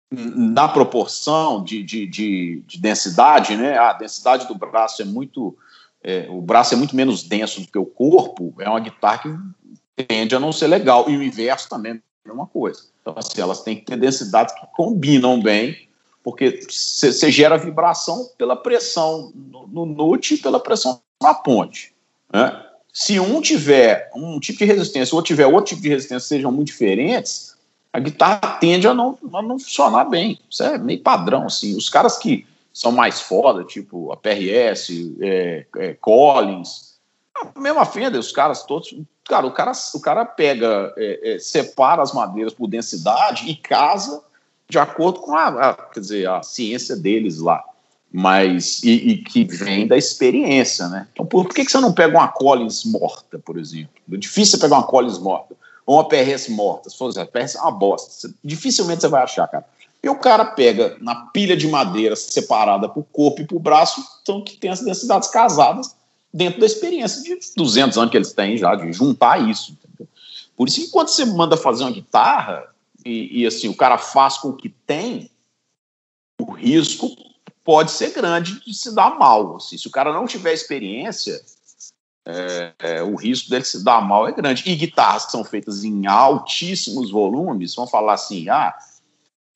na 0.10 0.68
proporção 0.68 1.63
de, 1.63 1.84
de, 1.84 2.08
de, 2.08 2.63
de 2.65 2.80
densidade, 2.80 3.56
né? 3.56 3.77
A 3.77 3.94
densidade 3.94 4.48
do 4.48 4.56
braço 4.56 5.03
é 5.03 5.06
muito, 5.06 5.56
é, 6.03 6.25
o 6.27 6.41
braço 6.41 6.74
é 6.74 6.77
muito 6.77 6.96
menos 6.96 7.22
denso 7.22 7.62
do 7.62 7.68
que 7.68 7.77
o 7.77 7.86
corpo. 7.86 8.51
É 8.58 8.68
uma 8.68 8.79
guitarra 8.79 9.20
que 9.20 10.03
tende 10.07 10.36
a 10.36 10.40
não 10.40 10.51
ser 10.51 10.66
legal. 10.66 11.07
E 11.07 11.16
o 11.16 11.22
inverso 11.22 11.70
também 11.70 12.01
é 12.25 12.31
uma 12.31 12.48
coisa. 12.48 12.84
Então, 13.01 13.14
assim, 13.18 13.42
elas 13.42 13.62
têm 13.64 13.75
que 13.75 13.86
ter 13.86 13.98
densidades 13.98 14.53
que 14.53 14.66
combinam 14.75 15.42
bem, 15.42 15.88
porque 16.24 16.60
você 16.70 17.31
gera 17.31 17.57
vibração 17.57 18.29
pela 18.38 18.55
pressão 18.55 19.31
no, 19.36 19.86
no 19.86 20.16
e 20.16 20.38
pela 20.38 20.60
pressão 20.60 21.01
na 21.22 21.34
ponte. 21.34 21.94
Né? 22.31 22.66
Se 22.94 23.20
um 23.20 23.42
tiver 23.42 24.10
um 24.16 24.40
tipo 24.40 24.60
de 24.60 24.66
resistência, 24.66 25.16
ou 25.16 25.24
tiver 25.24 25.48
outro 25.48 25.70
tipo 25.70 25.81
de 25.81 25.90
resistência, 25.90 26.27
sejam 26.27 26.51
muito 26.51 26.68
diferentes, 26.68 27.55
a 27.92 28.00
guitarra 28.00 28.57
tende 28.60 28.88
a 28.88 28.94
não, 28.94 29.18
a 29.34 29.42
não 29.42 29.57
funcionar 29.57 30.05
bem. 30.05 30.40
Isso 30.50 30.64
é 30.64 30.77
meio 30.77 31.01
padrão. 31.01 31.46
Assim. 31.46 31.75
Os 31.75 31.90
caras 31.90 32.18
que 32.18 32.46
são 32.74 32.92
mais 32.92 33.20
foda, 33.20 33.64
tipo 33.64 34.12
a 34.12 34.18
PRS, 34.18 34.90
é, 35.20 35.66
é, 35.77 35.94
Collins, 35.96 36.92
a 37.34 37.60
mesma 37.60 37.86
Fender, 37.86 38.20
os 38.20 38.31
caras 38.31 38.64
todos 38.64 38.94
Cara, 39.31 39.48
o 39.48 39.51
cara, 39.51 39.72
o 39.94 40.00
cara 40.01 40.25
pega, 40.25 40.94
é, 40.98 41.35
é, 41.35 41.39
separa 41.39 42.01
as 42.01 42.11
madeiras 42.11 42.53
por 42.53 42.67
densidade 42.67 43.50
e 43.50 43.55
casa 43.55 44.22
de 44.67 44.77
acordo 44.77 45.22
com 45.22 45.33
a, 45.33 45.70
a 45.70 45.74
quer 45.74 46.01
dizer, 46.01 46.27
a 46.27 46.44
ciência 46.44 46.98
deles 46.98 47.39
lá, 47.39 47.63
mas 48.11 48.83
e, 48.83 48.91
e, 48.91 49.17
que 49.24 49.46
vem 49.46 49.87
da 49.87 49.96
experiência, 49.96 50.89
né? 50.89 51.07
Então, 51.13 51.25
por, 51.25 51.46
por 51.46 51.55
que, 51.55 51.63
que 51.63 51.72
você 51.72 51.79
não 51.79 51.94
pega 51.94 52.17
uma 52.17 52.27
Collins 52.27 52.83
morta, 52.83 53.39
por 53.39 53.57
exemplo? 53.57 53.91
É 54.11 54.17
difícil 54.17 54.57
você 54.57 54.65
pegar 54.65 54.79
uma 54.79 54.87
Collins 54.87 55.17
morta 55.17 55.55
ou 55.85 55.96
uma 55.96 56.09
PRS 56.09 56.50
morta. 56.50 56.89
Se 56.89 56.98
for 56.98 57.17
a 57.17 57.25
PRS 57.25 57.55
é 57.55 57.61
uma 57.61 57.72
bosta. 57.72 58.11
Você, 58.11 58.35
dificilmente 58.44 59.00
você 59.00 59.07
vai 59.07 59.24
achar, 59.24 59.48
cara. 59.48 59.65
E 60.03 60.09
o 60.09 60.20
cara 60.20 60.44
pega 60.44 60.98
na 61.00 61.27
pilha 61.27 61.55
de 61.55 61.70
madeira 61.70 62.17
separada 62.17 62.89
por 62.89 63.05
corpo 63.13 63.39
e 63.39 63.48
por 63.48 63.59
braço, 63.59 64.03
então 64.22 64.44
que 64.44 64.57
tem 64.57 64.72
as 64.72 64.81
densidades 64.81 65.29
casadas 65.29 65.96
dentro 66.33 66.59
da 66.59 66.65
experiência 66.65 67.22
de 67.24 67.39
200 67.55 67.98
anos 67.98 68.11
que 68.11 68.17
eles 68.17 68.33
têm 68.33 68.57
já, 68.57 68.75
de 68.75 68.91
juntar 68.94 69.50
isso. 69.50 69.74
Entendeu? 69.74 70.07
Por 70.55 70.67
isso, 70.67 70.81
enquanto 70.81 71.09
você 71.09 71.25
manda 71.25 71.57
fazer 71.57 71.83
uma 71.83 71.91
guitarra 71.91 72.72
e, 73.05 73.41
e, 73.41 73.48
assim 73.48 73.67
o 73.67 73.75
cara 73.75 73.98
faz 73.98 74.37
com 74.37 74.50
o 74.50 74.55
que 74.55 74.70
tem, 74.70 75.29
o 76.39 76.51
risco 76.51 77.09
pode 77.63 77.91
ser 77.91 78.11
grande 78.11 78.59
de 78.63 78.74
se 78.74 78.94
dar 78.94 79.17
mal. 79.17 79.57
Assim, 79.57 79.77
se 79.77 79.87
o 79.87 79.91
cara 79.91 80.13
não 80.13 80.27
tiver 80.27 80.53
experiência, 80.53 81.41
é, 82.27 82.74
é, 82.79 83.03
o 83.03 83.15
risco 83.15 83.50
dele 83.50 83.65
se 83.65 83.83
dar 83.83 84.01
mal 84.01 84.27
é 84.27 84.31
grande. 84.31 84.63
E 84.65 84.75
guitarras 84.75 85.25
que 85.25 85.31
são 85.31 85.44
feitas 85.44 85.83
em 85.83 86.05
altíssimos 86.05 87.11
volumes, 87.11 87.75
vão 87.75 87.87
falar 87.87 88.13
assim: 88.13 88.48
ah, 88.50 88.75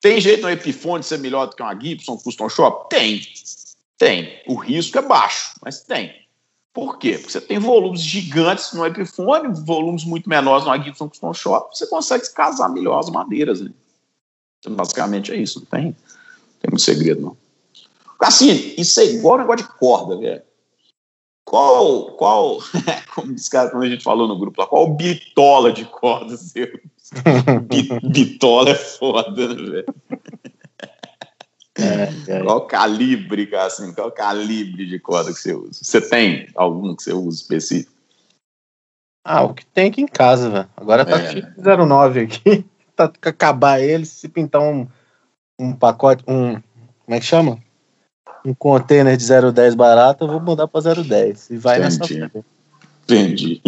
tem 0.00 0.20
jeito 0.20 0.42
no 0.42 0.50
Epiphone 0.50 1.02
ser 1.02 1.18
melhor 1.18 1.46
do 1.46 1.56
que 1.56 1.62
uma 1.62 1.78
Gibson 1.78 2.16
Custom 2.18 2.48
Shop? 2.48 2.88
Tem. 2.88 3.22
Tem. 3.98 4.42
O 4.46 4.54
risco 4.54 4.98
é 4.98 5.02
baixo, 5.02 5.54
mas 5.62 5.82
tem. 5.82 6.25
Por 6.76 6.98
quê? 6.98 7.12
Porque 7.16 7.32
você 7.32 7.40
tem 7.40 7.58
volumes 7.58 8.02
gigantes 8.02 8.74
no 8.74 8.84
Epiphone, 8.84 9.48
volumes 9.64 10.04
muito 10.04 10.28
menores 10.28 10.66
no 10.66 10.84
Gibson 10.84 11.08
Custom 11.08 11.32
Shop, 11.32 11.74
você 11.74 11.86
consegue 11.86 12.30
casar 12.34 12.68
melhor 12.68 12.98
as 12.98 13.08
madeiras. 13.08 13.62
Né? 13.62 13.70
Então, 14.58 14.74
basicamente 14.74 15.32
é 15.32 15.36
isso, 15.36 15.60
não 15.60 15.66
tem, 15.66 15.84
não 15.84 15.94
tem 16.60 16.70
muito 16.70 16.82
segredo, 16.82 17.22
não. 17.22 17.36
Assim, 18.20 18.74
isso 18.76 19.00
é 19.00 19.06
igual 19.06 19.38
negócio 19.38 19.66
de 19.66 19.72
corda, 19.78 20.18
velho. 20.18 20.42
Qual, 21.46 22.10
qual, 22.12 22.58
como, 23.14 23.32
esse 23.32 23.48
cara, 23.48 23.70
como 23.70 23.82
a 23.82 23.88
gente 23.88 24.04
falou 24.04 24.28
no 24.28 24.38
grupo 24.38 24.60
lá, 24.60 24.66
qual 24.66 24.86
bitola 24.94 25.72
de 25.72 25.86
corda 25.86 26.36
seu? 26.36 26.78
bitola 28.06 28.68
é 28.68 28.74
foda, 28.74 29.48
né, 29.48 29.70
velho? 29.70 29.94
É, 31.78 32.32
é. 32.32 32.42
Qual 32.42 32.66
calibre, 32.66 33.46
cara, 33.46 33.66
assim, 33.66 33.92
qual 33.92 34.10
calibre 34.10 34.86
de 34.86 34.98
corda 34.98 35.32
que 35.32 35.38
você 35.38 35.52
usa? 35.52 35.78
Você 35.82 36.00
tem 36.00 36.48
algum 36.54 36.94
que 36.96 37.02
você 37.02 37.12
usa 37.12 37.42
específico? 37.42 37.92
Ah, 39.24 39.42
o 39.42 39.52
que 39.52 39.66
tem 39.66 39.88
aqui 39.88 40.00
em 40.00 40.06
casa, 40.06 40.48
velho. 40.48 40.68
Agora 40.76 41.04
tá 41.04 41.18
é. 41.20 41.76
09 41.76 42.20
aqui. 42.20 42.64
Tá 42.96 43.12
acabar 43.20 43.78
ele, 43.78 44.06
se 44.06 44.26
pintar 44.26 44.62
um, 44.62 44.88
um 45.58 45.74
pacote, 45.74 46.24
um. 46.26 46.54
Como 46.54 47.14
é 47.14 47.20
que 47.20 47.26
chama? 47.26 47.58
Um 48.42 48.54
container 48.54 49.14
de 49.18 49.26
010 49.52 49.74
barato, 49.74 50.24
eu 50.24 50.28
vou 50.28 50.40
mudar 50.40 50.66
pra 50.66 50.80
010. 50.80 51.50
E 51.50 51.58
vai 51.58 51.78
Entendi. 51.78 52.20
nessa. 52.20 52.44
Entendi. 53.04 53.60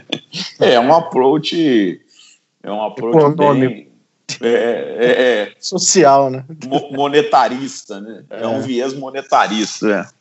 é 0.58 0.80
um 0.80 0.94
approach. 0.94 2.00
É 2.62 2.72
um 2.72 2.82
approach 2.82 3.18
Econômico. 3.18 3.74
bem 3.74 3.89
é, 4.40 4.48
é, 4.48 5.22
é, 5.22 5.54
social, 5.60 6.30
né? 6.30 6.44
Monetarista, 6.92 8.00
né? 8.00 8.24
É, 8.30 8.46
um 8.46 8.60
é. 8.60 8.62
viés 8.62 8.94
monetarista. 8.94 9.86
É. 9.90 10.20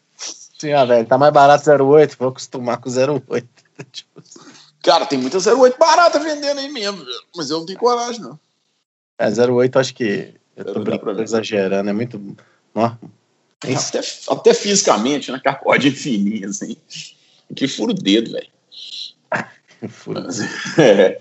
Sim, 0.60 0.74
ah, 0.74 0.84
velho, 0.84 1.08
tá 1.08 1.18
mais 1.18 1.32
barato 1.32 1.70
08, 1.70 2.18
vou 2.20 2.30
acostumar 2.30 2.78
com 2.78 2.90
08. 2.90 3.48
Cara, 4.84 5.06
tem 5.06 5.20
muita 5.20 5.38
08 5.38 5.78
barata 5.78 6.20
vendendo 6.20 6.60
aí 6.60 6.70
mesmo, 6.70 7.06
mas 7.36 7.50
eu 7.50 7.60
não 7.60 7.66
tenho 7.66 7.80
coragem, 7.80 8.22
não. 8.22 8.40
É, 9.18 9.30
08 9.30 9.80
acho 9.80 9.94
que 9.94 10.34
eu 10.56 10.66
tô 10.66 10.80
brincando, 10.82 11.22
exagerando, 11.22 11.90
é 11.90 11.94
muito... 11.94 12.38
Até, 13.62 14.00
até 14.30 14.54
fisicamente, 14.54 15.32
né? 15.32 15.40
Carcode 15.44 15.92
fininha, 15.92 16.48
assim. 16.48 16.78
Que 17.56 17.68
furo 17.68 17.92
o 17.92 17.96
dedo, 17.96 18.32
velho. 18.32 18.48
é. 20.78 21.20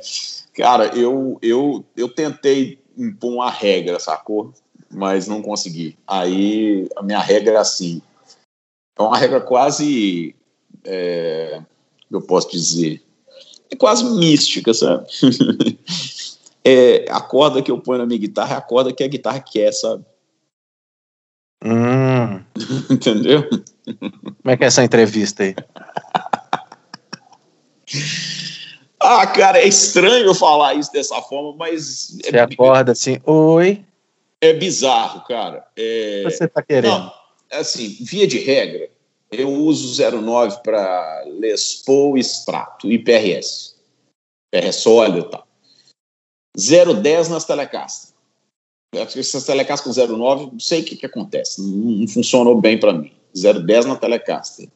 Cara, 0.59 0.87
eu, 0.87 1.39
eu, 1.41 1.85
eu 1.97 2.09
tentei 2.09 2.78
impor 2.99 3.33
uma 3.35 3.51
regra, 3.51 4.01
sacou? 4.01 4.53
Mas 4.91 5.27
não 5.27 5.41
consegui. 5.43 5.97
Aí 6.07 6.89
a 6.97 7.03
minha 7.03 7.21
regra 7.21 7.55
é 7.55 7.57
assim. 7.59 8.03
É 8.99 9.03
uma 9.03 9.17
regra 9.17 9.41
quase. 9.41 10.35
É, 10.85 11.63
eu 12.11 12.21
posso 12.23 12.51
dizer. 12.51 13.03
É 13.71 13.77
quase 13.77 14.05
mística, 14.05 14.73
sabe? 14.73 15.07
é, 16.65 17.05
a 17.11 17.21
corda 17.21 17.63
que 17.63 17.71
eu 17.71 17.79
ponho 17.79 17.99
na 17.99 18.07
minha 18.07 18.19
guitarra 18.19 18.55
é 18.55 18.59
a 18.59 18.63
corda 18.63 18.93
que 18.93 19.05
a 19.05 19.09
guitarra 19.09 19.41
quer, 19.41 19.73
sabe? 19.73 20.05
Hum, 21.65 22.43
Entendeu? 22.91 23.49
como 23.49 24.51
é 24.51 24.57
que 24.57 24.65
é 24.65 24.67
essa 24.67 24.85
entrevista 24.85 25.43
aí? 25.43 25.55
Ah, 29.01 29.27
cara, 29.27 29.59
é 29.59 29.67
estranho 29.67 30.35
falar 30.35 30.75
isso 30.75 30.93
dessa 30.93 31.21
forma, 31.23 31.55
mas 31.57 32.19
Você 32.21 32.37
é, 32.37 32.41
acorda 32.41 32.93
assim, 32.93 33.19
oi, 33.25 33.85
é 34.41 34.53
bizarro, 34.53 35.25
cara. 35.25 35.67
É, 35.77 36.23
o 36.25 36.29
que 36.29 36.37
você 36.37 36.49
tá 36.49 36.63
querendo? 36.63 36.91
Não, 36.91 37.13
assim, 37.53 37.97
via 38.01 38.27
de 38.27 38.39
regra, 38.39 38.89
eu 39.31 39.51
uso 39.53 40.01
09 40.01 40.63
para 40.63 41.25
Les 41.27 41.83
Paul, 41.85 42.17
Strato 42.19 42.91
e 42.91 42.99
PRS. 42.99 43.77
PRS 44.51 44.77
sólido 44.77 45.19
e 45.19 45.31
tal. 45.31 45.47
010 46.57 47.29
nas 47.29 47.45
Telecaster. 47.45 48.15
Essas 48.95 49.45
Telecaster 49.45 49.93
com 49.93 50.17
09, 50.17 50.53
não 50.53 50.61
sei 50.61 50.81
o 50.81 50.85
que, 50.85 50.97
que 50.97 51.07
acontece, 51.07 51.61
não, 51.61 51.69
não 51.69 52.09
funcionou 52.09 52.59
bem 52.61 52.79
para 52.79 52.93
mim. 52.93 53.13
010 53.35 53.85
na 53.85 53.97
Telecaster. 53.97 54.69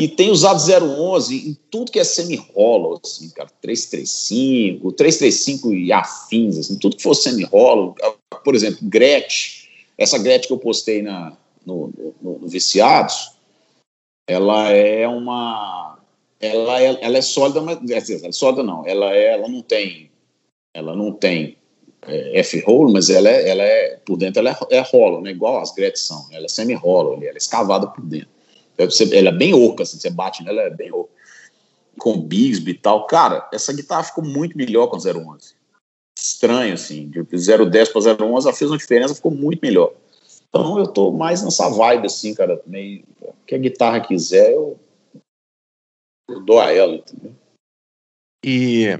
E 0.00 0.08
tem 0.08 0.30
usado 0.30 0.60
011 0.60 1.50
em 1.50 1.56
tudo 1.70 1.92
que 1.92 2.00
é 2.00 2.04
semi-hollow, 2.04 3.00
assim, 3.04 3.30
cara, 3.30 3.48
335, 3.60 4.90
335 4.92 5.72
e 5.72 5.92
afins, 5.92 6.58
assim, 6.58 6.76
tudo 6.76 6.96
que 6.96 7.02
for 7.02 7.14
semi-hollow, 7.14 7.94
por 8.44 8.54
exemplo, 8.56 8.80
Gretsch, 8.82 9.68
essa 9.96 10.18
Gretsch 10.18 10.48
que 10.48 10.52
eu 10.52 10.58
postei 10.58 11.00
na, 11.00 11.36
no, 11.64 11.92
no, 12.20 12.38
no 12.40 12.48
Viciados, 12.48 13.34
ela 14.28 14.68
é 14.70 15.06
uma, 15.06 15.98
ela 16.40 16.80
é, 16.80 16.98
ela 17.00 17.18
é 17.18 17.22
sólida, 17.22 17.60
mas, 17.60 17.78
ela 18.10 18.28
é 18.28 18.32
sólida 18.32 18.64
não, 18.64 18.84
ela, 18.84 19.14
é, 19.14 19.34
ela 19.34 19.48
não 19.48 19.62
tem, 19.62 20.10
ela 20.74 20.96
não 20.96 21.12
tem 21.12 21.56
é, 22.02 22.40
F-hole, 22.40 22.92
mas 22.92 23.10
ela 23.10 23.28
é, 23.28 23.48
ela 23.48 23.62
é, 23.62 24.00
por 24.04 24.16
dentro 24.16 24.40
ela 24.40 24.50
é, 24.50 24.76
é 24.76 24.80
hollow, 24.80 25.20
né, 25.20 25.30
igual 25.30 25.60
as 25.60 25.72
Gretsch 25.72 26.04
são, 26.04 26.26
ela 26.32 26.46
é 26.46 26.48
semi-hollow, 26.48 27.14
ela 27.22 27.34
é 27.34 27.36
escavada 27.36 27.86
por 27.86 28.04
dentro. 28.04 28.33
Ela 28.76 29.28
é 29.28 29.32
bem 29.32 29.54
oca, 29.54 29.82
assim, 29.82 29.98
você 29.98 30.10
bate 30.10 30.42
nela, 30.42 30.62
é 30.62 30.70
bem 30.70 30.92
oca. 30.92 31.10
Com 31.98 32.20
Bigsby 32.20 32.72
e 32.72 32.78
tal. 32.78 33.06
Cara, 33.06 33.48
essa 33.52 33.72
guitarra 33.72 34.02
ficou 34.02 34.24
muito 34.24 34.56
melhor 34.56 34.88
com 34.88 34.96
a 34.96 34.98
011. 34.98 35.54
Estranho, 36.18 36.74
assim. 36.74 37.08
De 37.08 37.22
010 37.22 37.88
para 37.90 38.24
011, 38.24 38.46
ela 38.46 38.56
fez 38.56 38.70
uma 38.70 38.78
diferença, 38.78 39.14
ficou 39.14 39.30
muito 39.30 39.60
melhor. 39.60 39.92
Então 40.48 40.78
eu 40.78 40.86
tô 40.86 41.10
mais 41.10 41.42
nessa 41.42 41.68
vibe, 41.68 42.06
assim, 42.06 42.34
cara. 42.34 42.62
Meio, 42.66 43.04
o 43.20 43.32
que 43.46 43.54
a 43.54 43.58
guitarra 43.58 44.00
quiser, 44.00 44.52
eu, 44.52 44.78
eu 46.28 46.40
dou 46.40 46.60
a 46.60 46.72
ela, 46.72 46.94
entendeu? 46.94 47.34
E. 48.44 48.98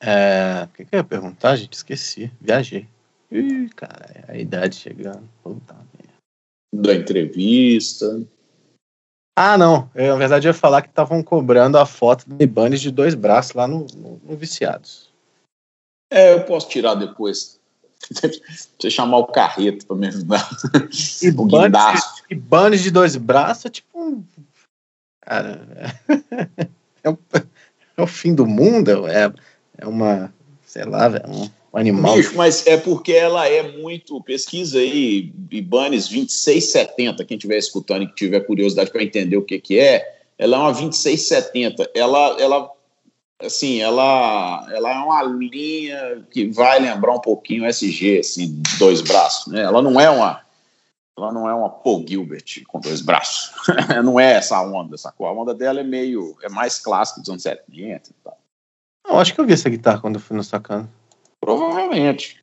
É, 0.00 0.64
o 0.64 0.68
que, 0.68 0.84
que 0.84 0.94
eu 0.94 0.98
ia 0.98 1.04
perguntar, 1.04 1.56
gente? 1.56 1.74
Esqueci. 1.74 2.32
Viajei. 2.40 2.88
Ih, 3.30 3.68
cara, 3.76 4.24
a 4.28 4.36
idade 4.36 4.76
chegando. 4.76 5.28
Puta. 5.42 5.76
Da 6.74 6.94
entrevista. 6.94 8.22
Ah, 9.36 9.56
não. 9.56 9.88
Eu, 9.94 10.14
na 10.14 10.18
verdade, 10.18 10.48
eu 10.48 10.50
ia 10.50 10.54
falar 10.54 10.82
que 10.82 10.88
estavam 10.88 11.22
cobrando 11.22 11.78
a 11.78 11.86
foto 11.86 12.28
do 12.28 12.42
Ibanez 12.42 12.80
de 12.80 12.90
dois 12.90 13.14
braços 13.14 13.52
lá 13.52 13.68
no, 13.68 13.86
no, 13.94 14.20
no 14.24 14.36
Viciados. 14.36 15.08
É, 16.10 16.32
eu 16.32 16.44
posso 16.44 16.68
tirar 16.68 16.94
depois. 16.94 17.60
Você 18.10 18.90
chamar 18.90 19.18
o 19.18 19.26
carreto 19.26 19.86
para 19.86 19.96
me 19.96 20.08
ajudar. 20.08 20.48
guindaste. 21.48 22.24
Ibanez 22.30 22.82
de 22.82 22.90
dois 22.90 23.16
braços 23.16 23.66
é 23.66 23.70
tipo 23.70 24.00
um. 24.00 24.24
Cara, 25.20 25.60
é, 27.04 27.10
um, 27.10 27.16
é 27.96 28.02
o 28.02 28.06
fim 28.06 28.34
do 28.34 28.46
mundo. 28.46 29.06
É, 29.06 29.32
é 29.76 29.86
uma. 29.86 30.32
Sei 30.66 30.84
lá, 30.84 31.08
um, 31.28 31.48
um 31.72 31.78
animal. 31.78 32.16
Bicho, 32.16 32.36
mas 32.36 32.66
é 32.66 32.76
porque 32.76 33.12
ela 33.12 33.46
é 33.48 33.76
muito. 33.78 34.20
Pesquisa 34.22 34.78
aí, 34.78 35.32
Ibanez 35.50 36.08
2670. 36.08 37.24
Quem 37.24 37.36
estiver 37.36 37.58
escutando 37.58 38.02
e 38.02 38.06
que 38.06 38.14
tiver 38.14 38.40
curiosidade 38.40 38.90
para 38.90 39.02
entender 39.02 39.36
o 39.36 39.44
que, 39.44 39.58
que 39.58 39.78
é, 39.78 40.18
ela 40.38 40.56
é 40.56 40.60
uma 40.60 40.72
2670. 40.72 41.90
Ela, 41.94 42.40
ela 42.40 42.70
assim, 43.40 43.80
ela, 43.80 44.66
ela 44.70 44.90
é 44.90 44.98
uma 44.98 45.22
linha 45.22 46.26
que 46.30 46.46
vai 46.46 46.80
lembrar 46.80 47.14
um 47.14 47.20
pouquinho 47.20 47.66
SG, 47.66 48.20
assim, 48.20 48.62
dois 48.78 49.00
braços, 49.00 49.52
né? 49.52 49.62
Ela 49.62 49.80
não 49.82 50.00
é 50.00 50.10
uma, 50.10 50.40
ela 51.16 51.32
não 51.32 51.48
é 51.48 51.54
uma 51.54 51.68
Paul 51.68 52.04
Gilbert 52.06 52.64
com 52.66 52.80
dois 52.80 53.00
braços, 53.00 53.52
não 54.04 54.18
é 54.18 54.34
essa 54.34 54.60
onda, 54.62 54.96
sacou? 54.96 55.26
A 55.26 55.32
onda 55.32 55.54
dela 55.54 55.80
é 55.80 55.84
meio, 55.84 56.36
é 56.42 56.48
mais 56.48 56.78
clássica 56.78 57.20
dos 57.20 57.28
anos 57.28 57.42
70 57.42 58.10
e 58.10 58.14
tal. 58.24 58.38
Não, 59.06 59.18
acho 59.18 59.34
que 59.34 59.40
eu 59.40 59.46
vi 59.46 59.52
essa 59.52 59.70
guitarra 59.70 60.00
quando 60.00 60.16
eu 60.16 60.20
fui 60.20 60.36
no 60.36 60.44
Sacana. 60.44 60.88
Provavelmente. 61.40 62.40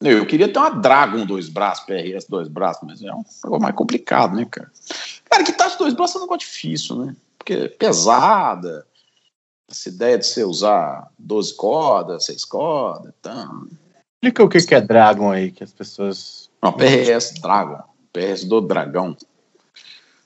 Eu 0.00 0.24
queria 0.24 0.50
ter 0.50 0.58
uma 0.58 0.70
Dragon 0.70 1.26
dois 1.26 1.48
braços, 1.48 1.84
PRS 1.84 2.26
dois 2.26 2.48
braços, 2.48 2.82
mas 2.86 3.02
é 3.02 3.12
um 3.12 3.22
negócio 3.44 3.62
mais 3.62 3.74
complicado, 3.74 4.34
né, 4.34 4.46
cara? 4.50 4.70
Cara, 5.28 5.42
guitarra 5.42 5.70
de 5.70 5.78
dois 5.78 5.94
braços 5.94 6.16
é 6.16 6.18
um 6.18 6.22
negócio 6.22 6.48
difícil, 6.48 7.04
né? 7.04 7.16
Porque 7.36 7.52
é 7.52 7.68
pesada, 7.68 8.86
essa 9.70 9.88
ideia 9.88 10.18
de 10.18 10.26
você 10.26 10.42
usar 10.42 11.10
12 11.18 11.54
cordas, 11.54 12.24
6 12.26 12.44
cordas, 12.46 13.12
então. 13.20 13.68
Explica 14.16 14.44
o 14.44 14.48
que, 14.48 14.60
que 14.60 14.74
é 14.74 14.80
Dragon 14.80 15.30
aí, 15.30 15.52
que 15.52 15.62
as 15.62 15.72
pessoas. 15.72 16.50
Não, 16.62 16.72
PRS 16.72 17.34
Dragon, 17.40 17.82
PRS 18.12 18.44
do 18.44 18.60
Dragão. 18.60 19.16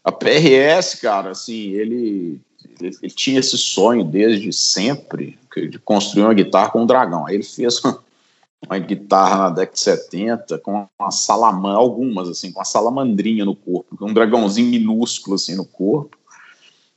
A 0.02 0.12
PRS, 0.12 1.00
cara, 1.00 1.30
assim, 1.30 1.70
ele, 1.70 2.40
ele, 2.80 3.10
tinha 3.10 3.40
esse 3.40 3.56
sonho 3.56 4.04
desde 4.04 4.52
sempre 4.52 5.38
de 5.56 5.78
construir 5.78 6.24
uma 6.24 6.34
guitarra 6.34 6.70
com 6.70 6.82
um 6.82 6.87
dragão. 6.87 7.26
Aí 7.26 7.37
ele 7.37 7.44
fez 7.44 7.78
uma, 7.84 8.02
uma 8.66 8.78
guitarra 8.78 9.37
na 9.37 9.50
década 9.50 9.74
de 9.74 9.80
70 9.80 10.58
com 10.58 10.87
uma 10.98 11.10
salamandra, 11.10 11.78
algumas 11.78 12.28
assim, 12.28 12.50
com 12.52 12.58
uma 12.58 12.64
salamandrinha 12.64 13.44
no 13.44 13.54
corpo, 13.54 13.96
um 14.00 14.12
dragãozinho 14.12 14.70
minúsculo 14.70 15.37
assim 15.37 15.54
no 15.54 15.64
corpo. 15.64 16.18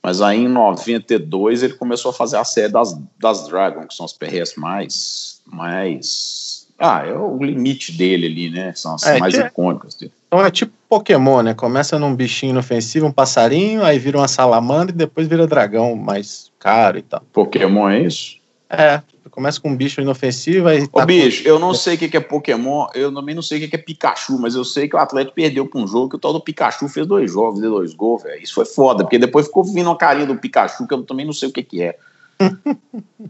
Mas 0.01 0.21
aí 0.21 0.45
em 0.45 0.47
92 0.47 1.63
ele 1.63 1.73
começou 1.73 2.11
a 2.11 2.13
fazer 2.13 2.37
a 2.37 2.45
série 2.45 2.71
das, 2.71 2.97
das 3.19 3.47
Dragon, 3.47 3.85
que 3.85 3.93
são 3.93 4.05
as 4.05 4.13
PRS 4.13 4.55
mais, 4.55 5.41
mais. 5.45 6.67
Ah, 6.79 7.05
é 7.05 7.13
o 7.13 7.37
limite 7.43 7.91
dele 7.91 8.27
ali, 8.27 8.49
né? 8.49 8.73
São 8.73 8.95
as 8.95 9.03
é, 9.03 9.19
mais 9.19 9.35
que... 9.35 9.41
icônicas 9.41 9.95
dele. 9.95 10.13
Então 10.27 10.45
é 10.45 10.51
tipo 10.51 10.76
Pokémon, 10.87 11.41
né? 11.41 11.53
Começa 11.53 11.99
num 11.99 12.15
bichinho 12.15 12.51
inofensivo, 12.51 13.07
um 13.07 13.11
passarinho, 13.11 13.83
aí 13.83 13.99
vira 13.99 14.17
uma 14.17 14.27
salamandra 14.27 14.93
e 14.93 14.97
depois 14.97 15.27
vira 15.27 15.45
dragão 15.45 15.95
mais 15.95 16.51
caro 16.59 16.97
e 16.97 17.01
tal. 17.01 17.21
Pokémon 17.33 17.89
é 17.89 18.01
isso? 18.01 18.37
É, 18.69 19.01
começa 19.29 19.61
com 19.61 19.69
um 19.69 19.75
bicho 19.75 20.01
inofensivo 20.01 20.67
aí. 20.67 20.83
Ô, 20.83 20.87
tá 20.87 21.05
bicho, 21.05 21.43
com... 21.43 21.49
eu 21.49 21.59
não 21.59 21.73
sei 21.73 21.95
o 21.95 21.97
que 21.97 22.17
é 22.17 22.19
Pokémon, 22.19 22.87
eu 22.95 23.13
também 23.13 23.35
não 23.35 23.41
sei 23.41 23.63
o 23.63 23.69
que 23.69 23.75
é 23.75 23.79
Pikachu, 23.79 24.39
mas 24.39 24.55
eu 24.55 24.65
sei 24.65 24.89
que 24.89 24.95
o 24.95 24.99
Atlético 24.99 25.35
perdeu 25.35 25.65
pra 25.67 25.79
um 25.79 25.87
jogo 25.87 26.09
que 26.09 26.15
o 26.15 26.19
tal 26.19 26.33
do 26.33 26.41
Pikachu 26.41 26.87
fez 26.87 27.05
dois 27.05 27.31
jogos, 27.31 27.61
deu 27.61 27.71
dois 27.71 27.93
gols, 27.93 28.23
velho. 28.23 28.41
Isso 28.41 28.53
foi 28.53 28.65
foda, 28.65 29.03
porque 29.03 29.19
depois 29.19 29.47
ficou 29.47 29.63
vindo 29.63 29.87
uma 29.87 29.97
carinha 29.97 30.25
do 30.25 30.37
Pikachu 30.37 30.87
que 30.87 30.93
eu 30.93 31.03
também 31.03 31.25
não 31.25 31.33
sei 31.33 31.49
o 31.49 31.51
que, 31.51 31.63
que 31.63 31.83
é. 31.83 31.97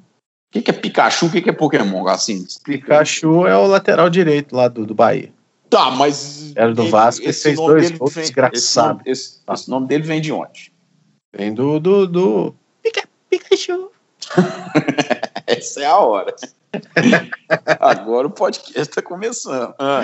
O 0.48 0.50
que, 0.50 0.62
que 0.62 0.72
é 0.72 0.74
Pikachu? 0.74 1.26
O 1.26 1.30
que, 1.30 1.42
que 1.42 1.50
é 1.50 1.54
Pokémon? 1.54 2.08
Assim, 2.08 2.46
Pikachu 2.64 3.46
é 3.46 3.58
o 3.58 3.68
lateral 3.68 4.10
direito 4.10 4.56
lá 4.56 4.70
do, 4.70 4.86
do 4.86 4.96
Bahia. 4.96 5.30
Tá, 5.70 5.92
mas. 5.92 6.54
Era 6.56 6.74
do 6.74 6.90
Vasco 6.90 7.28
e 7.28 7.34
fez 7.34 7.56
dois 7.56 7.92
gols 7.92 8.14
vem, 8.14 8.24
desgraçado. 8.24 9.02
Esse, 9.06 9.12
esse, 9.12 9.46
tá. 9.46 9.54
esse, 9.54 9.70
nome 9.70 9.88
dele 9.88 10.04
vem 10.04 10.22
de 10.22 10.32
onde? 10.32 10.74
Vem 11.36 11.54
do. 11.54 11.80
do, 11.80 12.08
do... 12.08 12.56
Pikachu. 13.30 13.92
Essa 15.46 15.82
é 15.82 15.86
a 15.86 15.98
hora. 15.98 16.36
Agora 17.80 18.28
o 18.28 18.32
podcast 18.32 18.94
tá 18.94 19.02
começando. 19.02 19.74
Ah. 19.80 20.04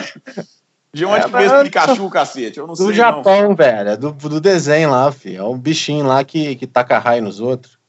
De 0.93 1.06
onde 1.06 1.21
é, 1.21 1.23
que 1.23 1.32
veio 1.32 1.54
esse 1.56 1.63
Pikachu, 1.63 2.10
cacete? 2.10 2.60
Eu 2.60 2.67
não 2.67 2.76
do 2.76 2.86
sei. 2.86 2.93
Japão, 2.93 3.49
não. 3.49 3.56
velho. 3.56 3.89
É 3.89 3.97
do, 3.97 4.12
do 4.12 4.39
desenho 4.39 4.91
lá, 4.91 5.12
filho. 5.12 5.39
É 5.39 5.43
um 5.43 5.58
bichinho 5.58 6.06
lá 6.06 6.23
que, 6.23 6.56
que 6.56 6.67
taca 6.67 6.99
raio 6.99 7.23
nos 7.23 7.39
outros. 7.39 7.80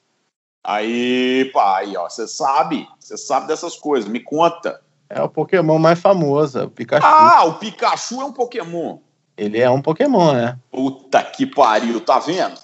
Aí, 0.63 1.51
pai, 1.53 1.95
ó, 1.97 2.09
você 2.09 2.27
sabe. 2.27 2.89
Você 2.99 3.19
sabe 3.19 3.47
dessas 3.47 3.77
coisas. 3.77 4.09
Me 4.09 4.21
conta. 4.21 4.81
É 5.15 5.23
o 5.23 5.29
Pokémon 5.29 5.79
mais 5.79 6.01
famoso, 6.01 6.59
é 6.59 6.65
o 6.65 6.71
Pikachu. 6.71 7.07
Ah, 7.07 7.45
o 7.45 7.55
Pikachu 7.55 8.21
é 8.21 8.25
um 8.25 8.33
Pokémon. 8.33 8.99
Ele 9.37 9.61
é 9.61 9.71
um 9.71 9.81
Pokémon, 9.81 10.33
né? 10.33 10.59
Puta 10.73 11.23
que 11.23 11.47
pariu, 11.47 12.01
tá 12.01 12.19
vendo? 12.19 12.61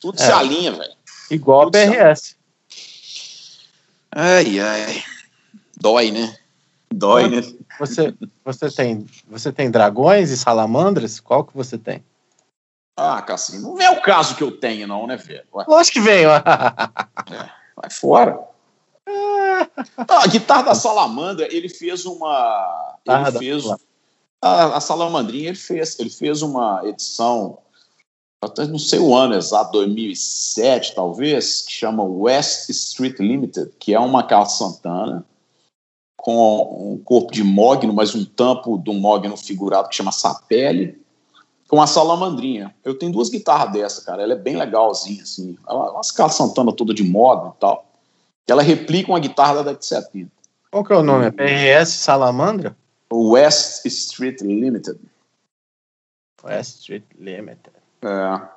Tudo 0.00 0.20
é. 0.20 0.26
se 0.26 0.32
alinha, 0.32 0.72
velho. 0.72 0.92
Igual 1.30 1.70
Tudo 1.70 1.76
a 1.76 1.86
PRS. 1.86 2.36
Ai, 4.10 4.58
ai. 4.58 5.04
Dói, 5.76 6.10
né? 6.10 6.36
Dói, 6.92 7.28
né? 7.28 7.42
Você, 7.78 8.12
você, 8.44 8.68
tem, 8.72 9.06
você 9.28 9.52
tem 9.52 9.70
dragões 9.70 10.30
e 10.30 10.36
salamandras? 10.36 11.20
Qual 11.20 11.44
que 11.44 11.56
você 11.56 11.78
tem? 11.78 12.04
Ah, 12.96 13.22
Cassim, 13.22 13.60
não 13.60 13.80
é 13.80 13.90
o 13.90 14.02
caso 14.02 14.34
que 14.34 14.42
eu 14.42 14.50
tenho, 14.50 14.88
não, 14.88 15.06
né, 15.06 15.16
velho? 15.16 15.44
Lógico 15.68 15.94
que 15.94 16.00
veio. 16.00 16.30
é, 16.34 17.50
vai 17.76 17.90
fora. 17.90 18.53
Ah, 19.06 20.24
a 20.24 20.26
guitarra 20.26 20.62
da 20.62 20.74
Salamandra, 20.74 21.46
ele 21.54 21.68
fez 21.68 22.06
uma. 22.06 22.98
Ele 23.06 23.38
fez. 23.38 23.64
A, 24.40 24.76
a, 24.76 24.80
Salamandrinha, 24.80 25.48
ele 25.48 25.56
fez, 25.56 25.98
ele 25.98 26.10
fez 26.10 26.42
uma 26.42 26.82
edição, 26.84 27.58
até 28.42 28.66
não 28.66 28.78
sei 28.78 28.98
o 28.98 29.14
ano 29.14 29.34
exato, 29.34 29.72
2007 29.72 30.94
talvez, 30.94 31.62
que 31.62 31.72
chama 31.72 32.02
West 32.02 32.68
Street 32.68 33.18
Limited, 33.18 33.70
que 33.78 33.94
é 33.94 33.98
uma 33.98 34.22
Carl 34.22 34.46
Santana 34.46 35.24
com 36.24 36.92
um 36.94 36.98
corpo 36.98 37.30
de 37.32 37.44
mogno, 37.44 37.92
mas 37.92 38.14
um 38.14 38.24
tampo 38.24 38.78
de 38.78 38.90
um 38.90 38.98
mogno 38.98 39.36
figurado 39.36 39.90
que 39.90 39.94
chama 39.94 40.10
sapele, 40.10 40.98
com 41.68 41.82
a 41.82 41.86
salamandrinha. 41.86 42.74
Eu 42.82 42.98
tenho 42.98 43.12
duas 43.12 43.28
guitarras 43.28 43.72
dessa, 43.72 44.02
cara. 44.04 44.22
Ela 44.22 44.32
é 44.32 44.36
bem 44.36 44.56
legalzinha, 44.56 45.22
assim. 45.22 45.58
Ela, 45.68 45.92
uma 45.92 46.00
escala 46.00 46.30
Santana 46.30 46.72
toda 46.72 46.94
de 46.94 47.04
mogno 47.04 47.52
e 47.54 47.60
tal. 47.60 47.83
Ela 48.46 48.62
replica 48.62 49.10
uma 49.10 49.20
guitarra 49.20 49.54
da 49.54 49.62
década 49.62 49.78
de 49.78 49.86
70. 49.86 50.30
Qual 50.70 50.84
que 50.84 50.92
é 50.92 50.96
o 50.96 51.02
nome? 51.02 51.26
É 51.26 51.30
PRS 51.30 51.90
Salamandra? 51.90 52.76
West 53.12 53.86
Street 53.86 54.40
Limited. 54.40 54.98
West 56.42 56.80
Street 56.80 57.04
Limited. 57.18 57.74
É. 58.02 58.54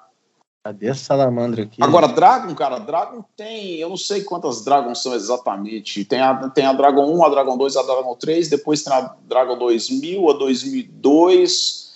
Cadê 0.67 0.89
a 0.89 0.95
salamandra 0.95 1.63
aqui? 1.63 1.81
Agora, 1.81 2.09
Dragon, 2.09 2.53
cara, 2.53 2.79
Dragon 2.79 3.23
tem. 3.37 3.75
Eu 3.75 3.87
não 3.87 3.95
sei 3.95 4.23
quantas 4.23 4.65
Dragons 4.65 5.01
são 5.01 5.13
exatamente. 5.13 6.03
Tem 6.03 6.19
a, 6.19 6.49
tem 6.49 6.65
a 6.65 6.73
Dragon 6.73 7.09
1, 7.09 7.23
a 7.23 7.29
Dragon 7.29 7.57
2, 7.57 7.77
a 7.77 7.83
Dragon 7.83 8.15
3, 8.15 8.49
depois 8.49 8.83
tem 8.83 8.91
a 8.91 9.15
Dragon 9.25 9.57
2000, 9.57 10.29
a 10.29 10.33
2002. 10.33 11.86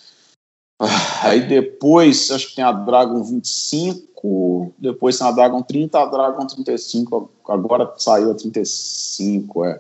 Ah, 0.84 1.30
aí 1.30 1.48
depois, 1.48 2.32
acho 2.32 2.50
que 2.50 2.56
tem 2.56 2.64
a 2.64 2.72
Dragon 2.72 3.24
25, 3.24 4.74
depois 4.80 5.20
tem 5.20 5.28
a 5.28 5.32
Dragon 5.32 5.62
30, 5.62 6.00
a 6.00 6.06
Dragon 6.08 6.48
35, 6.48 7.30
agora 7.48 7.94
saiu 8.00 8.32
a 8.32 8.34
35, 8.34 9.66
é. 9.66 9.80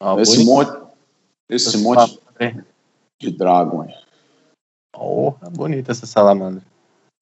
Ah, 0.00 0.16
esse 0.18 0.42
monte, 0.42 0.72
esse 1.50 1.76
monte 1.76 2.18
de 3.20 3.30
Dragon. 3.30 3.84
É. 3.84 3.94
Oh, 4.96 5.34
bonita 5.50 5.92
essa 5.92 6.06
salamandra. 6.06 6.62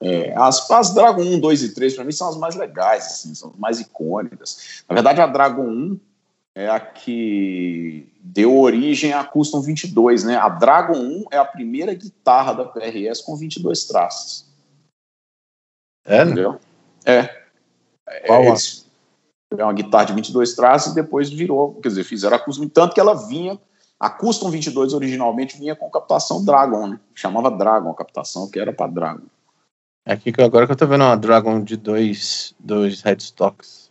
É, 0.01 0.33
as, 0.37 0.71
as 0.71 0.95
Dragon 0.95 1.23
1, 1.23 1.41
2 1.41 1.63
e 1.65 1.75
3, 1.75 1.95
para 1.95 2.05
mim, 2.05 2.13
são 2.13 2.29
as 2.29 2.37
mais 2.37 2.55
legais, 2.55 3.07
assim, 3.07 3.35
são 3.35 3.51
as 3.51 3.57
mais 3.57 3.81
icônicas. 3.81 4.85
Na 4.89 4.95
verdade, 4.95 5.21
a 5.21 5.27
Dragon 5.27 5.67
1 5.67 6.01
é 6.55 6.69
a 6.69 6.79
que 6.79 8.09
deu 8.21 8.57
origem 8.57 9.13
à 9.13 9.25
Custom 9.25 9.61
22, 9.61 10.25
né? 10.25 10.37
A 10.37 10.49
Dragon 10.49 10.97
1 10.97 11.25
é 11.33 11.39
a 11.39 11.45
primeira 11.45 11.93
guitarra 11.93 12.53
da 12.53 12.65
PRS 12.65 13.21
com 13.23 13.37
22 13.37 13.85
traços. 13.87 14.47
É? 16.07 16.23
Entendeu? 16.23 16.61
É. 17.05 17.45
Qual 18.27 18.43
é, 18.45 18.55
é 19.59 19.65
uma 19.65 19.73
guitarra 19.73 20.07
de 20.07 20.13
22 20.13 20.55
traços 20.55 20.93
e 20.93 20.95
depois 20.95 21.29
virou, 21.31 21.75
quer 21.81 21.89
dizer, 21.89 22.05
fizeram 22.05 22.37
a 22.37 22.41
Custom, 22.41 22.69
tanto 22.69 22.95
que 22.95 23.01
ela 23.01 23.15
vinha, 23.27 23.59
a 23.99 24.09
Custom 24.09 24.51
22 24.51 24.93
originalmente 24.93 25.59
vinha 25.59 25.75
com 25.75 25.91
captação 25.91 26.45
Dragon, 26.45 26.87
né? 26.87 27.01
Chamava 27.15 27.51
Dragon 27.51 27.91
a 27.91 27.95
captação, 27.95 28.49
que 28.49 28.61
era 28.61 28.73
para 28.73 28.91
Dragon. 28.91 29.27
É 30.07 30.13
aqui 30.13 30.31
que 30.31 30.43
agora 30.43 30.67
que 30.67 30.73
eu 30.73 30.77
tô 30.77 30.87
vendo 30.87 31.03
uma 31.03 31.17
Dragon 31.17 31.63
de 31.65 31.77
dois, 31.77 32.55
dois 32.61 33.01
headstocks. 33.01 33.91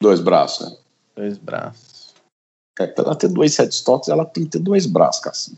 Dois 0.00 0.20
braços, 0.20 0.70
né? 0.70 0.85
Dois 1.16 1.38
braços. 1.38 2.14
É, 2.78 2.86
pra 2.86 3.04
ela 3.04 3.16
ter 3.16 3.28
dois 3.28 3.56
headstocks, 3.56 4.08
ela 4.08 4.24
tem 4.26 4.44
que 4.44 4.50
ter 4.50 4.58
dois 4.58 4.84
braços, 4.84 5.22
Cassim. 5.22 5.56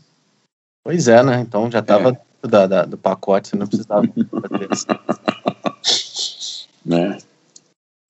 Pois 0.83 1.07
é, 1.07 1.21
né? 1.21 1.41
Então 1.41 1.69
já 1.69 1.81
tava 1.81 2.11
é. 2.11 2.47
da, 2.47 2.65
da, 2.65 2.85
do 2.85 2.97
pacote, 2.97 3.49
você 3.49 3.55
não 3.57 3.67
precisava 3.67 4.07
fazer 4.07 4.69
isso. 4.71 6.67
né? 6.85 7.17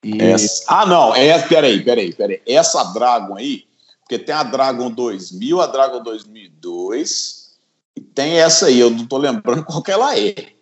E... 0.03 0.21
Essa... 0.21 0.63
Ah, 0.67 0.85
não, 0.85 1.15
é, 1.15 1.41
peraí, 1.47 1.83
peraí, 1.83 2.13
peraí. 2.13 2.41
Essa 2.45 2.83
Dragon 2.93 3.35
aí, 3.35 3.65
porque 4.01 4.19
tem 4.19 4.35
a 4.35 4.43
Dragon 4.43 4.91
2000, 4.91 5.59
a 5.59 5.67
Dragon 5.67 6.03
2002, 6.03 7.57
e 7.97 8.01
tem 8.01 8.39
essa 8.39 8.67
aí, 8.67 8.79
eu 8.79 8.91
não 8.91 9.07
tô 9.07 9.17
lembrando 9.17 9.65
qual 9.65 9.81
que 9.81 9.91
ela 9.91 10.17
é. 10.17 10.58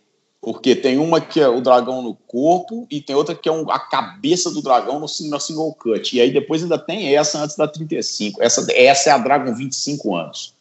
Porque 0.48 0.74
tem 0.78 0.98
uma 0.98 1.20
que 1.20 1.42
é 1.42 1.48
o 1.50 1.60
dragão 1.60 2.02
no 2.02 2.16
corpo 2.16 2.88
e 2.90 3.02
tem 3.02 3.14
outra 3.14 3.36
que 3.36 3.50
é 3.50 3.52
um, 3.52 3.70
a 3.70 3.78
cabeça 3.78 4.50
do 4.50 4.62
dragão 4.62 4.94
no, 4.94 5.02
no 5.02 5.40
single 5.42 5.74
cut. 5.74 6.16
E 6.16 6.22
aí 6.22 6.32
depois 6.32 6.64
ainda 6.64 6.80
tem 6.80 7.14
essa 7.14 7.44
antes 7.44 7.58
da 7.58 7.68
35. 7.68 8.42
Essa, 8.42 8.66
essa 8.72 9.10
é 9.10 9.12
a 9.12 9.18
Dragon 9.18 9.54
25 9.54 10.16
anos. 10.16 10.56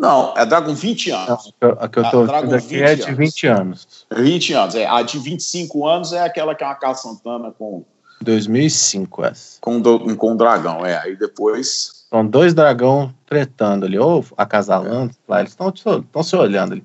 Não, 0.00 0.34
é 0.34 0.40
a 0.40 0.44
Dragon 0.46 0.74
20 0.74 1.10
anos. 1.10 1.52
A 1.60 1.86
que 1.86 1.98
eu 1.98 2.10
tô 2.10 2.24
vendo 2.24 2.54
aqui 2.54 2.82
é 2.82 2.94
de 2.94 3.14
20 3.14 3.46
anos. 3.46 4.06
20 4.10 4.54
anos, 4.54 4.74
é. 4.74 4.86
A 4.86 5.02
de 5.02 5.18
25 5.18 5.86
anos 5.86 6.14
é 6.14 6.22
aquela 6.22 6.54
que 6.54 6.64
é 6.64 6.66
uma 6.66 6.74
Carl 6.74 6.94
Santana 6.94 7.52
com... 7.52 7.84
2005 8.22 9.22
essa. 9.26 9.60
Com, 9.60 9.82
do, 9.82 10.16
com 10.16 10.32
o 10.32 10.34
dragão, 10.34 10.86
é. 10.86 10.96
Aí 10.96 11.14
depois... 11.14 12.06
São 12.08 12.26
dois 12.26 12.54
dragão 12.54 13.14
tretando 13.26 13.84
ali, 13.84 13.98
ou 13.98 14.24
acasalando, 14.34 15.12
é. 15.12 15.16
lá, 15.28 15.40
eles 15.40 15.52
estão 15.52 16.22
se 16.22 16.36
olhando 16.36 16.72
ali. 16.72 16.84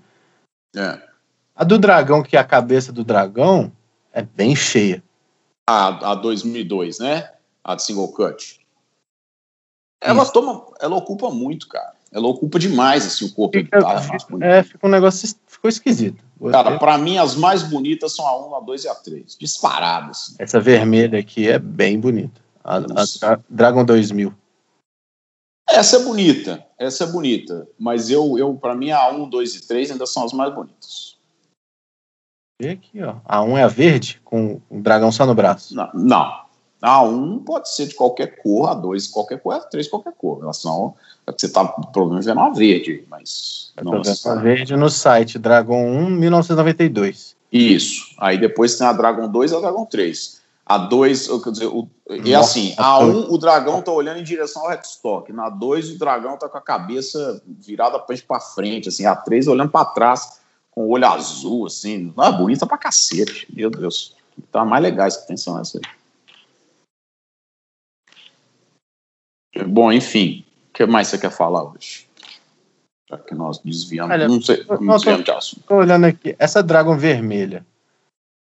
É. 0.75 1.14
A 1.55 1.63
do 1.63 1.79
dragão, 1.79 2.21
que 2.21 2.35
é 2.35 2.39
a 2.39 2.43
cabeça 2.43 2.91
do 2.91 3.03
dragão, 3.03 3.71
é 4.11 4.21
bem 4.21 4.55
cheia. 4.55 5.01
A, 5.65 6.11
a 6.11 6.15
2002, 6.15 6.99
né? 6.99 7.31
A 7.63 7.75
de 7.75 7.83
single 7.83 8.11
cut. 8.11 8.59
Ela 10.01 10.23
Isso. 10.23 10.33
toma, 10.33 10.65
ela 10.79 10.95
ocupa 10.95 11.29
muito, 11.31 11.67
cara. 11.67 11.95
Ela 12.11 12.27
ocupa 12.27 12.59
demais 12.59 13.05
assim 13.05 13.25
o 13.25 13.33
corpo. 13.33 13.57
Fica, 13.57 13.81
tá, 13.81 14.01
fica, 14.01 14.45
é, 14.45 14.63
fica 14.63 14.85
um 14.85 14.89
negócio 14.89 15.35
ficou 15.47 15.69
esquisito. 15.69 16.23
Cara, 16.51 16.77
para 16.77 16.97
mim 16.97 17.17
as 17.17 17.35
mais 17.35 17.63
bonitas 17.63 18.15
são 18.15 18.27
a 18.27 18.47
1, 18.47 18.55
a 18.55 18.59
2 18.59 18.83
e 18.83 18.87
a 18.87 18.95
3, 18.95 19.37
disparadas. 19.37 20.17
Assim. 20.17 20.35
Essa 20.39 20.59
vermelha 20.59 21.19
aqui 21.19 21.47
é 21.47 21.57
bem 21.57 21.99
bonita. 21.99 22.39
A, 22.63 22.77
a, 22.77 23.33
a 23.33 23.39
Dragon 23.49 23.83
2000. 23.83 24.33
Essa 25.67 25.97
é 25.97 25.99
bonita, 26.03 26.65
essa 26.77 27.05
é 27.05 27.07
bonita, 27.07 27.67
mas 27.77 28.09
eu, 28.11 28.37
eu 28.37 28.53
para 28.53 28.75
mim 28.75 28.91
a 28.91 29.09
1, 29.09 29.27
2 29.27 29.55
e 29.55 29.67
3 29.67 29.91
ainda 29.91 30.05
são 30.05 30.23
as 30.23 30.31
mais 30.31 30.53
bonitas. 30.53 31.14
Vê 32.59 32.69
aqui, 32.69 33.03
ó. 33.03 33.15
A 33.25 33.43
1 33.43 33.57
é 33.57 33.63
a 33.63 33.67
verde, 33.67 34.21
com 34.23 34.61
o 34.69 34.79
dragão 34.79 35.11
só 35.11 35.25
no 35.25 35.35
braço. 35.35 35.75
Não, 35.75 35.89
não. 35.93 36.45
A 36.81 37.01
1 37.01 37.39
pode 37.39 37.73
ser 37.73 37.87
de 37.87 37.95
qualquer 37.95 38.37
cor, 38.41 38.69
a 38.69 38.73
2 38.73 39.07
qualquer 39.07 39.41
cor, 39.41 39.55
a 39.55 39.59
3 39.59 39.87
qualquer 39.89 40.13
cor. 40.13 40.39
Elas 40.41 40.57
são. 40.57 40.95
É 41.27 41.33
que 41.33 41.41
você 41.41 41.49
tá, 41.49 41.65
provavelmente, 41.65 42.25
vendo 42.25 42.39
a 42.39 42.49
verde, 42.49 43.05
mas. 43.09 43.73
Eu 43.75 43.83
não 43.83 44.01
vendo 44.01 44.17
a 44.25 44.35
verde 44.35 44.75
no 44.77 44.89
site, 44.89 45.37
Dragon 45.37 45.85
1, 45.85 46.09
1992. 46.11 47.35
Isso. 47.51 48.15
Aí 48.17 48.37
depois 48.37 48.77
tem 48.77 48.87
a 48.87 48.93
Dragon 48.93 49.27
2 49.27 49.51
e 49.51 49.55
a 49.55 49.59
Dragon 49.59 49.85
3. 49.85 50.41
A 50.65 50.77
2, 50.77 51.27
quer 51.43 51.51
dizer, 51.51 51.67
o, 51.67 51.87
e 52.09 52.33
assim, 52.33 52.73
a 52.77 52.99
1 52.99 53.31
o 53.33 53.37
dragão 53.37 53.81
tá 53.81 53.91
olhando 53.91 54.19
em 54.19 54.23
direção 54.23 54.63
ao 54.63 54.69
headstock. 54.69 55.31
Na 55.33 55.49
2 55.49 55.91
o 55.91 55.99
dragão 55.99 56.37
tá 56.37 56.47
com 56.47 56.57
a 56.57 56.61
cabeça 56.61 57.41
virada 57.45 57.99
para 57.99 58.39
frente, 58.39 58.87
assim. 58.89 59.05
A 59.05 59.15
3 59.15 59.47
olhando 59.47 59.71
para 59.71 59.85
trás 59.85 60.44
com 60.75 60.89
olho 60.89 61.07
azul, 61.07 61.65
assim. 61.65 62.13
Ah, 62.17 62.31
bonita 62.31 62.67
pra 62.67 62.77
cacete. 62.77 63.47
Meu 63.51 63.71
Deus. 63.71 64.13
Tá 64.51 64.65
mais 64.65 64.83
legais 64.83 65.15
que 65.15 65.23
atenção 65.23 65.57
essa 65.57 65.79
aí. 65.79 65.83
Bom, 69.65 69.93
enfim. 69.93 70.45
O 70.69 70.73
que 70.73 70.85
mais 70.85 71.07
você 71.07 71.17
quer 71.17 71.31
falar 71.31 71.63
hoje? 71.63 72.05
Já 73.09 73.17
que 73.17 73.33
nós 73.33 73.59
desviamos. 73.59 74.13
Olha, 74.13 74.27
não 74.27 74.41
sei, 74.41 74.65
não, 74.67 74.95
desviamos 74.95 75.23
de 75.23 75.31
assunto. 75.31 75.63
Tô 75.65 75.75
olhando 75.75 76.03
aqui. 76.05 76.35
Essa 76.37 76.61
Dragon 76.61 76.97
vermelha. 76.97 77.65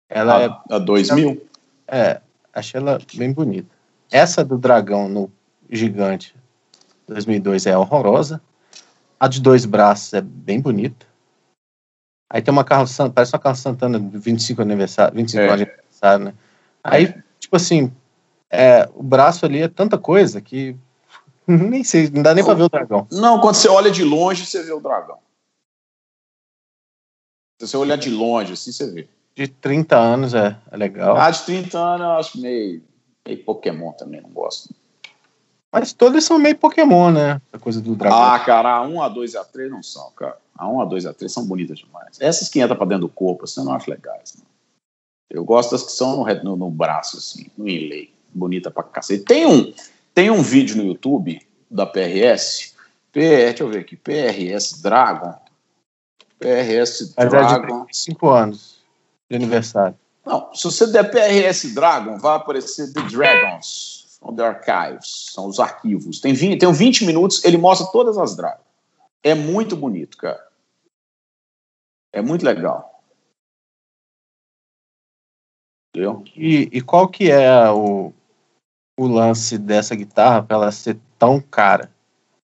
Ela 0.10 0.38
a, 0.38 0.43
é. 0.43 0.75
A 0.75 0.79
2000? 0.79 1.47
É, 1.88 2.19
achei 2.53 2.82
ela 2.82 2.99
bem 3.13 3.32
bonita. 3.32 3.69
Essa 4.12 4.43
do 4.43 4.58
dragão 4.58 5.08
no 5.08 5.32
gigante 5.69 6.36
2002 7.08 7.67
é 7.67 7.77
horrorosa. 7.77 8.41
A 9.19 9.27
de 9.27 9.41
dois 9.41 9.65
braços 9.65 10.13
é 10.13 10.21
bem 10.21 10.60
bonita. 10.60 11.09
Aí 12.30 12.42
tem 12.42 12.52
uma 12.52 12.63
Carlos 12.63 12.92
Santana, 12.92 13.13
parece 13.13 13.34
uma 13.34 13.39
Carlos 13.39 13.60
Santana 13.60 14.00
de 14.00 14.18
25 14.18 14.62
aniversário, 14.62 15.15
25 15.15 15.42
é. 15.42 15.50
aniversário, 15.50 16.26
né? 16.26 16.34
Aí, 16.84 17.06
é. 17.06 17.24
tipo 17.39 17.56
assim, 17.56 17.92
é, 18.50 18.88
o 18.94 19.02
braço 19.02 19.46
ali 19.46 19.62
é 19.62 19.68
tanta 19.68 19.98
coisa 19.98 20.39
que 20.39 20.76
nem 21.48 21.84
sei, 21.84 22.10
não 22.10 22.22
dá 22.22 22.36
nem 22.36 22.44
para 22.44 22.54
ver 22.54 22.63
o 22.63 22.70
dragão. 22.70 23.08
Não, 23.12 23.39
quando 23.39 23.56
você 23.56 23.68
olha 23.68 23.89
de 23.89 24.04
longe, 24.04 24.46
você 24.46 24.62
vê 24.62 24.72
o 24.72 24.80
dragão. 24.80 25.18
Se 27.60 27.68
você 27.68 27.78
olhar 27.78 27.98
de 27.98 28.10
longe, 28.10 28.54
assim, 28.54 28.72
você 28.72 28.89
vê. 28.92 29.10
De 29.36 29.48
30 29.48 29.98
anos 29.98 30.34
é, 30.34 30.56
é 30.72 30.78
legal. 30.78 31.18
Ah, 31.18 31.32
de 31.32 31.42
30 31.44 31.78
anos 31.78 32.02
eu 32.02 32.12
acho 32.12 32.42
meio, 32.42 32.84
meio 33.26 33.44
Pokémon 33.44 33.92
também, 33.94 34.22
não 34.22 34.30
gosto. 34.30 34.74
Mas 35.71 35.93
todos 35.93 36.23
são 36.23 36.39
meio 36.39 36.58
Pokémon, 36.58 37.12
né? 37.12 37.39
A 37.53 37.60
coisa 37.60 37.79
do 37.79 37.95
dragão. 37.95 38.17
Ah, 38.17 38.39
cara, 38.39 38.77
a 38.77 38.82
1, 38.82 39.01
a 39.03 39.10
2 39.10 39.34
e 39.34 39.38
a 39.38 39.43
3 39.43 39.71
não 39.71 39.84
são, 39.84 40.10
cara. 40.12 40.38
A 40.58 40.67
1, 40.67 40.82
a 40.82 40.86
2 40.86 41.03
e 41.03 41.08
a 41.08 41.13
3 41.13 41.32
são 41.32 41.45
bonitas 41.45 41.77
demais. 41.77 42.17
Essas 42.19 42.49
que 42.49 42.60
entram 42.60 42.75
pra 42.75 42.88
dentro 42.88 43.08
do 43.08 43.10
corpo, 43.10 43.43
assim, 43.43 43.62
eu 43.62 43.65
não 43.65 43.73
acho 43.73 43.89
legais. 43.89 44.36
Né? 44.38 44.43
Eu 45.29 45.45
gosto 45.45 45.71
das 45.71 45.84
que 45.84 45.91
são 45.91 46.25
no, 46.25 46.43
no, 46.43 46.55
no, 46.55 46.71
braço, 46.71 47.17
assim, 47.17 47.51
no 47.55 47.69
inlay. 47.69 48.12
Bonita 48.34 48.71
pra 48.71 48.84
cacete. 48.84 49.25
Tem 49.25 49.45
um, 49.45 49.71
tem 50.13 50.32
um 50.32 50.41
vídeo 50.41 50.75
no 50.75 50.84
YouTube 50.84 51.39
da 51.69 51.86
PRS. 51.86 52.73
P, 53.12 53.19
deixa 53.19 53.63
eu 53.63 53.69
ver 53.69 53.79
aqui. 53.79 53.95
PRS 53.95 54.82
Dragon. 54.82 55.36
PRS 56.39 57.13
Dragon. 57.15 57.84
É 57.84 57.91
de 57.91 57.97
5 57.97 58.29
anos 58.29 58.79
de 59.29 59.36
aniversário. 59.36 59.95
Não, 60.25 60.53
se 60.53 60.63
você 60.63 60.88
der 60.88 61.10
PRS 61.10 61.73
Dragon, 61.73 62.17
vai 62.17 62.36
aparecer 62.36 62.91
The 62.91 63.01
Dragons 63.03 63.99
from 64.19 64.36
the 64.36 64.43
Archives. 64.43 65.32
São 65.34 65.47
os 65.47 65.60
arquivos. 65.60 66.19
Tem 66.19 66.34
20, 66.34 66.60
tem 66.60 66.71
20 66.71 67.05
minutos, 67.05 67.43
ele 67.43 67.58
mostra 67.58 67.88
todas 67.91 68.17
as 68.17 68.36
Dragons. 68.36 68.65
É 69.23 69.34
muito 69.34 69.75
bonito, 69.75 70.17
cara. 70.17 70.47
É 72.13 72.21
muito 72.21 72.43
legal. 72.43 73.03
Entendeu? 75.89 76.23
E, 76.36 76.69
e 76.71 76.82
qual 76.82 77.08
que 77.08 77.29
é 77.29 77.69
o, 77.69 78.13
o 78.99 79.08
lance 79.08 79.58
dessa 79.58 79.95
guitarra 79.95 80.43
para 80.43 80.58
ela 80.58 80.71
ser 80.71 80.99
tão 81.17 81.39
cara. 81.39 81.89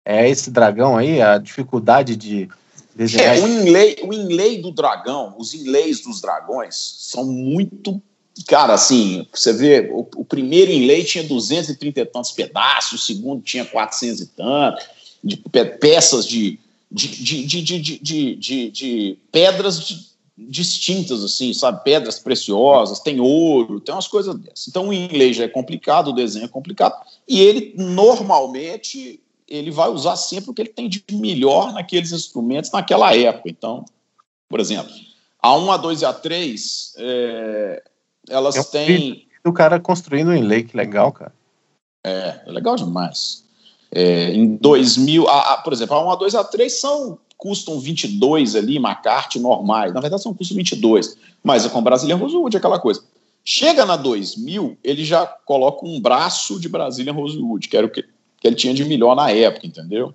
É 0.04 0.28
esse 0.28 0.50
dragão 0.50 0.96
aí, 0.96 1.20
a 1.20 1.36
dificuldade 1.36 2.16
de 2.16 2.48
desenhar. 2.94 3.36
É, 3.36 3.40
o 3.40 3.46
inlay, 3.46 3.96
o 4.02 4.12
inlay 4.12 4.62
do 4.62 4.72
dragão, 4.72 5.34
os 5.38 5.52
inlays 5.52 6.02
dos 6.02 6.22
dragões 6.22 6.74
são 6.74 7.26
muito. 7.26 8.00
Cara, 8.46 8.74
assim, 8.74 9.26
você 9.32 9.52
vê, 9.52 9.90
o, 9.92 10.06
o 10.16 10.24
primeiro 10.24 10.70
inlay 10.70 11.04
tinha 11.04 11.24
230 11.24 12.00
e 12.00 12.06
tantos 12.06 12.30
pedaços, 12.30 13.02
o 13.02 13.04
segundo 13.04 13.42
tinha 13.42 13.64
400 13.64 14.20
e 14.20 14.26
tantos, 14.26 14.84
de 15.22 15.36
pe- 15.36 15.64
peças 15.64 16.26
de, 16.26 16.58
de, 16.90 17.08
de, 17.08 17.62
de, 17.98 18.70
de, 18.70 19.18
pedras 19.30 20.08
distintas, 20.38 21.22
assim, 21.22 21.52
sabe? 21.52 21.84
Pedras 21.84 22.18
preciosas, 22.18 23.00
tem 23.00 23.20
ouro, 23.20 23.80
tem 23.80 23.94
umas 23.94 24.06
coisas 24.06 24.34
dessas. 24.36 24.68
Então 24.68 24.88
o 24.88 24.92
inlay 24.92 25.32
já 25.34 25.44
é 25.44 25.48
complicado, 25.48 26.08
o 26.08 26.14
desenho 26.14 26.46
é 26.46 26.48
complicado, 26.48 26.94
e 27.28 27.40
ele 27.40 27.74
normalmente 27.76 29.20
ele 29.46 29.70
vai 29.72 29.90
usar 29.90 30.16
sempre 30.16 30.50
o 30.50 30.54
que 30.54 30.62
ele 30.62 30.68
tem 30.68 30.88
de 30.88 31.04
melhor 31.10 31.72
naqueles 31.72 32.12
instrumentos 32.12 32.70
naquela 32.70 33.14
época. 33.14 33.50
Então, 33.50 33.84
por 34.48 34.60
exemplo, 34.60 34.92
a 35.42 35.56
1, 35.56 35.72
a 35.72 35.76
2 35.76 36.02
e 36.02 36.04
a 36.04 36.12
3, 36.12 36.94
é, 36.96 37.82
elas 38.30 38.56
É 38.56 38.60
um 38.60 38.64
têm. 38.64 39.26
O 39.44 39.52
cara 39.52 39.80
construindo 39.80 40.28
um 40.28 40.34
inlay, 40.34 40.62
que 40.62 40.76
legal, 40.76 41.12
cara. 41.12 41.32
É, 42.04 42.40
é 42.46 42.50
legal 42.50 42.76
demais. 42.76 43.44
É, 43.90 44.32
em 44.32 44.56
2000, 44.56 45.28
a, 45.28 45.54
a, 45.54 45.56
por 45.58 45.72
exemplo, 45.72 45.96
a 45.96 46.06
1, 46.06 46.10
a 46.10 46.16
2, 46.16 46.34
a 46.34 46.44
3 46.44 46.80
são, 46.80 47.18
custam 47.36 47.80
22 47.80 48.54
ali, 48.54 48.76
McCarthy 48.76 49.38
normais. 49.38 49.92
Na 49.92 50.00
verdade, 50.00 50.22
são 50.22 50.34
custam 50.34 50.56
22, 50.56 51.16
mas 51.42 51.64
é 51.64 51.68
com 51.68 51.82
Brazilian 51.82 52.16
Rosewood, 52.16 52.56
aquela 52.56 52.78
coisa. 52.78 53.02
Chega 53.42 53.86
na 53.86 53.96
2000, 53.96 54.78
ele 54.84 55.04
já 55.04 55.26
coloca 55.26 55.86
um 55.86 55.98
braço 56.00 56.60
de 56.60 56.68
Brazilian 56.68 57.14
Rosewood, 57.14 57.68
que 57.68 57.76
era 57.76 57.86
o 57.86 57.90
que, 57.90 58.02
que 58.02 58.46
ele 58.46 58.56
tinha 58.56 58.74
de 58.74 58.84
melhor 58.84 59.16
na 59.16 59.30
época, 59.30 59.66
entendeu? 59.66 60.14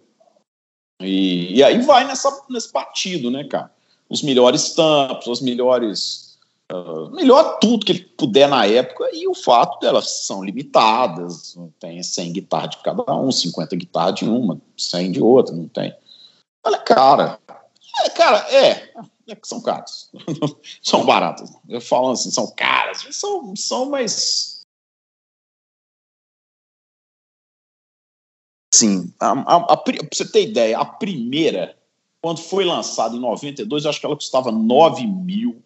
E, 1.01 1.55
e 1.55 1.63
aí 1.63 1.81
vai 1.81 2.05
nessa, 2.05 2.31
nesse 2.49 2.71
partido, 2.71 3.29
né, 3.29 3.43
cara? 3.43 3.71
Os 4.07 4.21
melhores 4.21 4.73
tampos, 4.73 5.27
as 5.27 5.41
melhores 5.41 6.24
Uh, 6.71 7.11
melhor 7.11 7.59
tudo 7.59 7.85
que 7.85 7.91
ele 7.91 8.05
puder 8.17 8.49
na 8.49 8.65
época 8.65 9.07
e 9.13 9.27
o 9.27 9.35
fato 9.35 9.79
delas 9.79 10.25
são 10.25 10.43
limitadas, 10.43 11.55
não 11.55 11.69
tem 11.79 12.01
100 12.01 12.33
guitarras 12.33 12.71
de 12.71 12.77
cada 12.81 13.15
um, 13.15 13.31
50 13.31 13.75
guitarras 13.75 14.15
de 14.15 14.25
uma, 14.25 14.59
100 14.75 15.11
de 15.11 15.21
outra, 15.21 15.55
não 15.55 15.67
tem. 15.67 15.95
Olha, 16.63 16.79
cara, 16.79 17.39
é, 18.03 18.09
cara, 18.09 18.37
é, 18.51 18.91
é 19.27 19.35
que 19.35 19.47
são 19.47 19.61
caras, 19.61 20.09
são 20.81 21.05
baratas. 21.05 21.53
Eu 21.69 21.79
falo 21.79 22.09
assim, 22.09 22.31
são 22.31 22.51
caras, 22.55 23.05
são, 23.11 23.55
são 23.55 23.87
mais. 23.87 24.63
Sim, 28.73 29.13
a, 29.19 29.31
a, 29.31 29.55
a, 29.73 29.77
pra 29.77 29.93
você 30.11 30.27
ter 30.27 30.49
ideia, 30.49 30.79
a 30.79 30.85
primeira, 30.85 31.77
quando 32.23 32.39
foi 32.39 32.65
lançada 32.65 33.15
em 33.15 33.19
92, 33.19 33.83
eu 33.83 33.89
acho 33.91 33.99
que 33.99 34.05
ela 34.07 34.15
custava 34.15 34.51
9 34.51 35.05
mil 35.05 35.63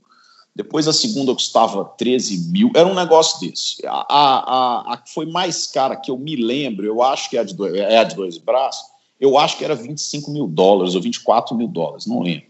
depois 0.60 0.88
a 0.89 0.93
segunda 0.93 1.34
custava 1.34 1.86
13 1.98 2.52
mil, 2.52 2.69
era 2.76 2.86
um 2.86 2.93
negócio 2.93 3.39
desse. 3.39 3.78
A, 3.88 4.06
a, 4.10 4.93
a, 4.93 4.98
que 4.98 5.13
foi 5.13 5.26
mais 5.26 5.65
cara, 5.65 5.95
que 5.95 6.12
eu 6.12 6.17
me 6.17 6.36
lembro, 6.36 6.86
eu 6.86 7.02
acho 7.02 7.30
que 7.30 7.38
é 7.38 7.39
a 7.39 7.45
de 7.45 7.54
dois, 7.54 7.74
é 7.76 7.98
a 7.98 8.04
de 8.04 8.13
dois 8.13 8.38
braços, 8.38 8.86
eu 9.22 9.38
acho 9.38 9.58
que 9.58 9.63
era 9.63 9.74
25 9.74 10.30
mil 10.30 10.48
dólares 10.48 10.95
ou 10.95 11.02
24 11.02 11.56
mil 11.56 11.69
dólares, 11.69 12.06
não 12.06 12.22
lembro. 12.22 12.50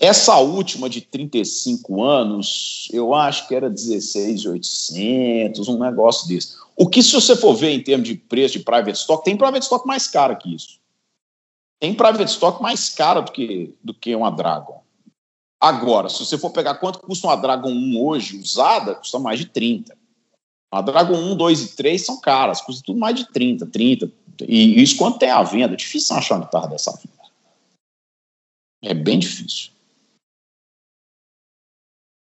Essa 0.00 0.38
última 0.38 0.88
de 0.88 1.02
35 1.02 2.02
anos, 2.02 2.88
eu 2.94 3.12
acho 3.12 3.46
que 3.46 3.54
era 3.54 3.68
16,800, 3.68 5.68
um 5.68 5.78
negócio 5.78 6.26
desse. 6.28 6.54
O 6.74 6.88
que, 6.88 7.02
se 7.02 7.12
você 7.12 7.36
for 7.36 7.52
ver 7.52 7.72
em 7.72 7.82
termos 7.82 8.08
de 8.08 8.14
preço 8.14 8.56
de 8.56 8.64
private 8.64 8.96
stock, 8.96 9.22
tem 9.22 9.36
private 9.36 9.64
stock 9.64 9.86
mais 9.86 10.08
cara 10.08 10.34
que 10.34 10.54
isso. 10.54 10.78
Tem 11.78 11.92
private 11.92 12.30
stock 12.30 12.62
mais 12.62 12.88
cara 12.88 13.20
do 13.20 13.32
que, 13.32 13.74
do 13.84 13.92
que 13.92 14.14
uma 14.14 14.30
Dragon. 14.30 14.87
Agora, 15.60 16.08
se 16.08 16.24
você 16.24 16.38
for 16.38 16.50
pegar 16.50 16.76
quanto 16.76 17.00
custa 17.00 17.26
uma 17.26 17.36
Dragon 17.36 17.70
1 17.70 18.00
hoje 18.00 18.38
usada, 18.38 18.94
custa 18.94 19.18
mais 19.18 19.40
de 19.40 19.46
30. 19.46 19.96
A 20.70 20.80
Dragon 20.80 21.16
1, 21.16 21.36
2 21.36 21.62
e 21.62 21.76
3 21.76 22.04
são 22.04 22.20
caras, 22.20 22.60
custa 22.60 22.82
tudo 22.84 22.98
mais 22.98 23.16
de 23.16 23.26
30, 23.32 23.66
30. 23.66 24.12
E 24.46 24.80
isso 24.80 24.96
quanto 24.96 25.18
tem 25.18 25.30
à 25.30 25.42
venda? 25.42 25.72
É 25.72 25.76
difícil 25.76 26.14
achar 26.14 26.36
uma 26.36 26.44
guitarra 26.44 26.68
dessa 26.68 26.92
venda. 26.92 27.18
É 28.82 28.94
bem 28.94 29.18
difícil. 29.18 29.72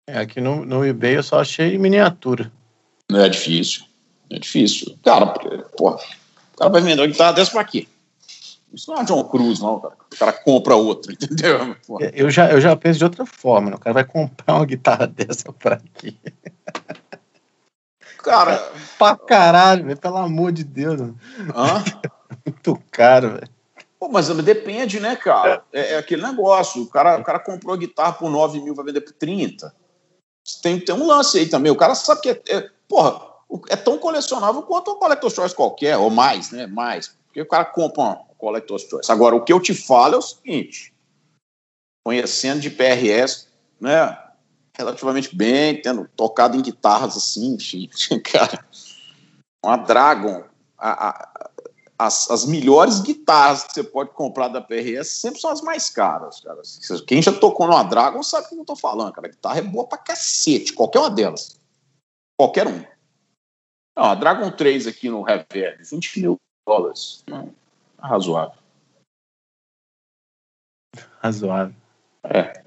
É, 0.08 0.19
aqui 0.19 0.39
no, 0.39 0.65
no 0.65 0.86
eBay 0.86 1.17
eu 1.17 1.23
só 1.23 1.41
achei 1.41 1.77
miniatura. 1.77 2.51
É 3.12 3.27
difícil. 3.27 3.84
É 4.29 4.39
difícil. 4.39 4.97
Cara, 5.03 5.27
porra, 5.75 5.97
o 6.53 6.58
cara 6.58 6.71
vai 6.71 6.82
vender 6.82 7.01
uma 7.01 7.08
guitarra 7.08 7.34
dessa 7.34 7.51
pra 7.51 7.65
quê? 7.65 7.88
Isso 8.73 8.91
não 8.91 9.01
é 9.01 9.03
John 9.03 9.23
Cruz, 9.23 9.60
não, 9.60 9.79
cara. 9.79 9.95
O 10.13 10.17
cara 10.17 10.34
compra 10.34 10.75
outra, 10.75 11.12
entendeu? 11.13 11.75
Porra. 11.86 12.12
Eu 12.13 12.29
já, 12.29 12.51
eu 12.51 12.62
já 12.62 12.75
penso 12.75 12.99
de 12.99 13.05
outra 13.05 13.25
forma, 13.25 13.69
né? 13.69 13.75
O 13.75 13.79
cara 13.79 13.93
vai 13.93 14.03
comprar 14.03 14.55
uma 14.55 14.65
guitarra 14.65 15.08
dessa 15.08 15.51
pra 15.51 15.79
quê? 15.95 16.15
Cara. 18.19 18.71
Pra 18.97 19.15
caralho, 19.15 19.86
velho, 19.86 19.97
pelo 19.97 20.17
amor 20.17 20.51
de 20.51 20.63
Deus. 20.63 21.01
Hã? 21.01 21.84
Muito 22.45 22.82
caro, 22.91 23.32
velho. 23.32 23.49
Pô, 23.99 24.08
mas 24.08 24.29
depende, 24.29 24.99
né, 24.99 25.15
cara? 25.15 25.63
É, 25.73 25.93
é, 25.93 25.97
aquele 25.97 26.21
negócio. 26.21 26.82
O 26.82 26.88
cara, 26.88 27.17
o 27.17 27.23
cara 27.23 27.39
comprou 27.39 27.73
a 27.73 27.77
guitarra 27.77 28.13
por 28.13 28.29
9 28.29 28.62
mil, 28.62 28.73
vai 28.73 28.86
vender 28.86 29.01
por 29.01 29.13
30. 29.13 29.73
Tem, 30.62 30.79
tem 30.79 30.95
um 30.95 31.05
lance 31.05 31.38
aí 31.38 31.47
também. 31.47 31.71
O 31.71 31.75
cara 31.75 31.95
sabe 31.95 32.21
que 32.21 32.29
é. 32.29 32.41
é 32.49 32.69
porra, 32.88 33.21
é 33.67 33.75
tão 33.75 33.97
colecionável 33.97 34.62
quanto 34.62 34.91
um 34.91 34.99
Collector's 34.99 35.34
Choice 35.34 35.55
qualquer, 35.55 35.97
ou 35.97 36.10
mais, 36.10 36.51
né? 36.51 36.67
Mais. 36.67 37.13
Porque 37.25 37.41
o 37.41 37.47
cara 37.47 37.65
compra 37.65 38.01
uma 38.01 38.28
Collector's 38.39 38.88
Choice. 38.89 39.12
Agora, 39.12 39.36
o 39.36 39.43
que 39.43 39.54
eu 39.54 39.60
te 39.60 39.75
falo 39.75 40.15
é 40.15 40.17
o 40.17 40.21
seguinte: 40.21 40.93
conhecendo 42.04 42.62
de 42.62 42.71
PRS, 42.71 43.47
né? 43.80 44.17
Relativamente 44.75 45.36
bem, 45.36 45.82
tendo 45.82 46.10
tocado 46.15 46.56
em 46.58 46.62
guitarras 46.62 47.15
assim, 47.17 47.58
cara. 48.23 48.65
Uma 49.63 49.75
Dragon, 49.75 50.45
a, 50.78 51.10
a, 51.10 51.49
as, 51.99 52.32
as, 52.32 52.45
melhores 52.45 53.02
guitarras 53.02 53.65
que 53.65 53.73
você 53.73 53.84
pode 53.84 54.12
comprar 54.12 54.47
da 54.47 54.62
PRS 54.62 55.10
sempre 55.10 55.41
são 55.41 55.52
as 55.52 55.62
mais 55.62 55.89
caras, 55.89 56.39
cara. 56.39 56.62
Quem 57.06 57.21
já 57.21 57.34
tocou 57.34 57.67
numa 57.67 57.84
Dragon 57.84 58.23
sabe 58.23 58.45
o 58.45 58.49
que 58.49 58.56
eu 58.56 58.65
tô 58.65 58.75
falando, 58.78 59.12
cara. 59.12 59.28
A 59.28 59.32
guitarra 59.32 59.60
é 59.60 59.63
boa 59.63 59.86
pra 59.86 59.97
cacete, 59.97 60.71
qualquer 60.71 60.99
uma 60.99 61.10
delas. 61.10 61.60
Qualquer 62.39 62.67
um. 62.67 62.86
Não, 63.97 64.06
a 64.06 64.15
Dragon 64.15 64.49
3 64.49 64.88
aqui 64.88 65.10
no 65.10 65.23
Reverb, 65.23 65.84
20 65.84 66.21
mil 66.21 66.38
dólares. 66.65 67.25
Razoável. 68.01 68.59
Razoável. 71.21 71.75
É. 72.23 72.63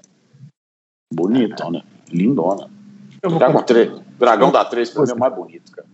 Bonito, 1.13 1.69
né? 1.71 1.81
Lindona. 2.07 2.69
Dragon, 3.21 3.63
3, 3.63 3.99
Dragão 4.17 4.51
da 4.51 4.65
3 4.65 4.89
pra 4.91 5.03
mim 5.03 5.11
é 5.11 5.15
mais 5.15 5.35
bonito, 5.35 5.71
cara. 5.71 5.87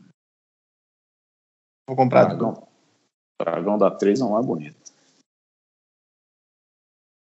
Vou 1.87 1.95
comprar 1.95 2.25
Dragão, 2.25 2.67
Dragão 3.39 3.77
da 3.77 3.91
3 3.91 4.19
não 4.19 4.37
é 4.37 4.41
bonito. 4.41 4.91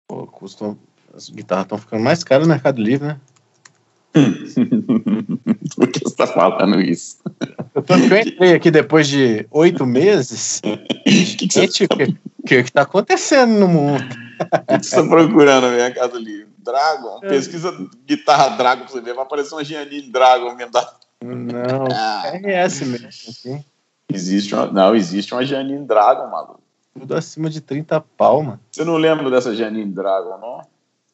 Pô, 0.08 0.28
custam. 0.28 0.78
As 1.13 1.30
guitarras 1.30 1.65
estão 1.65 1.78
ficando 1.78 2.04
mais 2.04 2.23
caras 2.23 2.47
no 2.47 2.54
Mercado 2.54 2.82
Livre, 2.82 3.08
né? 3.08 3.21
Por 5.76 5.88
que 5.88 5.99
você 5.99 6.15
tá 6.15 6.28
falando 6.28 6.80
isso? 6.80 7.17
Eu, 7.73 7.82
tô, 7.82 7.95
eu 7.95 8.17
entrei 8.19 8.54
aqui 8.54 8.69
depois 8.69 9.08
de 9.08 9.47
oito 9.52 9.86
meses. 9.86 10.62
que, 11.06 11.47
que, 11.47 11.54
Gente, 11.54 11.88
tá... 11.88 11.95
que, 11.95 12.16
que, 12.45 12.64
que 12.64 12.72
tá 12.72 12.84
acontecendo 12.84 13.59
no 13.59 13.68
mundo? 13.68 14.03
O 14.70 14.78
que 14.78 14.86
você 14.86 14.95
tá 14.95 15.03
procurando 15.07 15.68
no 15.68 15.76
Mercado 15.76 16.18
Livre? 16.20 16.53
Dragon? 16.64 17.20
Pesquisa 17.20 17.76
guitarra 18.05 18.55
Dragon 18.55 18.84
pra 18.84 18.91
você 18.91 19.01
ver, 19.01 19.14
vai 19.14 19.24
aparecer 19.24 19.53
uma 19.53 19.64
Giannini 19.64 20.09
Dragon. 20.09 20.55
Da... 20.72 20.93
Não, 21.22 21.88
ah. 21.91 22.24
RS 22.34 22.82
mesmo, 22.82 23.07
assim. 23.07 23.66
Existe 24.11 24.55
uma, 24.55 24.68
não, 24.68 24.95
existe 24.95 25.34
uma 25.34 25.45
Giannini 25.45 25.86
Dragon, 25.86 26.30
maluco. 26.30 26.61
Tudo 26.97 27.16
acima 27.16 27.49
de 27.49 27.59
30 27.59 27.99
pau, 28.16 28.43
mano. 28.43 28.59
Você 28.72 28.86
não 28.86 28.97
lembra 28.97 29.30
dessa 29.30 29.55
Giannini 29.55 29.91
Dragon, 29.91 30.38
não? 30.38 30.61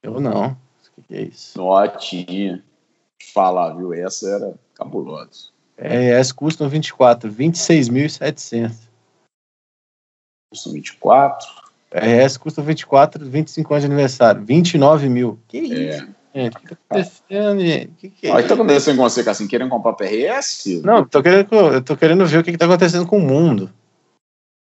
Eu 0.04 0.20
não. 0.20 0.58
O 0.98 1.02
que 1.08 1.16
é 1.16 1.22
isso? 1.24 1.58
Não, 1.58 1.98
tinha. 1.98 2.64
Falar, 3.34 3.74
viu? 3.74 3.94
Essa 3.94 4.30
era 4.30 4.54
cabulosa. 4.76 5.50
RS 5.78 6.32
custam 6.32 6.68
24, 6.68 7.32
26.700. 7.32 8.90
Custa 10.52 10.70
24? 10.72 11.48
RS 11.92 12.38
custa 12.38 12.62
24, 12.62 13.26
25 13.26 13.74
anos 13.74 13.82
de 13.82 13.88
aniversário. 13.88 14.44
29 14.44 15.10
mil. 15.10 15.40
Que 15.48 15.60
isso? 15.60 16.04
É. 16.04 16.20
Gente, 16.36 16.58
o 16.58 16.60
que 16.60 16.68
tá 16.68 16.78
acontecendo, 16.90 17.60
gente? 17.60 17.92
Que 17.98 18.10
que 18.10 18.28
é 18.28 18.34
o 18.34 18.38
que 18.38 18.48
tá 18.48 18.54
acontecendo 18.54 18.98
com 18.98 19.04
você, 19.04 19.28
assim, 19.28 19.48
querendo 19.48 19.70
comprar 19.70 19.94
PRS? 19.94 20.82
Não, 20.84 21.04
tô 21.04 21.24
querendo, 21.24 21.56
eu 21.56 21.82
tô 21.82 21.98
querendo 21.98 22.26
ver 22.26 22.38
o 22.38 22.44
que, 22.44 22.52
que 22.52 22.58
tá 22.58 22.66
acontecendo 22.66 23.08
com 23.08 23.18
o 23.18 23.22
mundo. 23.22 23.72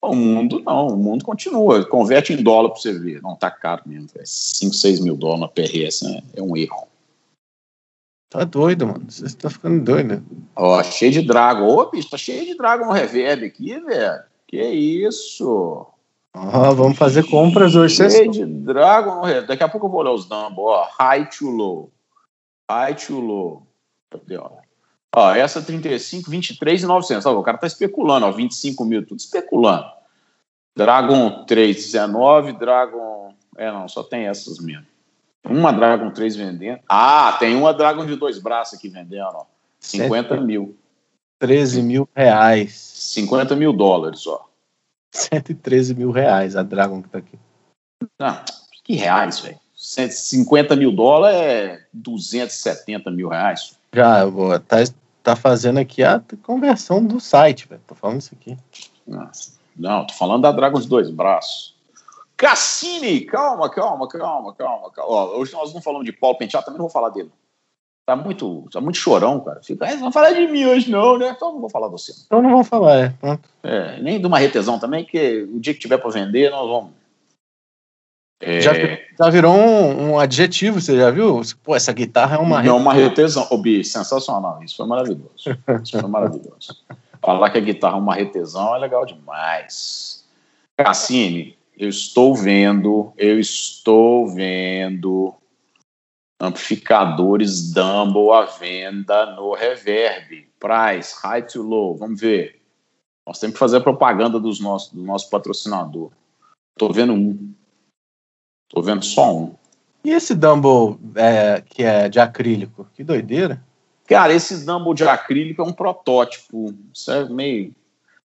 O 0.00 0.14
mundo 0.14 0.62
não, 0.64 0.86
o 0.86 0.96
mundo 0.96 1.24
continua. 1.24 1.84
Converte 1.84 2.32
em 2.32 2.42
dólar 2.42 2.70
pra 2.70 2.78
você 2.78 2.92
ver. 2.92 3.20
Não 3.20 3.34
tá 3.34 3.50
caro 3.50 3.82
mesmo. 3.84 4.08
5, 4.24 4.72
6 4.72 5.00
mil 5.00 5.16
dólares 5.16 5.40
na 5.40 5.48
PRS 5.48 6.02
né? 6.02 6.22
é 6.34 6.42
um 6.42 6.56
erro. 6.56 6.86
Tá 8.28 8.44
doido, 8.44 8.86
mano. 8.86 9.06
Você 9.08 9.36
tá 9.36 9.48
ficando 9.48 9.84
doido. 9.84 10.24
Ó, 10.54 10.82
cheio 10.82 11.12
de 11.12 11.22
Dragon. 11.22 11.66
Ô, 11.66 11.90
bicho, 11.90 12.10
tá 12.10 12.16
cheio 12.16 12.44
de 12.44 12.56
Dragon 12.56 12.90
reverb 12.90 13.44
aqui, 13.44 13.78
velho. 13.78 14.22
Que 14.46 14.62
isso? 14.62 15.86
Ó, 16.34 16.74
vamos 16.74 16.98
fazer 16.98 17.28
compras 17.28 17.74
hoje. 17.74 17.96
Cheio 17.96 18.30
de 18.30 18.44
Dragon. 18.44 19.22
Daqui 19.46 19.62
a 19.62 19.68
pouco 19.68 19.86
eu 19.86 19.90
vou 19.90 20.00
olhar 20.00 20.12
os 20.12 20.26
Dumbo. 20.26 20.62
Ó, 20.62 20.86
high 20.98 21.28
to 21.28 21.48
low. 21.48 21.90
High 22.70 22.94
to 22.94 23.20
low. 23.20 23.66
Cadê, 24.10 24.36
ó? 24.36 24.50
Ó, 25.14 25.30
essa 25.32 25.62
35, 25.62 26.30
23 26.30 26.82
e 26.82 26.86
900. 26.86 27.24
Ó, 27.26 27.38
o 27.38 27.42
cara 27.42 27.56
tá 27.58 27.66
especulando, 27.66 28.26
ó, 28.26 28.32
25 28.32 28.84
mil, 28.84 29.06
tudo 29.06 29.18
especulando. 29.18 29.86
Dragon 30.76 31.44
3, 31.46 31.74
19, 31.74 32.52
Dragon... 32.52 33.34
É, 33.56 33.72
não, 33.72 33.88
só 33.88 34.02
tem 34.02 34.26
essas 34.26 34.58
mesmo. 34.58 34.84
Uma 35.48 35.72
Dragon 35.72 36.10
3 36.10 36.36
vendendo. 36.36 36.80
Ah, 36.88 37.36
tem 37.38 37.54
uma 37.56 37.72
Dragon 37.72 38.04
de 38.04 38.16
dois 38.16 38.38
braços 38.38 38.78
aqui 38.78 38.88
vendendo, 38.88 39.34
ó. 39.34 39.46
50 39.80 40.40
mil. 40.40 40.76
113 41.42 41.82
mil 41.82 42.08
reais. 42.14 42.72
50 42.72 43.54
mil 43.54 43.72
dólares, 43.72 44.26
ó. 44.26 44.46
113 45.12 45.94
mil 45.94 46.10
reais 46.10 46.56
a 46.56 46.62
Dragon 46.62 47.02
que 47.02 47.08
tá 47.08 47.18
aqui. 47.18 47.38
Não, 48.18 48.40
que 48.84 48.94
reais, 48.94 49.40
velho. 49.40 49.58
150 49.74 50.74
mil 50.74 50.90
dólares 50.90 51.38
é 51.38 51.86
270 51.92 53.10
mil 53.10 53.28
reais. 53.28 53.76
Já, 53.94 54.26
boa, 54.26 54.58
tá, 54.58 54.78
tá 55.22 55.36
fazendo 55.36 55.78
aqui 55.78 56.02
a 56.02 56.20
conversão 56.42 57.04
do 57.04 57.20
site, 57.20 57.68
velho. 57.68 57.80
Tô 57.86 57.94
falando 57.94 58.20
isso 58.20 58.34
aqui. 58.34 58.56
Nossa. 59.06 59.52
Não, 59.76 60.06
tô 60.06 60.14
falando 60.14 60.42
da 60.42 60.52
Dragon 60.52 60.80
de 60.80 60.88
dois 60.88 61.10
braços. 61.10 61.75
Cassini, 62.36 63.22
calma, 63.22 63.70
calma, 63.70 64.06
calma, 64.08 64.54
calma, 64.54 64.90
calma. 64.92 65.10
Ó, 65.10 65.38
hoje 65.38 65.52
nós 65.52 65.72
não 65.72 65.80
falamos 65.80 66.04
de 66.04 66.12
Paulo 66.12 66.36
Penteado, 66.36 66.66
também 66.66 66.78
não 66.78 66.84
vou 66.86 66.92
falar 66.92 67.08
dele. 67.10 67.30
Tá 68.06 68.14
muito, 68.14 68.68
tá 68.70 68.80
muito 68.80 68.98
chorão, 68.98 69.40
cara. 69.40 69.60
Fica, 69.64 69.84
"Ah, 69.84 69.96
não 69.96 70.12
falar 70.12 70.30
de 70.32 70.46
mim 70.46 70.64
hoje, 70.66 70.90
não, 70.90 71.18
né? 71.18 71.32
Então 71.34 71.52
não 71.52 71.60
vou 71.60 71.70
falar 71.70 71.86
de 71.88 71.92
você. 71.92 72.12
Então 72.26 72.40
não 72.40 72.50
vou 72.50 72.62
falar, 72.62 72.96
é. 72.98 73.08
Pronto. 73.08 73.48
É, 73.64 74.00
nem 74.00 74.20
de 74.20 74.26
uma 74.26 74.38
retesão 74.38 74.78
também, 74.78 75.04
que 75.04 75.42
o 75.42 75.58
dia 75.58 75.74
que 75.74 75.80
tiver 75.80 75.98
para 75.98 76.10
vender, 76.10 76.50
nós 76.50 76.68
vamos. 76.68 76.92
É, 78.40 78.60
Já, 78.60 78.72
já 79.18 79.30
virou 79.30 79.54
um, 79.56 80.10
um 80.10 80.18
adjetivo, 80.18 80.80
você 80.80 80.96
já 80.96 81.10
viu? 81.10 81.40
Pô, 81.64 81.74
essa 81.74 81.92
guitarra 81.92 82.36
é 82.36 82.38
uma. 82.38 82.62
Não, 82.62 82.76
uma 82.76 82.92
retesão. 82.92 83.46
Ô, 83.50 83.56
Bi, 83.58 83.82
sensacional. 83.82 84.62
Isso 84.62 84.76
foi 84.76 84.86
maravilhoso. 84.86 85.32
Isso 85.82 85.98
foi 85.98 86.08
maravilhoso. 86.08 86.76
Falar 87.20 87.50
que 87.50 87.58
a 87.58 87.62
guitarra 87.62 87.96
é 87.96 87.98
uma 88.00 88.14
retesão 88.14 88.76
é 88.76 88.78
legal 88.78 89.04
demais. 89.06 90.24
Cassini, 90.76 91.55
eu 91.76 91.88
estou 91.88 92.34
vendo, 92.34 93.12
eu 93.18 93.38
estou 93.38 94.28
vendo 94.28 95.34
amplificadores 96.40 97.72
Dumble 97.72 98.30
à 98.32 98.44
venda 98.44 99.34
no 99.34 99.54
Reverb. 99.54 100.48
Price, 100.58 101.14
high 101.22 101.42
to 101.42 101.62
low. 101.62 101.96
Vamos 101.96 102.20
ver. 102.20 102.60
Nós 103.26 103.38
temos 103.38 103.54
que 103.54 103.58
fazer 103.58 103.78
a 103.78 103.82
propaganda 103.82 104.40
dos 104.40 104.58
nossos, 104.58 104.92
do 104.92 105.02
nosso 105.02 105.28
patrocinador. 105.28 106.10
Estou 106.72 106.92
vendo 106.92 107.12
um. 107.12 107.54
Estou 108.68 108.82
vendo 108.82 109.04
só 109.04 109.36
um. 109.36 109.54
E 110.02 110.10
esse 110.10 110.34
Dumble 110.34 110.98
é, 111.14 111.60
que 111.60 111.82
é 111.82 112.08
de 112.08 112.18
acrílico? 112.18 112.88
Que 112.94 113.04
doideira. 113.04 113.62
Cara, 114.06 114.32
esse 114.32 114.64
Dumble 114.64 114.94
de 114.94 115.06
acrílico 115.06 115.60
é 115.60 115.64
um 115.64 115.72
protótipo. 115.72 116.72
Isso 116.94 117.10
é 117.10 117.28
meio. 117.28 117.74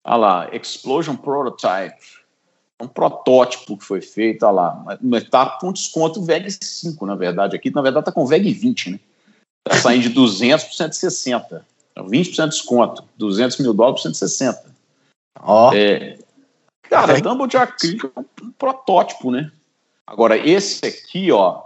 Olha 0.03 0.17
lá, 0.17 0.55
Explosion 0.55 1.15
Prototype. 1.15 2.18
É 2.79 2.83
um 2.83 2.87
protótipo 2.87 3.77
que 3.77 3.83
foi 3.83 4.01
feito, 4.01 4.43
olha 4.43 4.51
lá. 4.51 4.83
Mas- 4.85 4.99
Mas 5.01 5.23
tá 5.29 5.45
com 5.59 5.71
desconto 5.73 6.23
VEG 6.23 6.49
5, 6.63 7.05
na 7.05 7.15
verdade. 7.15 7.55
Aqui, 7.55 7.69
na 7.69 7.81
verdade, 7.81 8.05
tá 8.05 8.11
com 8.11 8.25
VEG 8.25 8.53
20, 8.53 8.91
né? 8.91 8.99
Tá 9.67 9.75
saindo 9.75 10.03
de 10.03 10.09
200 10.09 10.65
por 10.65 10.73
160. 10.73 11.65
Então, 11.91 12.07
20% 12.07 12.49
de 12.51 12.55
desconto. 12.57 13.03
200 13.17 13.57
mil 13.59 13.73
dólares 13.73 14.01
por 14.01 14.09
160. 14.09 14.73
Ó, 15.41 15.73
É, 15.73 16.17
cara, 16.83 17.17
É. 17.17 17.21
Dumble 17.21 17.47
de 17.47 17.57
acrílico 17.57 18.11
é 18.15 18.19
um, 18.19 18.51
protótipo, 18.51 19.29
né? 19.31 19.51
Agora, 20.07 20.37
esse 20.37 20.85
aqui, 20.85 21.31
ó, 21.31 21.63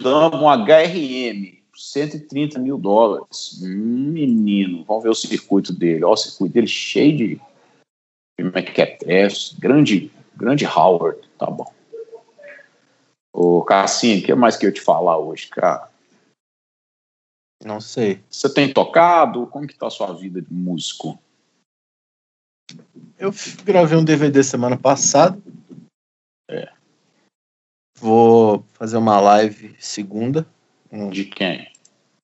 Dumble 0.00 0.38
um 0.40 0.48
HRM, 0.50 1.58
130 1.74 2.58
mil 2.58 2.76
dólares. 2.76 3.58
Hum, 3.62 4.10
menino, 4.12 4.84
vamos 4.84 5.02
ver 5.02 5.08
o 5.10 5.14
circuito 5.14 5.72
dele. 5.72 6.04
Ó, 6.04 6.12
o 6.12 6.16
circuito 6.16 6.52
dele 6.52 6.66
cheio 6.66 7.16
de 7.16 7.40
de 8.38 8.44
mequetrefes, 8.44 9.54
grande, 9.58 10.10
grande 10.36 10.66
Howard, 10.66 11.26
tá 11.38 11.46
bom. 11.46 11.72
Ô, 13.32 13.62
Cassinho, 13.64 14.20
o 14.20 14.24
que 14.24 14.34
mais 14.34 14.56
que 14.56 14.66
eu 14.66 14.72
te 14.72 14.80
falar 14.80 15.18
hoje, 15.18 15.48
cara? 15.48 15.90
não 17.64 17.80
sei. 17.80 18.22
Você 18.30 18.52
tem 18.52 18.72
tocado? 18.72 19.46
Como 19.48 19.66
que 19.66 19.74
tá 19.76 19.88
a 19.88 19.90
sua 19.90 20.12
vida 20.12 20.40
de 20.40 20.52
músico? 20.52 21.18
Eu 23.18 23.32
gravei 23.64 23.98
um 23.98 24.04
DVD 24.04 24.44
semana 24.44 24.76
passada. 24.78 25.36
É. 26.48 26.72
Vou 27.98 28.62
fazer 28.74 28.98
uma 28.98 29.18
live 29.20 29.74
segunda. 29.80 30.46
De 31.10 31.24
quem? 31.24 31.72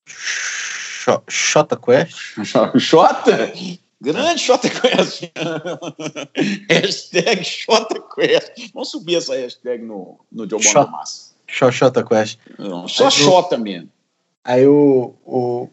Xo- 0.07 1.23
Xota 1.29 1.77
Quest. 1.77 2.37
Xota? 2.79 3.53
Grande 4.03 4.41
Xota 4.41 4.69
Quest. 4.69 5.31
hashtag 6.69 7.45
Xota 7.45 8.01
Quest. 8.01 8.73
Vamos 8.75 8.91
subir 8.91 9.17
essa 9.17 9.37
hashtag 9.37 9.85
no, 9.85 10.19
no 10.31 10.45
Quest. 12.03 12.39
Não, 12.59 12.89
Só 12.89 13.05
Mas 13.05 13.19
eu- 13.19 13.25
Xota 13.27 13.57
mesmo. 13.57 13.89
Aí 14.45 14.67
o, 14.67 15.15
o 15.25 15.69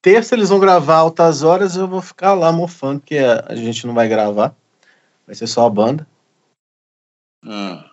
terça 0.00 0.36
eles 0.36 0.48
vão 0.48 0.60
gravar 0.60 0.96
altas 0.96 1.42
horas 1.42 1.74
eu 1.74 1.88
vou 1.88 2.00
ficar 2.00 2.34
lá 2.34 2.52
mofando, 2.52 3.00
porque 3.00 3.18
a, 3.18 3.44
a 3.48 3.56
gente 3.56 3.84
não 3.84 3.94
vai 3.94 4.08
gravar. 4.08 4.54
Vai 5.26 5.34
ser 5.34 5.48
só 5.48 5.66
a 5.66 5.70
banda. 5.70 6.06
Ah. 7.44 7.90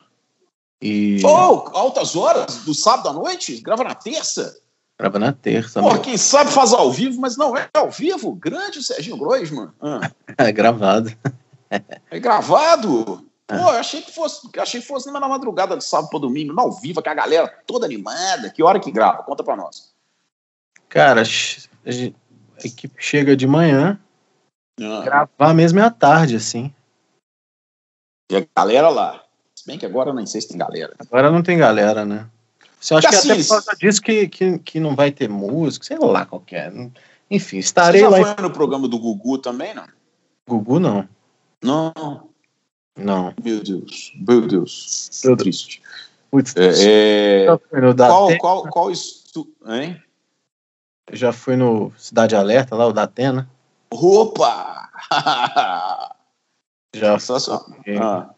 E 0.82 1.20
Oh, 1.26 1.70
altas 1.76 2.16
horas 2.16 2.64
do 2.64 2.76
sábado 2.76 3.10
à 3.10 3.14
noite? 3.14 3.60
Grava 3.62 3.84
na 3.84 3.96
terça? 3.96 4.62
Grava 5.00 5.18
na 5.18 5.32
terça. 5.32 5.82
Né? 5.82 5.98
quem 6.00 6.18
sabe 6.18 6.52
faz 6.52 6.74
ao 6.74 6.92
vivo, 6.92 7.20
mas 7.22 7.38
não 7.38 7.56
é 7.56 7.70
ao 7.74 7.90
vivo. 7.90 8.34
Grande 8.36 8.84
Serginho 8.84 9.18
Groisman. 9.18 9.70
Ah, 9.82 10.12
É 10.38 10.52
gravado. 10.52 11.12
é 12.12 12.20
gravado. 12.20 13.26
É. 13.48 13.58
Pô, 13.58 13.64
eu 13.64 13.80
achei 13.80 14.02
que 14.02 14.12
fosse, 14.14 14.48
achei 14.60 14.82
que 14.82 14.86
fosse 14.88 15.10
na 15.10 15.20
madrugada 15.28 15.76
de 15.78 15.84
sábado 15.84 16.10
para 16.10 16.20
domingo, 16.20 16.54
não 16.54 16.66
ao 16.66 16.72
vivo, 16.74 17.02
com 17.02 17.10
a 17.10 17.14
galera 17.14 17.48
toda 17.66 17.86
animada. 17.86 18.50
Que 18.50 18.62
hora 18.62 18.80
que 18.80 18.92
grava? 18.92 19.24
Conta 19.24 19.44
pra 19.44 19.56
nós. 19.56 19.92
Cara, 20.90 21.22
a 21.22 21.24
gente- 21.24 21.70
a 22.62 22.68
equipe 22.68 22.96
chega 23.00 23.36
de 23.38 23.48
manhã, 23.48 24.00
Ah. 24.82 25.02
gravar 25.04 25.54
mesmo 25.54 25.80
é 25.80 25.84
à 25.84 25.90
tarde, 25.90 26.36
assim. 26.36 26.74
E 28.32 28.36
a 28.36 28.46
galera 28.56 28.90
lá. 28.90 29.24
Se 29.56 29.66
bem 29.66 29.78
que 29.80 29.86
agora 29.86 30.10
eu 30.10 30.14
nem 30.14 30.26
sei 30.26 30.42
se 30.42 30.50
tem 30.50 30.58
galera. 30.58 30.94
Agora 31.00 31.32
não 31.32 31.42
tem 31.42 31.58
galera, 31.58 32.06
né? 32.06 32.28
Você 32.80 32.94
acha 32.96 33.10
que 33.10 33.16
até 33.16 33.28
Cassius. 33.28 33.48
por 33.48 33.54
causa 33.56 33.78
disso 33.78 34.02
que, 34.02 34.28
que, 34.28 34.60
que 34.60 34.80
não 34.80 34.96
vai 34.96 35.12
ter 35.12 35.28
música, 35.28 35.86
sei 35.86 35.98
lá 35.98 36.26
qualquer. 36.26 36.72
Enfim, 37.30 37.58
Você 37.58 37.68
estarei 37.68 38.02
já 38.02 38.10
lá 38.10 38.36
foi 38.36 38.44
no 38.44 38.52
programa 38.52 38.88
do 38.88 38.98
Gugu 38.98 39.38
também, 39.38 39.74
não? 39.74 39.84
em 39.84 39.88
Gugu, 40.48 40.80
não. 40.80 41.08
Não, 41.62 42.30
Não. 42.98 43.34
meu 43.44 43.62
Deus. 43.62 44.14
Meu 44.16 44.48
Deus. 44.48 45.10
Meu 45.26 45.36
Triste. 45.36 45.82
Putz, 46.32 46.56
É, 46.56 47.46
é, 47.46 47.82
no 47.82 47.96
qual, 47.96 48.38
qual, 48.38 48.64
qual 48.70 48.92
estu... 48.92 49.52
Hein? 49.66 50.02
já 51.12 51.34
fui 51.34 51.56
no 51.56 51.92
Cidade 51.98 52.36
Alerta, 52.36 52.76
lá, 52.76 52.86
o 52.88 52.94
Datena. 52.94 53.50
Opa! 53.92 54.90
Já 56.96 57.20
Sensacional. 57.20 57.66
Ah, 58.02 58.30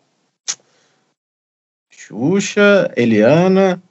Xuxa, 1.89 2.91
Eliana, 2.95 3.81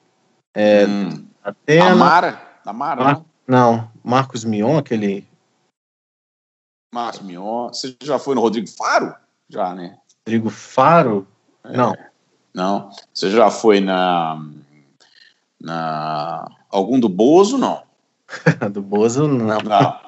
É, 0.61 0.87
hum. 0.87 1.27
Atena. 1.43 1.93
Amara? 1.93 2.43
Amara, 2.67 3.03
Mar- 3.03 3.15
não? 3.15 3.25
Não, 3.49 3.91
Marcos 4.05 4.45
Mion, 4.45 4.77
aquele 4.77 5.27
Márcio 6.93 7.25
Mion. 7.25 7.69
Você 7.69 7.97
já 8.03 8.19
foi 8.19 8.35
no 8.35 8.41
Rodrigo 8.43 8.69
Faro? 8.69 9.15
Já, 9.49 9.75
né? 9.75 9.99
Rodrigo 10.27 10.51
Faro. 10.51 11.27
Não, 11.65 11.97
Não. 12.55 12.91
Você 13.13 13.31
já 13.31 13.51
foi 13.51 13.81
na. 13.81 14.39
na 15.61 16.47
algum 16.69 17.01
do 17.01 17.09
Bozo? 17.09 17.57
Não. 17.57 17.83
do 18.71 18.83
Bozo, 18.83 19.27
não. 19.27 19.59
Não. 19.59 20.01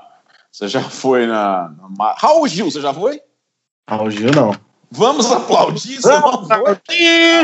Você 0.50 0.68
já 0.68 0.82
foi 0.82 1.26
na. 1.26 1.74
na 1.98 2.12
Raul 2.12 2.46
Gil, 2.46 2.70
você 2.70 2.80
já 2.80 2.92
foi? 2.92 3.22
Raul 3.88 4.10
Gil, 4.10 4.30
não. 4.32 4.52
Vamos 4.90 5.32
aplaudir, 5.32 5.98
Vamos 6.00 6.46
foi? 6.46 6.78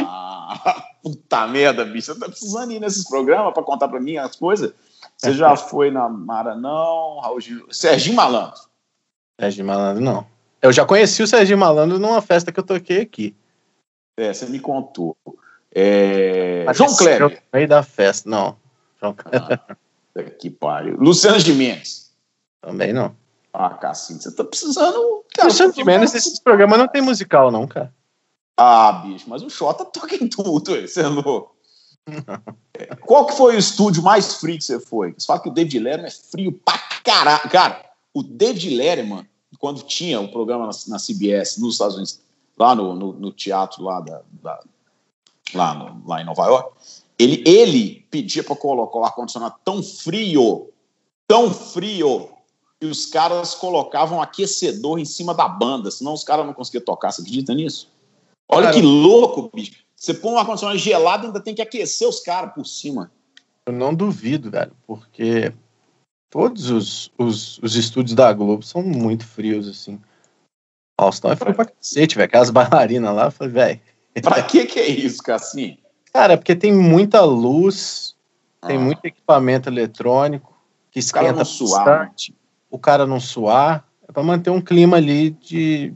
Ah, 0.06 0.27
puta 1.02 1.46
merda, 1.46 1.84
bicho. 1.84 2.12
Você 2.12 2.20
tá 2.20 2.26
precisando 2.26 2.72
ir 2.72 2.80
nesses 2.80 3.08
programas 3.08 3.52
pra 3.54 3.62
contar 3.62 3.88
pra 3.88 4.00
mim 4.00 4.16
as 4.16 4.36
coisas? 4.36 4.72
Você 5.16 5.32
já 5.32 5.54
foi 5.56 5.90
na 5.90 6.08
Mara, 6.08 6.54
não? 6.54 7.20
Raul 7.20 7.40
Gil. 7.40 7.66
Serginho 7.70 8.16
Malandro. 8.16 8.60
Sérgio 9.40 9.64
Malandro, 9.64 10.02
não. 10.02 10.26
Eu 10.60 10.72
já 10.72 10.84
conheci 10.84 11.22
o 11.22 11.26
Sérgio 11.26 11.56
Malandro 11.56 11.98
numa 11.98 12.20
festa 12.20 12.50
que 12.50 12.58
eu 12.58 12.64
toquei 12.64 13.02
aqui. 13.02 13.36
É, 14.16 14.32
você 14.32 14.46
me 14.46 14.58
contou. 14.58 15.16
É, 15.72 16.66
João 16.74 16.96
Kleber. 16.96 17.30
No 17.30 17.36
meio 17.52 17.68
da 17.68 17.82
festa, 17.84 18.28
não. 18.28 18.56
João 19.00 19.14
Kleber 19.14 19.60
Ah, 19.68 20.22
que 20.40 20.50
pariu. 20.50 20.96
Luciano 20.96 21.38
Gimenez. 21.38 22.10
também 22.60 22.92
não. 22.92 23.14
Ah, 23.52 23.70
Cassinho, 23.70 24.20
você 24.20 24.34
tá 24.34 24.42
precisando. 24.42 25.24
Cara, 25.34 25.48
Luciano 25.48 25.72
Gimenez, 25.72 26.14
esses 26.14 26.40
programas 26.40 26.78
não 26.78 26.88
tem 26.88 27.00
musical, 27.00 27.52
não, 27.52 27.66
cara. 27.66 27.94
Ah, 28.60 28.90
bicho, 29.04 29.30
mas 29.30 29.40
o 29.40 29.48
Xota 29.48 29.84
toca 29.84 30.16
em 30.16 30.26
tudo, 30.26 30.80
você 30.80 31.02
é 31.02 31.06
louco. 31.06 31.54
Qual 33.06 33.24
que 33.26 33.34
foi 33.34 33.54
o 33.54 33.58
estúdio 33.58 34.02
mais 34.02 34.34
frio 34.34 34.58
que 34.58 34.64
você 34.64 34.80
foi? 34.80 35.14
Você 35.16 35.26
fala 35.26 35.38
que 35.38 35.48
o 35.48 35.52
David 35.52 35.78
Letterman 35.78 36.08
é 36.08 36.10
frio 36.10 36.60
pra 36.64 36.76
caralho. 37.04 37.48
Cara, 37.50 37.88
o 38.12 38.20
David 38.20 38.74
Letterman, 38.74 39.28
quando 39.60 39.82
tinha 39.82 40.20
o 40.20 40.28
programa 40.28 40.66
na, 40.66 40.72
na 40.88 40.98
CBS 40.98 41.58
nos 41.58 41.74
Estados 41.74 41.94
Unidos, 41.94 42.20
lá 42.58 42.74
no, 42.74 42.96
no, 42.96 43.12
no 43.12 43.30
teatro 43.30 43.84
lá, 43.84 44.00
da, 44.00 44.22
da 44.42 44.60
lá, 45.54 45.74
no, 45.74 46.02
lá 46.04 46.20
em 46.20 46.24
Nova 46.24 46.44
York, 46.46 46.72
ele, 47.16 47.44
ele 47.46 48.06
pedia 48.10 48.42
para 48.42 48.56
colocar 48.56 48.98
o 48.98 49.04
ar-condicionado 49.04 49.54
tão 49.64 49.84
frio, 49.84 50.68
tão 51.28 51.54
frio, 51.54 52.28
que 52.80 52.86
os 52.86 53.06
caras 53.06 53.54
colocavam 53.54 54.20
aquecedor 54.20 54.98
em 54.98 55.04
cima 55.04 55.32
da 55.32 55.46
banda, 55.46 55.92
senão 55.92 56.12
os 56.12 56.24
caras 56.24 56.44
não 56.44 56.52
conseguiam 56.52 56.84
tocar. 56.84 57.12
Você 57.12 57.22
acredita 57.22 57.54
nisso? 57.54 57.88
Olha 58.48 58.66
cara, 58.66 58.76
que 58.76 58.82
louco, 58.82 59.50
bicho. 59.54 59.84
Você 59.94 60.14
põe 60.14 60.32
um 60.32 60.38
ar-condicionado 60.38 60.78
gelado 60.78 61.24
e 61.24 61.26
ainda 61.26 61.40
tem 61.40 61.54
que 61.54 61.62
aquecer 61.62 62.08
os 62.08 62.20
caras 62.20 62.54
por 62.54 62.64
cima. 62.64 63.10
Eu 63.66 63.72
não 63.72 63.94
duvido, 63.94 64.50
velho, 64.50 64.72
porque 64.86 65.52
todos 66.30 66.70
os, 66.70 67.12
os, 67.18 67.58
os 67.58 67.74
estúdios 67.74 68.14
da 68.14 68.32
Globo 68.32 68.62
são 68.62 68.82
muito 68.82 69.26
frios, 69.26 69.68
assim. 69.68 70.00
Faustão 70.98 71.32
é 71.32 71.36
frio 71.36 71.54
pra 71.54 71.66
cacete, 71.66 72.16
velho. 72.16 72.26
Aquelas 72.26 72.50
bailarinas 72.50 73.14
lá, 73.14 73.24
eu 73.26 73.30
falei, 73.30 73.52
velho. 73.52 73.80
Pra 74.22 74.42
que 74.42 74.66
que 74.66 74.80
é 74.80 74.88
isso, 74.88 75.22
Cassim? 75.22 75.78
Cara, 76.12 76.36
porque 76.36 76.56
tem 76.56 76.72
muita 76.72 77.22
luz, 77.22 78.16
tem 78.66 78.76
ah. 78.76 78.80
muito 78.80 79.04
equipamento 79.04 79.68
eletrônico 79.68 80.56
que 80.90 80.98
esquenta 80.98 81.26
o 81.26 81.28
cara 81.28 81.38
não 81.38 81.44
suar. 81.44 82.14
O 82.70 82.78
cara 82.78 83.06
não 83.06 83.20
suar. 83.20 83.88
É 84.08 84.12
pra 84.12 84.22
manter 84.22 84.50
um 84.50 84.60
clima 84.60 84.96
ali 84.96 85.30
de. 85.30 85.92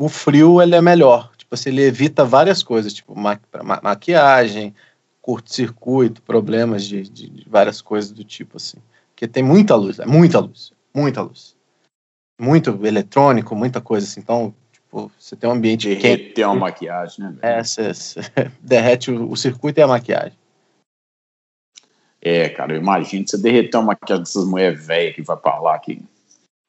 O 0.00 0.08
frio, 0.08 0.62
ele 0.62 0.74
é 0.74 0.80
melhor. 0.80 1.30
Tipo 1.36 1.54
assim, 1.54 1.68
ele 1.68 1.82
evita 1.82 2.24
várias 2.24 2.62
coisas, 2.62 2.94
tipo 2.94 3.14
ma 3.14 3.38
ma 3.62 3.80
maquiagem, 3.82 4.74
curto-circuito, 5.20 6.22
problemas 6.22 6.86
de, 6.86 7.02
de, 7.02 7.28
de, 7.28 7.46
várias 7.46 7.82
coisas 7.82 8.10
do 8.10 8.24
tipo 8.24 8.56
assim. 8.56 8.78
Porque 9.10 9.28
tem 9.28 9.42
muita 9.42 9.74
luz, 9.74 9.98
é 9.98 10.06
muita 10.06 10.40
luz, 10.40 10.72
muita 10.94 11.20
luz. 11.20 11.54
Muito 12.40 12.70
eletrônico, 12.82 13.54
muita 13.54 13.82
coisa 13.82 14.06
assim. 14.06 14.20
Então, 14.20 14.54
tipo, 14.72 15.12
você 15.18 15.36
tem 15.36 15.50
um 15.50 15.52
ambiente 15.52 15.86
Derreter 15.86 16.28
quente. 16.28 16.44
uma 16.44 16.54
maquiagem, 16.54 17.22
né? 17.26 17.36
É, 17.42 17.62
você, 17.62 17.92
você 17.92 18.20
derrete 18.58 19.10
o, 19.10 19.30
o, 19.30 19.36
circuito 19.36 19.80
e 19.80 19.82
a 19.82 19.86
maquiagem. 19.86 20.38
É, 22.22 22.48
cara, 22.48 22.72
eu 22.72 22.80
imagino 22.80 23.28
você 23.28 23.36
derreter 23.36 23.76
uma 23.76 23.88
maquiagem 23.88 24.22
dessas 24.24 24.46
mulheres 24.46 24.86
velhas 24.86 25.14
que 25.14 25.20
vai 25.20 25.36
pra 25.36 25.60
lá, 25.60 25.78
que 25.78 26.02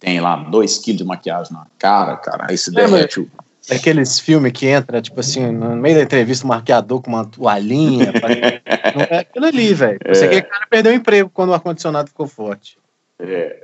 tem 0.02 0.20
lá 0.20 0.36
dois 0.36 0.80
quilos 0.80 0.98
de 0.98 1.06
maquiagem 1.06 1.54
na 1.54 1.68
cara, 1.78 2.18
cara, 2.18 2.48
aí 2.50 2.58
se 2.58 2.72
derrete 2.72 3.22
o 3.22 3.32
Daqueles 3.70 4.20
filmes 4.20 4.52
que 4.52 4.66
entra, 4.66 5.02
tipo 5.02 5.20
assim, 5.20 5.52
no 5.52 5.76
meio 5.76 5.96
da 5.96 6.02
entrevista, 6.02 6.44
o 6.44 6.48
um 6.48 6.50
marqueador 6.50 7.00
com 7.00 7.12
uma 7.12 7.26
toalhinha. 7.26 8.12
pra... 8.12 8.30
Não 8.30 9.02
é 9.08 9.20
aquilo 9.20 9.46
ali, 9.46 9.74
velho. 9.74 10.00
Você 10.08 10.26
é. 10.26 10.30
que 10.30 10.48
o 10.48 10.50
cara 10.50 10.68
perdeu 10.68 10.92
o 10.92 10.96
emprego 10.96 11.30
quando 11.30 11.52
o 11.52 11.54
ar-condicionado 11.54 12.10
ficou 12.10 12.28
forte. 12.28 12.80
É. 13.20 13.64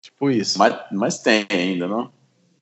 Tipo 0.00 0.30
isso. 0.30 0.58
Mas, 0.58 0.74
mas 0.90 1.18
tem 1.20 1.46
ainda, 1.50 1.86
não? 1.86 2.10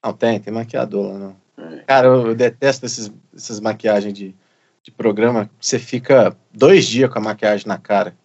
Não, 0.05 0.13
tem, 0.13 0.41
tem 0.41 0.53
maquiador 0.53 1.13
lá, 1.13 1.19
não. 1.19 1.37
É. 1.57 1.77
Cara, 1.87 2.09
eu, 2.09 2.27
eu, 2.29 2.35
detesto 2.35 2.85
esses, 2.85 3.13
essas 3.35 3.61
maquiagens 3.61 4.13
de, 4.13 4.35
de 4.83 4.91
programa. 4.91 5.49
Você 5.61 5.79
fica 5.79 6.37
dois 6.53 6.85
dias 6.85 7.11
com 7.11 7.21
a 7.21 7.23
maquiagem 7.23 7.69
na 7.69 7.79
cara. 7.79 8.17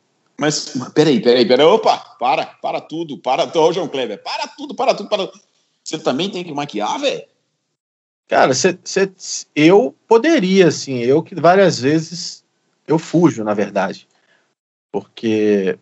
Mas, 0.41 0.73
peraí, 0.95 1.21
peraí, 1.21 1.47
peraí. 1.47 1.67
Opa, 1.67 1.99
para, 2.19 2.47
para 2.47 2.81
tudo, 2.81 3.15
para 3.15 3.45
tudo, 3.45 3.73
João 3.73 3.87
Kleber. 3.87 4.23
Para 4.23 4.47
tudo, 4.47 4.73
para 4.73 4.95
tudo, 4.95 5.07
para 5.07 5.29
Você 5.83 5.99
também 5.99 6.31
tem 6.31 6.43
que 6.43 6.51
maquiar, 6.51 6.99
velho? 6.99 7.21
Cara, 8.27 8.51
cê, 8.55 8.75
cê, 8.83 9.11
eu 9.55 9.95
poderia, 10.07 10.69
assim, 10.69 10.97
eu 10.97 11.21
que 11.21 11.35
várias 11.35 11.79
vezes 11.79 12.43
eu 12.87 12.97
fujo, 12.97 13.43
na 13.43 13.53
verdade. 13.53 14.07
Porque 14.91 15.77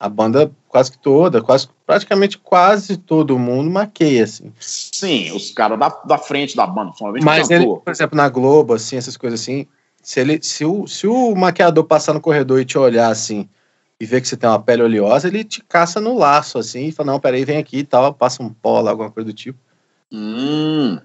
a 0.00 0.08
banda 0.08 0.50
quase 0.66 0.90
que 0.90 0.98
toda, 0.98 1.40
quase, 1.40 1.68
praticamente 1.86 2.36
quase 2.36 2.96
todo 2.96 3.38
mundo 3.38 3.70
maqueia, 3.70 4.24
assim. 4.24 4.52
Sim, 4.58 5.30
os 5.30 5.52
caras 5.52 5.78
da, 5.78 5.88
da 6.04 6.18
frente 6.18 6.56
da 6.56 6.66
banda, 6.66 6.90
Mas 7.22 7.48
ele, 7.48 7.64
por 7.64 7.92
exemplo, 7.92 8.16
na 8.16 8.28
Globo, 8.28 8.74
assim, 8.74 8.96
essas 8.96 9.16
coisas 9.16 9.40
assim, 9.40 9.68
se, 10.02 10.18
ele, 10.18 10.42
se, 10.42 10.64
o, 10.64 10.84
se 10.88 11.06
o 11.06 11.32
maquiador 11.36 11.84
passar 11.84 12.12
no 12.12 12.20
corredor 12.20 12.60
e 12.60 12.64
te 12.64 12.76
olhar, 12.76 13.08
assim, 13.08 13.48
e 14.00 14.06
ver 14.06 14.20
que 14.20 14.28
você 14.28 14.36
tem 14.36 14.48
uma 14.48 14.62
pele 14.62 14.82
oleosa, 14.82 15.28
ele 15.28 15.42
te 15.44 15.62
caça 15.62 16.00
no 16.00 16.16
laço, 16.16 16.58
assim, 16.58 16.86
e 16.86 16.92
fala, 16.92 17.12
não, 17.12 17.20
peraí, 17.20 17.44
vem 17.44 17.58
aqui 17.58 17.78
e 17.78 17.84
tal, 17.84 18.14
passa 18.14 18.42
um 18.42 18.52
pó 18.52 18.80
lá, 18.80 18.90
alguma 18.90 19.10
coisa 19.10 19.26
do 19.26 19.34
tipo. 19.34 19.58
Hum... 20.12 20.98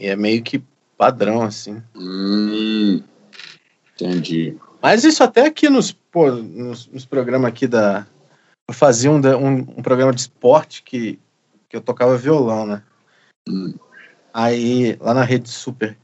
E 0.00 0.08
é 0.08 0.16
meio 0.16 0.42
que 0.42 0.60
padrão, 0.96 1.42
assim. 1.42 1.82
Hum, 1.94 3.02
entendi. 3.94 4.56
Mas 4.80 5.04
isso 5.04 5.22
até 5.22 5.46
aqui 5.46 5.68
nos, 5.68 5.92
pô, 5.92 6.30
nos, 6.30 6.88
nos 6.88 7.04
programas 7.04 7.48
aqui 7.48 7.68
da. 7.68 8.06
Eu 8.68 8.74
fazia 8.74 9.10
um, 9.10 9.20
um, 9.20 9.54
um, 9.54 9.82
programa 9.82 10.12
de 10.12 10.22
esporte 10.22 10.82
que, 10.82 11.20
que 11.68 11.76
eu 11.76 11.80
tocava 11.80 12.16
violão, 12.16 12.66
né? 12.66 12.82
Hum. 13.48 13.74
Aí, 14.34 14.96
lá 15.00 15.14
na 15.14 15.22
Rede 15.22 15.48
Super. 15.48 15.96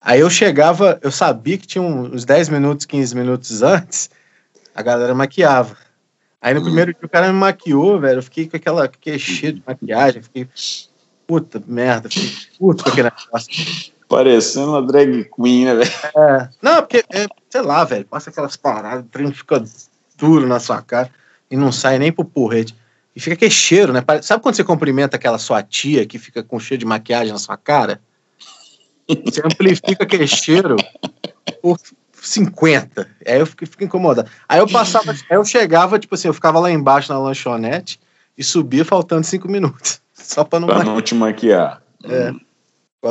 Aí 0.00 0.20
eu 0.20 0.30
chegava, 0.30 0.98
eu 1.02 1.12
sabia 1.12 1.58
que 1.58 1.66
tinha 1.66 1.82
uns 1.82 2.24
10 2.24 2.48
minutos, 2.48 2.86
15 2.86 3.14
minutos 3.14 3.62
antes, 3.62 4.10
a 4.78 4.82
galera 4.82 5.12
maquiava. 5.12 5.76
Aí 6.40 6.54
no 6.54 6.60
hum. 6.60 6.64
primeiro 6.64 6.92
dia 6.92 7.04
o 7.04 7.08
cara 7.08 7.32
me 7.32 7.38
maquiou, 7.38 7.98
velho, 7.98 8.18
eu 8.18 8.22
fiquei 8.22 8.48
com 8.48 8.56
aquela 8.56 8.86
queixinha 8.86 9.52
de 9.52 9.62
maquiagem, 9.66 10.22
fiquei 10.22 10.48
puta 11.26 11.60
merda, 11.66 12.08
fiquei 12.08 12.30
puto 12.56 12.84
com 12.84 12.90
aquele 12.90 13.10
negócio. 13.10 13.92
Parecendo 14.08 14.70
uma 14.70 14.80
drag 14.80 15.28
queen, 15.34 15.64
né, 15.64 15.74
velho? 15.74 15.90
É. 16.16 16.48
Não, 16.62 16.76
porque, 16.76 17.04
é, 17.12 17.26
sei 17.50 17.60
lá, 17.60 17.82
velho, 17.84 18.04
passa 18.04 18.30
aquelas 18.30 18.56
paradas, 18.56 19.04
o 19.04 19.08
trem 19.08 19.32
fica 19.32 19.62
duro 20.16 20.46
na 20.46 20.60
sua 20.60 20.80
cara 20.80 21.10
e 21.50 21.56
não 21.56 21.72
sai 21.72 21.98
nem 21.98 22.12
pro 22.12 22.24
porrete. 22.24 22.74
E 23.16 23.20
fica 23.20 23.34
aquele 23.34 23.50
cheiro, 23.50 23.92
né? 23.92 24.00
Sabe 24.22 24.40
quando 24.40 24.54
você 24.54 24.62
cumprimenta 24.62 25.16
aquela 25.16 25.38
sua 25.38 25.60
tia 25.60 26.06
que 26.06 26.20
fica 26.20 26.40
com 26.40 26.60
cheiro 26.60 26.78
de 26.78 26.86
maquiagem 26.86 27.32
na 27.32 27.38
sua 27.38 27.56
cara? 27.56 28.00
Você 29.24 29.40
amplifica 29.44 30.04
aquele 30.04 30.28
cheiro 30.28 30.76
por 31.60 31.78
50. 32.20 33.08
Aí 33.26 33.38
eu 33.38 33.46
fico, 33.46 33.66
fico 33.66 33.84
incomodado. 33.84 34.30
Aí 34.48 34.58
eu 34.58 34.68
passava, 34.68 35.12
aí 35.12 35.36
eu 35.36 35.44
chegava, 35.44 35.98
tipo 35.98 36.14
assim, 36.14 36.28
eu 36.28 36.34
ficava 36.34 36.58
lá 36.58 36.70
embaixo 36.70 37.12
na 37.12 37.18
lanchonete 37.18 38.00
e 38.36 38.44
subia 38.44 38.84
faltando 38.84 39.24
cinco 39.24 39.48
minutos. 39.48 40.00
Só 40.12 40.44
pra 40.44 40.60
não, 40.60 40.68
pra 40.68 40.84
não 40.84 41.00
te 41.00 41.14
maquiar. 41.14 41.82
É. 42.04 42.30
Hum. 42.30 42.40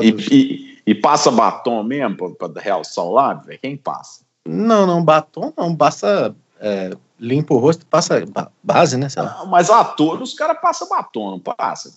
E, 0.02 0.10
e, 0.10 0.82
e, 0.86 0.96
passa 0.96 1.32
batom 1.32 1.82
mesmo 1.82 2.36
pra, 2.36 2.50
pra 2.50 2.62
realçar 2.62 3.06
o 3.06 3.14
lábio? 3.14 3.58
Quem 3.62 3.78
passa? 3.78 4.22
Não, 4.46 4.86
não, 4.86 5.04
batom 5.04 5.54
não. 5.58 5.74
Basta 5.74 6.36
é, 6.60 6.92
limpa 7.20 7.54
o 7.54 7.58
rosto, 7.58 7.86
passa 7.86 8.24
base, 8.64 8.98
né? 8.98 9.08
Não, 9.16 9.46
mas 9.48 9.70
ator, 9.70 10.22
os 10.22 10.34
caras 10.34 10.60
passam 10.62 10.90
batom, 10.90 11.32
não 11.32 11.40
passa? 11.40 11.94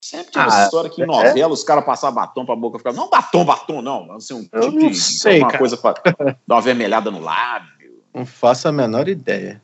Sempre 0.00 0.32
tinha 0.32 0.44
ah, 0.44 0.46
essa 0.48 0.64
história 0.64 0.90
que 0.90 1.00
em 1.00 1.04
é? 1.04 1.06
novela 1.06 1.50
é? 1.50 1.52
os 1.52 1.64
caras 1.64 1.84
passavam 1.84 2.14
batom 2.14 2.46
pra 2.46 2.54
boca 2.54 2.78
ficar. 2.78 2.92
Não 2.92 3.08
batom, 3.08 3.44
batom, 3.44 3.82
não. 3.82 4.12
Assim, 4.12 4.34
um 4.34 4.48
Eu 4.52 4.70
tipo 4.70 4.80
não 4.80 4.90
de, 4.90 4.96
sei, 4.96 5.40
uma 5.40 5.56
coisa 5.56 5.76
pra 5.76 5.94
dar 6.46 6.54
uma 6.54 6.62
vermelhada 6.62 7.10
no 7.10 7.20
lábio. 7.20 8.02
Não 8.14 8.24
faço 8.24 8.68
a 8.68 8.72
menor 8.72 9.08
ideia. 9.08 9.60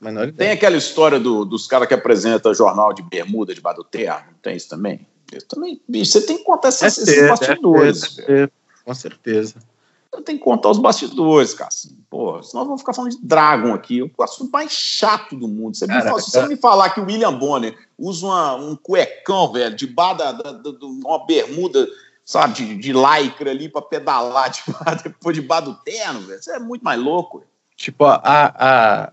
Menor 0.00 0.28
ideia. 0.28 0.36
Tem 0.36 0.50
aquela 0.50 0.76
história 0.76 1.18
do, 1.18 1.44
dos 1.44 1.66
caras 1.66 1.88
que 1.88 1.94
apresentam 1.94 2.54
jornal 2.54 2.92
de 2.92 3.02
bermuda 3.02 3.54
debaixo 3.54 3.78
do 3.78 3.84
terra, 3.84 4.26
não 4.30 4.38
tem 4.40 4.56
isso 4.56 4.68
também? 4.68 5.06
Eu 5.32 5.46
também, 5.46 5.80
bicho, 5.88 6.12
você 6.12 6.26
tem 6.26 6.38
que 6.38 6.44
contar 6.44 6.68
esses, 6.68 6.82
é 6.82 7.12
esses 7.12 7.28
bastidores. 7.28 8.18
É 8.20 8.48
com 8.84 8.94
certeza. 8.94 9.56
Você 10.14 10.22
tem 10.22 10.36
que 10.36 10.44
contar 10.44 10.68
os 10.70 10.78
bastidores, 10.78 11.54
cara. 11.54 11.68
Assim, 11.68 11.96
porra, 12.10 12.42
senão 12.42 12.66
vamos 12.66 12.82
ficar 12.82 12.92
falando 12.92 13.12
de 13.12 13.26
Dragon 13.26 13.72
aqui, 13.72 14.02
o 14.02 14.22
assunto 14.22 14.50
mais 14.50 14.70
chato 14.70 15.34
do 15.34 15.48
mundo. 15.48 15.74
Você, 15.74 15.86
Caraca, 15.86 16.04
me, 16.04 16.10
fala, 16.10 16.22
se 16.22 16.30
você 16.30 16.48
me 16.48 16.56
falar 16.56 16.90
que 16.90 17.00
o 17.00 17.04
William 17.04 17.32
Bonner 17.32 17.74
usa 17.98 18.26
uma, 18.26 18.54
um 18.56 18.76
cuecão, 18.76 19.50
velho, 19.50 19.74
debaixo 19.74 20.18
da, 20.18 20.32
da, 20.32 20.52
da, 20.52 20.70
de 20.70 20.84
uma 20.84 21.24
bermuda, 21.24 21.88
sabe, 22.26 22.54
de, 22.54 22.76
de 22.76 22.92
lycra 22.92 23.50
ali 23.50 23.70
pra 23.70 23.80
pedalar 23.80 24.50
debaixo, 24.50 25.04
depois 25.08 25.34
debaixo 25.34 25.70
do 25.70 25.74
terno, 25.76 26.20
velho, 26.20 26.42
você 26.42 26.52
é 26.52 26.58
muito 26.58 26.82
mais 26.82 27.00
louco. 27.00 27.44
Tipo, 27.74 28.04
a, 28.04 28.20
a, 28.22 29.12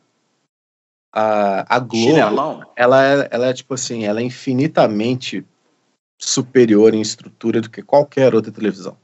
a, 1.13 1.75
a 1.75 1.79
Globo, 1.79 2.65
ela 2.75 3.05
é, 3.05 3.27
ela 3.31 3.47
é 3.47 3.53
tipo 3.53 3.73
assim, 3.73 4.03
ela 4.03 4.19
é 4.19 4.23
infinitamente 4.23 5.45
superior 6.17 6.93
em 6.93 6.99
estrutura 6.99 7.61
do 7.61 7.69
que 7.69 7.81
qualquer 7.81 8.35
outra 8.35 8.51
televisão. 8.51 8.97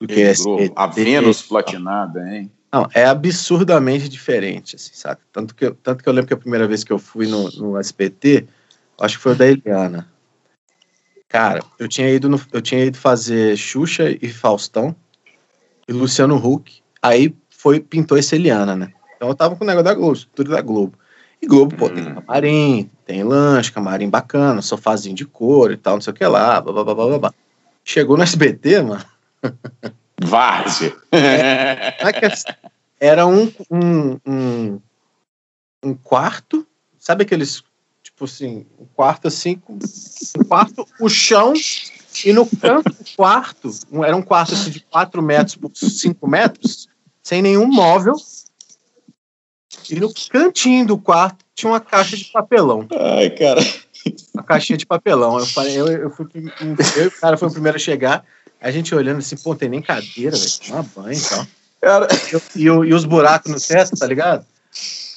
Do 0.00 0.06
que 0.06 0.20
SBT, 0.20 0.72
a 0.76 0.86
Vênus 0.86 1.42
platinada, 1.42 2.28
hein? 2.28 2.50
Não, 2.72 2.86
é 2.92 3.06
absurdamente 3.06 4.08
diferente, 4.08 4.76
assim, 4.76 4.92
sabe? 4.92 5.20
Tanto 5.32 5.54
que, 5.54 5.64
eu, 5.66 5.74
tanto 5.74 6.02
que 6.02 6.08
eu 6.08 6.12
lembro 6.12 6.28
que 6.28 6.34
a 6.34 6.38
primeira 6.38 6.66
vez 6.66 6.84
que 6.84 6.92
eu 6.92 6.98
fui 6.98 7.26
no, 7.26 7.50
no 7.52 7.78
SBT, 7.78 8.46
acho 9.00 9.16
que 9.16 9.22
foi 9.22 9.32
o 9.32 9.36
da 9.36 9.46
Eliana. 9.46 10.06
Cara, 11.28 11.62
eu 11.78 11.88
tinha 11.88 12.10
ido 12.10 12.28
no, 12.28 12.40
eu 12.52 12.60
tinha 12.60 12.84
ido 12.84 12.98
fazer 12.98 13.56
Xuxa 13.56 14.10
e 14.10 14.28
Faustão 14.28 14.94
e 15.88 15.92
Luciano 15.92 16.36
Huck. 16.36 16.82
Aí 17.00 17.34
foi 17.48 17.80
pintou 17.80 18.18
esse 18.18 18.34
Eliana, 18.34 18.76
né? 18.76 18.92
Então 19.16 19.28
eu 19.28 19.34
tava 19.34 19.56
com 19.56 19.64
o 19.64 19.66
negócio 19.66 19.84
da 19.84 19.94
Globo, 19.94 20.18
tudo 20.34 20.50
da 20.50 20.60
Globo. 20.60 20.98
E 21.40 21.46
Globo, 21.46 21.74
pô, 21.76 21.88
tem 21.88 22.04
Hum. 22.04 22.14
camarim, 22.14 22.90
tem 23.04 23.22
lanche, 23.22 23.72
camarim 23.72 24.08
bacana, 24.08 24.60
sofazinho 24.62 25.14
de 25.14 25.24
couro 25.24 25.72
e 25.72 25.76
tal, 25.76 25.94
não 25.94 26.00
sei 26.00 26.12
o 26.12 26.14
que 26.14 26.26
lá, 26.26 26.60
blá, 26.60 26.72
blá, 26.72 26.84
blá, 26.84 26.94
blá, 26.94 27.18
blá. 27.18 27.34
Chegou 27.84 28.16
no 28.16 28.22
SBT, 28.22 28.82
mano, 28.82 29.04
Várzea. 30.22 30.96
É 31.12 32.12
que 32.12 32.24
assim, 32.24 32.44
era 32.98 33.26
um, 33.26 33.52
um, 33.70 34.18
um, 34.26 34.80
um 35.82 35.94
quarto, 35.94 36.66
sabe 36.98 37.24
aqueles, 37.24 37.62
tipo 38.02 38.24
assim, 38.24 38.66
um 38.78 38.86
quarto 38.86 39.28
assim, 39.28 39.60
um 40.38 40.44
quarto, 40.44 40.86
o 41.00 41.08
chão, 41.08 41.52
e 42.24 42.32
no 42.32 42.46
canto 42.46 42.90
do 42.90 43.04
quarto, 43.16 43.70
era 44.04 44.16
um 44.16 44.22
quarto 44.22 44.54
assim 44.54 44.70
de 44.70 44.80
4 44.80 45.22
metros 45.22 45.56
por 45.56 45.70
5 45.74 46.26
metros, 46.26 46.88
sem 47.22 47.42
nenhum 47.42 47.66
móvel, 47.66 48.14
e 49.90 50.00
no 50.00 50.12
cantinho 50.30 50.86
do 50.86 50.98
quarto 50.98 51.44
tinha 51.54 51.70
uma 51.70 51.80
caixa 51.80 52.16
de 52.16 52.24
papelão, 52.26 52.86
Ai, 52.92 53.30
cara. 53.30 53.60
uma 54.34 54.42
caixinha 54.42 54.76
de 54.76 54.86
papelão. 54.86 55.38
Eu 55.38 55.46
falei, 55.46 55.78
eu, 55.78 55.86
eu 55.88 56.10
fui, 56.10 56.26
eu 56.34 57.08
o 57.08 57.20
cara 57.20 57.36
foi 57.36 57.48
o 57.48 57.52
primeiro 57.52 57.76
a 57.76 57.80
chegar, 57.80 58.24
a 58.60 58.70
gente 58.70 58.94
olhando 58.94 59.18
assim, 59.18 59.36
pô, 59.36 59.54
tem 59.54 59.68
nem 59.68 59.82
cadeira, 59.82 60.36
velho, 60.36 60.50
tomar 60.66 60.82
banho 60.82 61.18
e 61.18 61.22
tal. 61.28 61.46
cara. 61.80 62.08
E, 62.54 62.62
e 62.62 62.70
os 62.94 63.04
buracos 63.04 63.50
no 63.52 63.60
teto, 63.60 63.96
tá 63.96 64.06
ligado? 64.06 64.44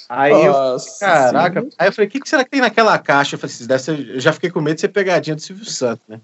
Aí 0.08 0.34
eu, 0.46 0.52
Nossa 0.54 1.00
caraca, 1.00 1.60
Senhora. 1.60 1.76
aí 1.78 1.88
eu 1.88 1.94
falei, 1.94 2.08
o 2.08 2.12
que, 2.12 2.20
que 2.20 2.28
será 2.30 2.44
que 2.44 2.50
tem 2.50 2.62
naquela 2.62 2.98
caixa? 2.98 3.36
Eu 3.36 3.40
falei 3.40 3.56
assim, 3.56 3.68
deve 3.68 3.84
ser, 3.84 4.10
eu 4.16 4.20
já 4.20 4.34
fiquei 4.34 4.50
com 4.50 4.60
medo 4.60 4.76
de 4.76 4.82
ser 4.82 4.88
pegadinha 4.90 5.36
do 5.36 5.42
Silvio 5.42 5.66
Santos, 5.66 6.04
né? 6.08 6.20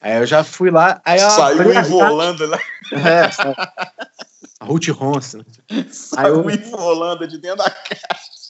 Aí 0.00 0.18
eu 0.18 0.26
já 0.26 0.44
fui 0.44 0.70
lá, 0.70 1.00
aí 1.04 1.18
eu 1.20 1.30
Saiu 1.30 1.72
envolando 1.74 2.46
lá. 2.46 2.58
caixa- 2.90 3.08
É, 3.08 3.30
sabe? 3.32 3.56
a 4.60 4.64
Ruth 4.64 4.88
Ronson. 4.88 5.40
Aí 5.70 5.84
Saiu 5.92 6.36
eu- 6.44 6.50
envolando 6.50 7.26
de 7.26 7.38
dentro 7.38 7.58
da 7.58 7.70
caixa. 7.70 8.47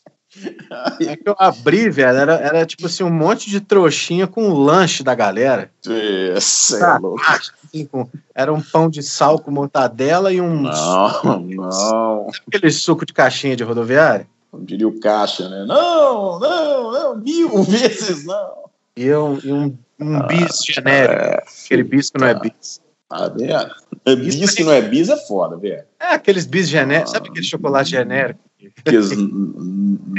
Aí 0.70 1.16
que 1.16 1.28
eu 1.28 1.34
abri, 1.38 1.88
velho, 1.90 2.16
era, 2.18 2.34
era 2.34 2.66
tipo 2.66 2.86
assim, 2.86 3.02
um 3.04 3.10
monte 3.10 3.48
de 3.50 3.60
trouxinha 3.60 4.26
com 4.26 4.48
o 4.50 4.58
lanche 4.58 5.02
da 5.02 5.14
galera. 5.14 5.70
Isso 6.36 6.76
é 6.76 6.80
Tá. 6.80 6.98
louco. 6.98 7.20
Assim, 7.26 7.86
com- 7.86 8.08
era 8.34 8.52
um 8.52 8.60
pão 8.60 8.88
de 8.88 9.02
sal 9.02 9.38
com 9.38 9.50
mortadela 9.50 10.32
e 10.32 10.40
um 10.40 10.62
Não, 10.62 11.40
não. 11.40 12.26
aquele 12.46 12.70
suco 12.70 13.04
de 13.06 13.12
caixinha 13.12 13.56
de 13.56 13.64
rodoviária. 13.64 14.26
Como 14.50 14.64
diria 14.64 14.88
o 14.88 14.98
Caixa, 14.98 15.48
né? 15.48 15.64
Não, 15.66 16.38
não, 16.38 16.92
não, 16.92 17.16
mil 17.16 17.62
vezes 17.64 18.24
não. 18.24 18.64
E 18.96 19.12
um, 19.14 19.38
e 19.44 19.52
um, 19.52 19.78
um 20.00 20.26
bis 20.26 20.60
genérico. 20.64 21.12
É, 21.22 21.44
Aquele 21.64 21.82
bis 21.84 22.10
que 22.10 22.18
não 22.18 22.26
é 22.26 22.34
bis. 22.34 22.80
tá 23.08 23.28
vendo? 23.28 23.70
É 24.06 24.16
bis 24.16 24.54
que 24.54 24.64
não 24.64 24.72
é 24.72 24.80
bis 24.80 25.08
é 25.10 25.16
foda, 25.16 25.56
velho. 25.56 25.84
É 26.00 26.14
aqueles 26.14 26.46
bis 26.46 26.68
genéricos. 26.68 27.12
Sabe 27.12 27.28
aquele 27.28 27.44
chocolate 27.44 27.90
genérico? 27.90 28.40
Aqueles, 28.78 29.10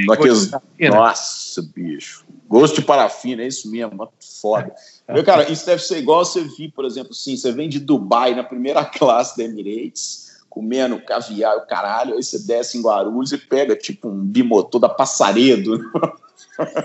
naqueles, 0.08 0.48
parafina. 0.48 0.96
nossa, 0.96 1.62
bicho. 1.62 2.26
Gosto 2.48 2.76
de 2.76 2.82
parafina, 2.84 3.44
é 3.44 3.48
isso 3.48 3.70
mesmo, 3.70 3.96
mano, 3.96 4.12
foda. 4.42 4.74
Meu 5.10 5.24
cara, 5.24 5.52
isso 5.52 5.66
deve 5.66 5.82
ser 5.82 5.98
igual 5.98 6.24
você 6.24 6.42
vir, 6.44 6.72
por 6.72 6.86
exemplo, 6.86 7.12
assim, 7.12 7.36
você 7.36 7.52
vem 7.52 7.68
de 7.68 7.80
Dubai 7.80 8.34
na 8.34 8.44
primeira 8.44 8.84
classe 8.86 9.38
da 9.38 9.44
Emirates, 9.44 10.40
comendo 10.50 11.02
caviar 11.02 11.56
e 11.56 11.60
o 11.60 11.68
caralho, 11.68 12.16
aí 12.16 12.24
você 12.24 12.40
desce 12.40 12.78
em 12.78 12.82
Guarulhos 12.82 13.34
e 13.34 13.38
pega, 13.38 13.76
tipo, 13.76 14.08
um 14.08 14.24
bimotor 14.26 14.80
da 14.80 14.90
Passaredo. 14.90 15.80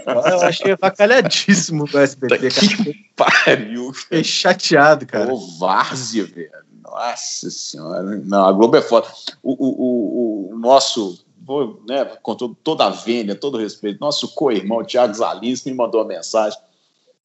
Eu 0.07 0.41
achei 0.43 0.73
avacalhadíssimo 0.73 1.87
do 1.87 1.99
SBT, 1.99 2.51
cara. 2.51 2.85
que 2.85 3.11
pariu, 3.17 3.93
Fiquei 3.93 4.23
chateado, 4.23 5.07
cara. 5.07 5.33
Ô, 5.33 5.39
várzea, 5.59 6.25
velho. 6.25 6.51
Nossa 6.83 7.51
senhora. 7.51 8.03
Não, 8.25 8.45
a 8.45 8.53
Globo 8.53 8.77
é 8.77 8.83
foda. 8.83 9.09
O, 9.43 9.53
o, 9.53 10.51
o, 10.51 10.55
o 10.55 10.59
nosso, 10.59 11.25
vou, 11.45 11.83
né, 11.89 12.05
com 12.23 12.35
todo, 12.35 12.57
toda 12.63 12.87
a 12.87 12.91
vênia, 12.91 13.35
todo 13.35 13.57
o 13.57 13.61
respeito, 13.61 14.01
nosso 14.01 14.35
co-irmão, 14.35 14.85
Thiago 14.85 15.15
Zalins, 15.15 15.65
me 15.65 15.75
mandou 15.75 16.01
uma 16.01 16.09
mensagem 16.09 16.59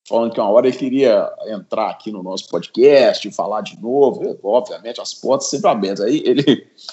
falando 0.07 0.33
que 0.33 0.39
uma 0.39 0.49
hora 0.49 0.67
ele 0.67 0.75
queria 0.75 1.31
entrar 1.47 1.89
aqui 1.89 2.11
no 2.11 2.23
nosso 2.23 2.49
podcast 2.49 3.31
falar 3.31 3.61
de 3.61 3.79
novo. 3.79 4.23
Eu, 4.23 4.39
obviamente, 4.43 4.99
as 4.99 5.13
portas 5.13 5.49
sempre 5.49 5.69
abertas. 5.69 6.01
Aí 6.01 6.23
ele, 6.25 6.43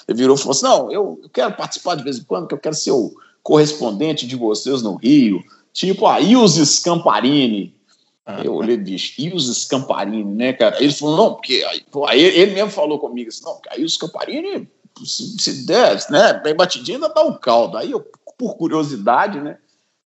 ele 0.07 0.17
virou 0.17 0.35
e 0.35 0.39
falou 0.39 0.51
assim: 0.51 0.65
Não, 0.65 0.91
eu, 0.91 1.19
eu 1.23 1.29
quero 1.29 1.53
participar 1.55 1.95
de 1.95 2.03
vez 2.03 2.19
em 2.19 2.23
quando, 2.23 2.47
que 2.47 2.53
eu 2.53 2.59
quero 2.59 2.75
ser 2.75 2.91
o 2.91 3.11
correspondente 3.41 4.27
de 4.27 4.35
vocês 4.35 4.83
no 4.83 4.95
Rio, 4.95 5.43
tipo 5.73 6.05
a 6.05 6.21
Ilse 6.21 6.65
Scamparini. 6.65 7.75
Ah. 8.23 8.41
Eu 8.43 8.55
olhei, 8.55 8.75
bicho, 8.75 9.13
e 9.17 9.33
os 9.33 9.47
Scamparini, 9.63 10.25
né, 10.25 10.51
cara? 10.51 10.83
Ele 10.83 10.91
falou, 10.91 11.15
não, 11.15 11.33
porque 11.35 11.65
aí, 12.07 12.21
ele 12.21 12.53
mesmo 12.53 12.69
falou 12.69 12.99
comigo 12.99 13.29
assim, 13.29 13.45
não, 13.45 13.53
porque 13.53 13.69
aí 13.71 13.85
os 13.85 13.93
Scamparini, 13.93 14.67
se, 15.05 15.37
se 15.39 15.65
der, 15.65 15.99
né, 16.09 16.33
bem 16.43 16.55
batidinho, 16.55 16.97
ainda 16.97 17.13
dá 17.13 17.23
um 17.23 17.33
caldo. 17.37 17.77
Aí 17.77 17.91
eu, 17.91 18.05
por 18.37 18.55
curiosidade, 18.55 19.39
né, 19.39 19.57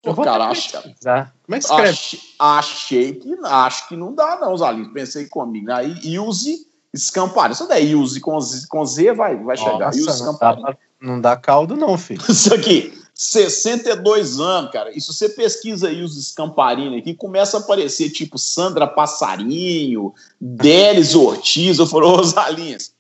Eu 0.04 0.14
pô, 0.16 0.24
cara, 0.24 0.46
acho. 0.48 0.72
Como 0.74 1.56
é 1.56 1.60
que 1.60 1.66
escreve? 1.66 1.90
Achei, 1.90 2.20
achei 2.40 3.14
que 3.14 3.38
acho 3.44 3.88
que 3.88 3.96
não 3.96 4.14
dá, 4.16 4.38
não, 4.42 4.58
Zalinho. 4.58 4.92
Pensei 4.94 5.28
comigo. 5.28 5.72
Aí 5.72 5.94
Ilse 6.04 6.66
Scamparini. 6.96 7.56
Se 7.56 7.64
eu 7.64 7.68
der 7.68 7.84
Ilse 7.84 8.20
com 8.20 8.40
Z, 8.42 8.68
com 8.68 8.86
Z 8.86 9.14
vai, 9.14 9.36
vai 9.38 9.56
chegar. 9.58 9.94
Nossa, 9.94 10.00
não, 10.00 10.06
dá, 10.06 10.14
Scamparini. 10.14 10.62
pra- 10.64 10.78
não 11.02 11.22
dá 11.22 11.36
caldo, 11.38 11.76
não, 11.76 11.98
filho. 11.98 12.22
Isso 12.30 12.54
aqui, 12.54 12.94
62 13.14 14.40
anos, 14.40 14.72
cara. 14.72 14.92
E 14.96 15.00
se 15.02 15.08
você 15.14 15.30
pesquisa 15.30 15.88
aí 15.88 16.02
os 16.04 16.16
Scamparini 16.30 16.98
aqui, 17.00 17.14
começa 17.14 17.58
a 17.58 17.60
aparecer 17.60 18.10
tipo 18.10 18.38
Sandra 18.38 18.88
Passarinho, 18.88 20.14
Délis 20.40 21.16
Ortiz. 21.16 21.80
Eu 21.80 21.86
falei, 21.88 22.10
ô 22.10 22.24
Zalinhas, 22.24 22.94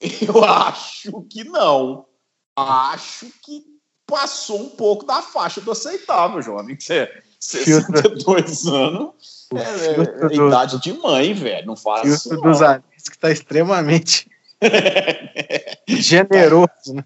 eu 0.26 0.44
acho 0.44 1.22
que 1.22 1.44
não. 1.44 2.06
Acho 2.56 3.26
que 3.44 3.64
passou 4.06 4.60
um 4.60 4.68
pouco 4.70 5.04
da 5.04 5.22
faixa 5.22 5.60
do 5.60 5.70
aceitável, 5.70 6.40
jovem. 6.42 6.78
Você, 6.78 7.08
62 7.38 8.66
anos 8.66 9.48
é, 9.54 9.58
é, 9.60 9.90
é 9.92 10.28
do- 10.28 10.48
idade 10.48 10.80
de 10.80 10.92
mãe, 10.92 11.32
velho. 11.34 11.66
Não 11.66 11.76
fala 11.76 12.00
assim. 12.02 12.10
filtro 12.30 12.36
não. 12.36 12.50
dos 12.50 12.62
anéis 12.62 13.08
que 13.10 13.18
tá 13.18 13.30
extremamente 13.30 14.28
generoso. 15.86 16.94
né? 16.94 17.04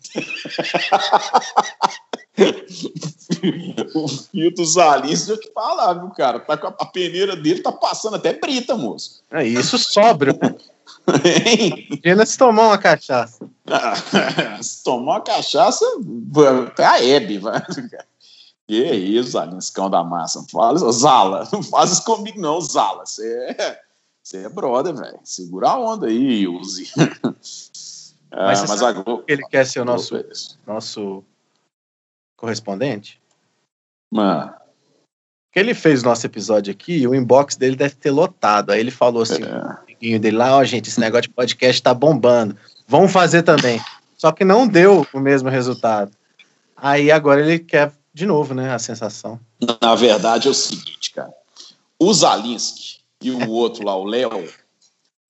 o 4.34 4.51
dos 4.51 4.74
deixa 4.74 5.32
eu 5.32 5.40
te 5.40 5.53
falar, 5.53 5.95
viu, 5.95 6.11
cara? 6.11 6.40
Tá 6.40 6.57
com 6.57 6.68
a, 6.68 6.70
a 6.70 6.86
peneira 6.86 7.36
dele 7.36 7.61
tá 7.61 7.72
passando 7.72 8.16
até 8.16 8.32
brita, 8.32 8.74
moço. 8.76 9.22
É 9.30 9.45
isso 9.45 9.78
sóbrio. 9.78 10.38
Hein? 11.25 11.89
Imagina 11.91 12.27
se 12.27 12.39
tomar 12.39 12.67
uma 12.69 12.79
cachaça. 12.79 13.49
Se 14.63 14.85
tomar 14.85 15.13
uma 15.15 15.21
cachaça, 15.21 15.85
até 16.67 16.85
a 16.85 17.05
Hebe, 17.05 17.39
vai. 17.39 17.61
Que 18.69 18.93
isso, 18.93 19.31
Zalinhos, 19.31 19.71
cão 19.71 19.91
da 19.91 20.05
massa. 20.05 20.41
Não 20.41 20.49
fala 20.49 20.93
Zala. 20.93 21.49
Não 21.53 21.63
faz 21.63 21.93
isso 21.93 22.05
comigo, 22.05 22.41
não, 22.41 22.61
Zala. 22.61 23.05
Você 23.05 23.57
é, 23.59 23.81
você 24.23 24.45
é 24.45 24.49
brother, 24.49 24.95
velho. 24.95 25.19
Segura 25.25 25.71
a 25.71 25.79
onda 25.79 26.07
aí, 26.07 26.47
Uzi. 26.47 26.91
Ah, 28.35 28.47
Mas 28.47 28.61
você 28.61 28.67
mas 28.69 28.81
sabe 28.81 28.99
a 28.99 29.03
Globo. 29.03 29.25
Ele 29.29 29.43
quer 29.49 29.67
ser 29.67 29.81
o 29.81 29.85
nosso, 29.85 30.17
é 30.17 30.25
nosso 30.67 31.23
correspondente? 32.35 33.21
Mano, 34.11 34.55
Porque 35.47 35.59
ele 35.59 35.75
fez 35.75 36.03
o 36.03 36.07
nosso 36.07 36.25
episódio 36.25 36.73
aqui 36.73 36.97
e 36.97 37.07
o 37.07 37.15
inbox 37.15 37.57
dele 37.57 37.77
deve 37.77 37.95
ter 37.95 38.11
lotado. 38.11 38.71
Aí 38.71 38.81
ele 38.81 38.91
falou 38.91 39.23
assim, 39.23 39.43
é. 39.45 39.91
Amiguinho 40.03 40.21
dele 40.21 40.37
lá, 40.37 40.57
ó, 40.57 40.65
gente, 40.65 40.89
esse 40.89 40.99
negócio 40.99 41.23
de 41.23 41.31
podcast 41.31 41.81
tá 41.81 41.95
bombando. 41.95 42.57
Vamos 42.89 43.13
fazer 43.13 43.43
também. 43.43 43.81
Só 44.19 44.33
que 44.33 44.45
não 44.45 44.67
deu 44.67 45.07
o 45.13 45.21
mesmo 45.21 45.49
resultado. 45.49 46.11
Aí 46.77 47.11
agora 47.11 47.41
ele 47.41 47.59
quer 47.61 47.93
de 48.13 48.27
novo, 48.27 48.53
né, 48.53 48.75
a 48.75 48.79
sensação. 48.79 49.39
Na 49.81 49.95
verdade 49.95 50.49
é 50.49 50.51
o 50.51 50.55
seguinte, 50.55 51.13
cara. 51.13 51.33
O 51.99 52.13
Zalinski 52.13 52.99
e 53.23 53.31
o 53.31 53.49
outro 53.51 53.85
lá, 53.87 53.97
o 53.97 54.05
Léo, 54.05 54.49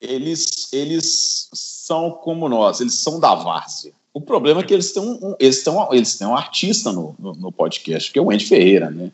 eles, 0.00 0.72
eles 0.72 1.48
são 1.52 2.10
como 2.10 2.48
nós, 2.48 2.80
eles 2.80 2.94
são 2.94 3.20
da 3.20 3.34
várzea. 3.34 3.92
O 4.14 4.20
problema 4.20 4.60
é 4.60 4.64
que 4.64 4.74
eles 4.74 4.92
têm 4.92 5.02
um, 5.02 5.12
um- 5.30 5.36
eles 5.38 5.62
têm 5.62 5.72
um, 5.72 5.92
eles 5.92 6.16
têm 6.16 6.26
um 6.26 6.36
artista 6.36 6.90
no, 6.92 7.14
no, 7.18 7.32
no 7.34 7.52
podcast, 7.52 8.10
que 8.10 8.18
é 8.18 8.22
o 8.22 8.30
Andy 8.30 8.46
Ferreira, 8.46 8.90
né? 8.90 9.10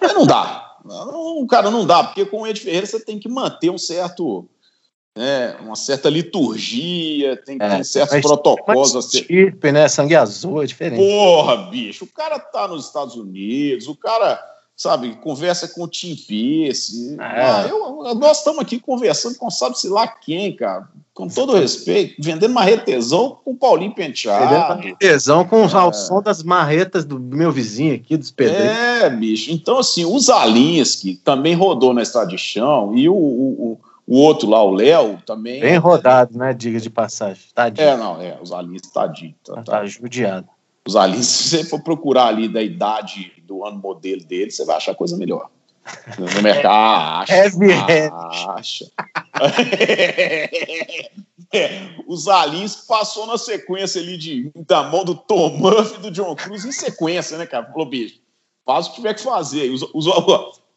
Mas 0.00 0.14
não 0.14 0.26
dá. 0.26 0.76
Não, 0.84 1.46
cara, 1.46 1.70
não 1.70 1.84
dá, 1.84 2.04
porque 2.04 2.24
com 2.24 2.42
o 2.42 2.44
Andy 2.44 2.60
Ferreira 2.60 2.86
você 2.86 3.00
tem 3.00 3.18
que 3.18 3.28
manter 3.28 3.70
um 3.70 3.76
certo. 3.78 4.46
Né, 5.16 5.56
uma 5.60 5.74
certa 5.76 6.08
liturgia, 6.08 7.36
tem, 7.44 7.56
É, 7.60 7.68
tem 7.76 7.84
certos 7.84 8.20
protocolos 8.20 8.94
a 8.96 9.02
ser. 9.02 9.18
estirpe, 9.20 9.72
né, 9.72 9.88
sangue 9.88 10.14
azul, 10.16 10.62
é 10.62 10.66
diferente. 10.66 10.98
Porra, 11.00 11.56
bicho, 11.70 12.04
o 12.04 12.08
cara 12.08 12.38
tá 12.38 12.68
nos 12.68 12.86
Estados 12.86 13.16
Unidos, 13.16 13.88
o 13.88 13.96
cara, 13.96 14.40
sabe, 14.76 15.16
conversa 15.16 15.66
com 15.68 15.82
o 15.82 15.88
Tim 15.88 16.14
Pierce. 16.14 17.16
É. 17.18 17.24
Ah, 17.24 17.66
eu- 17.68 18.14
nós 18.14 18.38
estamos 18.38 18.60
aqui 18.60 18.78
conversando 18.78 19.36
com 19.36 19.50
sabe-se 19.50 19.88
lá 19.88 20.06
quem, 20.06 20.54
cara. 20.54 20.88
Com 21.12 21.26
todo 21.26 21.56
respeito, 21.56 22.14
vendendo 22.22 22.54
marretezão 22.54 23.38
com 23.44 23.50
o 23.50 23.56
Paulinho 23.56 23.92
Penteado. 23.92 24.94
Tesão 25.00 25.44
com 25.44 25.64
É. 25.64 25.84
o 25.84 25.92
som 25.92 26.22
das 26.22 26.44
marretas 26.44 27.04
do 27.04 27.18
meu 27.18 27.50
vizinho 27.50 27.92
aqui, 27.96 28.16
dos 28.16 28.30
pedreiros. 28.30 28.68
É, 28.78 29.10
bicho. 29.10 29.50
Então, 29.50 29.78
assim, 29.78 30.04
o 30.04 30.16
Zalinski 30.20 31.16
também 31.16 31.54
rodou 31.54 31.92
na 31.92 32.02
estrada 32.02 32.28
de 32.28 32.38
chão 32.38 32.92
e 32.96 33.08
o, 33.08 33.14
o, 33.16 33.72
o- 33.72 33.80
o 34.08 34.16
outro 34.16 34.48
lá, 34.48 34.64
o 34.64 34.70
Léo, 34.70 35.20
também. 35.26 35.60
Bem 35.60 35.76
rodado, 35.76 36.38
né, 36.38 36.54
diga 36.54 36.80
de 36.80 36.88
passagem. 36.88 37.42
Tadinho. 37.54 37.86
É, 37.86 37.94
não, 37.94 38.22
é, 38.22 38.38
o 38.40 38.46
Zalinski 38.46 38.90
tadinho. 38.90 39.34
Tá, 39.44 39.56
tá, 39.56 39.62
tá, 39.62 39.86
judiado. 39.86 40.48
Os 40.86 40.96
aliens, 40.96 41.26
se 41.26 41.50
você 41.50 41.64
for 41.64 41.82
procurar 41.82 42.28
ali 42.28 42.48
da 42.48 42.62
idade 42.62 43.30
do 43.42 43.66
ano 43.66 43.78
modelo 43.78 44.24
dele, 44.24 44.50
você 44.50 44.64
vai 44.64 44.76
achar 44.76 44.94
coisa 44.94 45.14
melhor. 45.18 45.50
No 46.18 46.24
mercado, 46.40 47.22
acha. 47.22 47.36
Heavy 47.36 47.72
acha. 48.48 48.86
É, 51.50 51.80
os 52.06 52.28
aliens 52.28 52.76
que 52.76 52.86
passou 52.86 53.26
na 53.26 53.38
sequência 53.38 54.02
ali 54.02 54.18
de, 54.18 54.52
da 54.66 54.82
mão 54.82 55.02
do 55.02 55.14
Tom 55.14 55.56
Murphy 55.56 55.94
e 55.94 56.02
do 56.02 56.10
John 56.10 56.36
Cruise 56.36 56.68
em 56.68 56.72
sequência, 56.72 57.38
né, 57.38 57.46
cara? 57.46 57.64
Falou, 57.64 57.88
bicho, 57.88 58.20
faz 58.66 58.86
o 58.86 58.90
que 58.90 58.96
tiver 58.96 59.14
que 59.14 59.22
fazer. 59.22 59.70
Os, 59.70 59.82
os, 59.94 60.06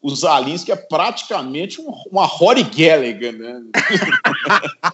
os 0.02 0.24
aliens 0.24 0.64
que 0.64 0.72
é 0.72 0.76
praticamente 0.76 1.80
um, 1.80 1.92
uma 2.10 2.26
Rory 2.26 2.64
Gallagher, 2.64 3.32
né? 3.38 3.62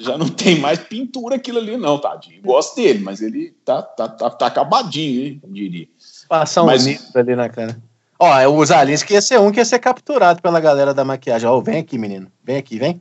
Já 0.00 0.18
não 0.18 0.28
tem 0.28 0.58
mais 0.58 0.78
pintura 0.80 1.36
aquilo 1.36 1.58
ali, 1.58 1.76
não, 1.76 1.98
tadinho. 1.98 2.42
Gosto 2.42 2.76
dele, 2.76 2.98
mas 3.00 3.20
ele 3.22 3.54
tá, 3.64 3.82
tá, 3.82 4.08
tá, 4.08 4.30
tá 4.30 4.46
acabadinho, 4.46 5.26
hein, 5.26 5.40
eu 5.42 5.50
diria. 5.52 5.86
Passar 6.28 6.62
um 6.62 6.66
Mas- 6.66 7.14
ali 7.14 7.36
na 7.36 7.48
cara. 7.48 7.80
Ó, 8.18 8.38
é 8.38 8.46
os 8.48 8.70
aliens 8.70 9.02
que 9.02 9.14
ia 9.14 9.22
ser 9.22 9.38
um 9.40 9.50
que 9.52 9.58
ia 9.60 9.64
ser 9.64 9.78
capturado 9.78 10.40
pela 10.40 10.60
galera 10.60 10.94
da 10.94 11.04
maquiagem. 11.04 11.48
Ó, 11.48 11.60
vem 11.60 11.78
aqui, 11.78 11.98
menino. 11.98 12.30
Vem 12.44 12.56
aqui, 12.56 12.78
vem. 12.78 13.00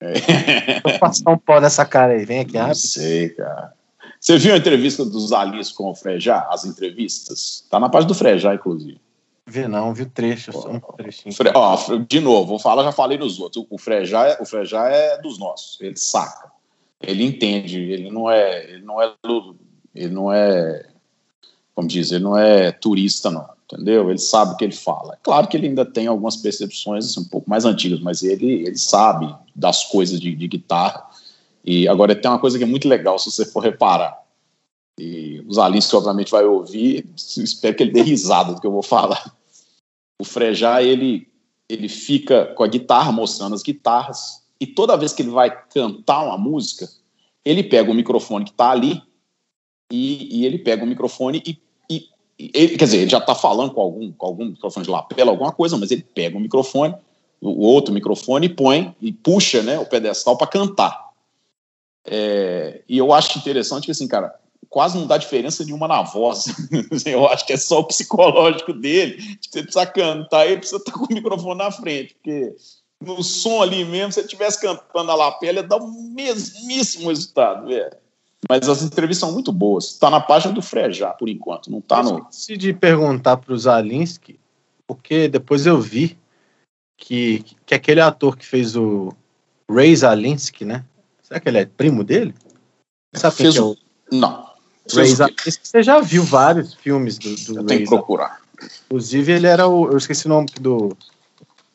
Vou 0.84 0.98
passar 0.98 1.30
um 1.30 1.38
pó 1.38 1.60
nessa 1.60 1.84
cara 1.84 2.12
aí. 2.12 2.24
Vem 2.24 2.40
aqui, 2.40 2.54
Não 2.54 2.60
rápido. 2.60 2.76
sei, 2.76 3.30
cara. 3.30 3.72
Você 4.20 4.38
viu 4.38 4.54
a 4.54 4.58
entrevista 4.58 5.04
dos 5.04 5.32
aliens 5.32 5.70
com 5.72 5.90
o 5.90 5.94
Frejá? 5.94 6.46
As 6.50 6.64
entrevistas? 6.64 7.66
Tá 7.70 7.78
na 7.80 7.88
página 7.88 8.08
do 8.08 8.14
Frejá, 8.14 8.54
inclusive. 8.54 9.00
Vi 9.46 9.68
não, 9.68 9.92
vi 9.92 10.02
o 10.04 10.10
trecho, 10.10 10.52
só 10.52 10.70
um 10.70 10.80
trechinho. 10.80 11.34
Fre- 11.34 11.52
ó, 11.54 11.76
de 12.08 12.20
novo, 12.20 12.46
vou 12.46 12.58
falar, 12.58 12.82
já 12.82 12.92
falei 12.92 13.18
nos 13.18 13.38
outros. 13.38 13.66
O 13.68 13.76
Frejá 13.78 14.26
é, 14.28 14.38
o 14.40 14.46
Frejá 14.46 14.88
é 14.88 15.20
dos 15.20 15.38
nossos. 15.38 15.78
Ele 15.80 15.96
saca. 15.96 16.50
Ele 17.00 17.24
entende. 17.24 17.78
Ele 17.78 18.10
não 18.10 18.30
é. 18.30 18.64
Ele 18.64 18.82
não 18.82 19.02
é. 19.02 19.12
Ele 19.94 20.14
não 20.14 20.32
é. 20.32 20.86
Como 21.74 21.86
diz, 21.86 22.10
ele 22.10 22.24
não 22.24 22.38
é 22.38 22.72
turista, 22.72 23.30
não. 23.30 23.46
Entendeu? 23.70 24.08
Ele 24.08 24.18
sabe 24.18 24.52
o 24.52 24.56
que 24.56 24.64
ele 24.64 24.74
fala. 24.74 25.14
É 25.14 25.18
claro 25.22 25.46
que 25.48 25.56
ele 25.56 25.66
ainda 25.66 25.84
tem 25.84 26.06
algumas 26.06 26.36
percepções 26.36 27.04
assim, 27.06 27.20
um 27.20 27.28
pouco 27.28 27.48
mais 27.50 27.64
antigas, 27.64 28.00
mas 28.00 28.22
ele, 28.22 28.66
ele 28.66 28.78
sabe 28.78 29.34
das 29.54 29.84
coisas 29.84 30.20
de, 30.20 30.34
de 30.34 30.48
guitarra. 30.48 31.04
E 31.64 31.88
agora 31.88 32.14
tem 32.14 32.30
uma 32.30 32.38
coisa 32.38 32.56
que 32.58 32.64
é 32.64 32.66
muito 32.66 32.88
legal, 32.88 33.18
se 33.18 33.30
você 33.30 33.44
for 33.44 33.60
reparar. 33.60 34.22
E 34.98 35.42
os 35.46 35.58
aliens 35.58 35.88
que 35.88 35.96
obviamente 35.96 36.30
vai 36.30 36.44
ouvir, 36.44 37.04
espero 37.16 37.76
que 37.76 37.82
ele 37.82 37.92
dê 37.92 38.02
risada 38.02 38.54
do 38.54 38.60
que 38.60 38.66
eu 38.66 38.72
vou 38.72 38.82
falar. 38.82 39.34
O 40.20 40.24
Frejá, 40.24 40.82
ele, 40.82 41.28
ele 41.68 41.88
fica 41.88 42.46
com 42.54 42.62
a 42.62 42.68
guitarra, 42.68 43.10
mostrando 43.10 43.54
as 43.54 43.62
guitarras, 43.62 44.44
e 44.60 44.66
toda 44.66 44.96
vez 44.96 45.12
que 45.12 45.22
ele 45.22 45.30
vai 45.30 45.50
cantar 45.68 46.24
uma 46.24 46.38
música, 46.38 46.88
ele 47.44 47.64
pega 47.64 47.90
o 47.90 47.94
microfone 47.94 48.44
que 48.44 48.52
está 48.52 48.70
ali, 48.70 49.02
e, 49.90 50.40
e 50.40 50.46
ele 50.46 50.58
pega 50.58 50.84
o 50.84 50.86
microfone 50.86 51.42
e, 51.44 51.58
e- 51.90 52.08
e 52.38 52.50
ele, 52.54 52.76
quer 52.76 52.84
dizer, 52.84 52.98
ele 52.98 53.10
já 53.10 53.18
está 53.18 53.34
falando 53.34 53.72
com 53.74 53.80
algum, 53.80 54.12
com 54.12 54.26
algum 54.26 54.44
microfone 54.46 54.84
de 54.86 54.90
lapela, 54.90 55.30
alguma 55.30 55.52
coisa, 55.52 55.76
mas 55.76 55.90
ele 55.90 56.02
pega 56.02 56.36
o 56.36 56.40
microfone, 56.40 56.94
o 57.40 57.66
outro 57.66 57.92
microfone, 57.92 58.46
e 58.46 58.48
põe, 58.48 58.94
e 59.00 59.12
puxa 59.12 59.62
né, 59.62 59.78
o 59.78 59.86
pedestal 59.86 60.38
para 60.38 60.46
cantar. 60.46 61.10
É, 62.06 62.82
e 62.88 62.96
eu 62.98 63.12
acho 63.12 63.38
interessante 63.38 63.84
que, 63.86 63.90
assim, 63.90 64.06
cara, 64.08 64.34
quase 64.74 64.98
não 64.98 65.06
dá 65.06 65.16
diferença 65.16 65.64
nenhuma 65.64 65.86
na 65.86 66.02
voz. 66.02 66.46
eu 67.06 67.28
acho 67.28 67.46
que 67.46 67.52
é 67.52 67.56
só 67.56 67.78
o 67.78 67.84
psicológico 67.84 68.72
dele. 68.72 69.18
de 69.18 69.38
Você 69.48 69.62
precisa 69.62 69.86
cantar, 69.86 70.46
ele 70.48 70.56
precisa 70.56 70.78
estar 70.78 70.90
com 70.90 71.04
o 71.04 71.14
microfone 71.14 71.58
na 71.58 71.70
frente, 71.70 72.14
porque 72.14 72.56
no 73.00 73.22
som 73.22 73.62
ali 73.62 73.84
mesmo, 73.84 74.10
se 74.10 74.18
ele 74.18 74.26
estivesse 74.26 74.60
cantando 74.60 75.12
a 75.12 75.14
lapela, 75.14 75.58
ia 75.58 75.62
dar 75.62 75.76
o 75.76 75.86
mesmíssimo 75.86 77.08
resultado, 77.08 77.68
velho. 77.68 77.88
Mas 78.48 78.68
as 78.68 78.82
entrevistas 78.82 79.20
são 79.20 79.32
muito 79.32 79.52
boas. 79.52 79.84
Está 79.84 80.10
na 80.10 80.20
página 80.20 80.52
do 80.52 80.60
Frejá, 80.60 81.12
por 81.12 81.28
enquanto. 81.28 81.70
Não 81.70 81.78
está 81.78 82.02
no. 82.02 82.18
Esqueci 82.28 82.56
de 82.56 82.72
perguntar 82.74 83.36
para 83.36 83.54
os 83.54 83.68
Alinsky, 83.68 84.40
porque 84.88 85.28
depois 85.28 85.66
eu 85.66 85.80
vi 85.80 86.18
que, 86.98 87.44
que 87.64 87.76
aquele 87.76 88.00
ator 88.00 88.36
que 88.36 88.44
fez 88.44 88.74
o 88.74 89.12
Ray 89.70 89.94
Zalinsky, 89.94 90.64
né? 90.64 90.84
Será 91.22 91.38
que 91.38 91.48
ele 91.48 91.58
é 91.58 91.64
primo 91.64 92.02
dele? 92.02 92.34
Sabe 93.14 93.36
quem 93.36 93.46
Fez 93.46 93.54
que 93.54 93.60
é 93.60 93.62
o- 93.62 93.70
o 93.70 93.76
Não. 94.10 94.43
Ray 94.92 95.06
Fez 95.06 95.20
o 95.20 95.26
quê? 95.26 95.34
Zalinsky? 95.36 95.68
Você 95.68 95.82
já 95.82 96.00
viu 96.00 96.22
vários 96.24 96.74
filmes 96.74 97.18
do, 97.18 97.34
do 97.36 97.60
Eu 97.60 97.66
tenho 97.66 97.80
que 97.80 97.86
procurar. 97.88 98.40
Inclusive, 98.86 99.32
ele 99.32 99.46
era 99.46 99.66
o. 99.66 99.90
Eu 99.90 99.96
esqueci 99.98 100.26
o 100.26 100.28
nome 100.28 100.46
do. 100.60 100.96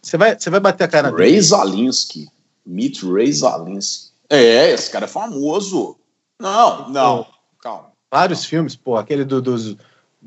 Você 0.01 0.17
vai, 0.17 0.37
você 0.39 0.49
vai 0.49 0.59
bater 0.59 0.83
a 0.83 0.87
cara 0.87 1.11
dele. 1.11 1.31
Ray 1.31 1.41
Zalinsky. 1.41 2.27
Meet 2.65 3.03
Ray 3.03 3.31
Zalinsky. 3.33 4.09
É, 4.29 4.71
esse 4.71 4.89
cara 4.91 5.05
é 5.05 5.07
famoso. 5.07 5.97
Não, 6.39 6.89
não. 6.89 7.25
Calma. 7.61 7.89
Vários 8.11 8.45
filmes, 8.45 8.75
pô, 8.75 8.95
aquele 8.95 9.23
do- 9.25 9.41
dos, 9.41 9.75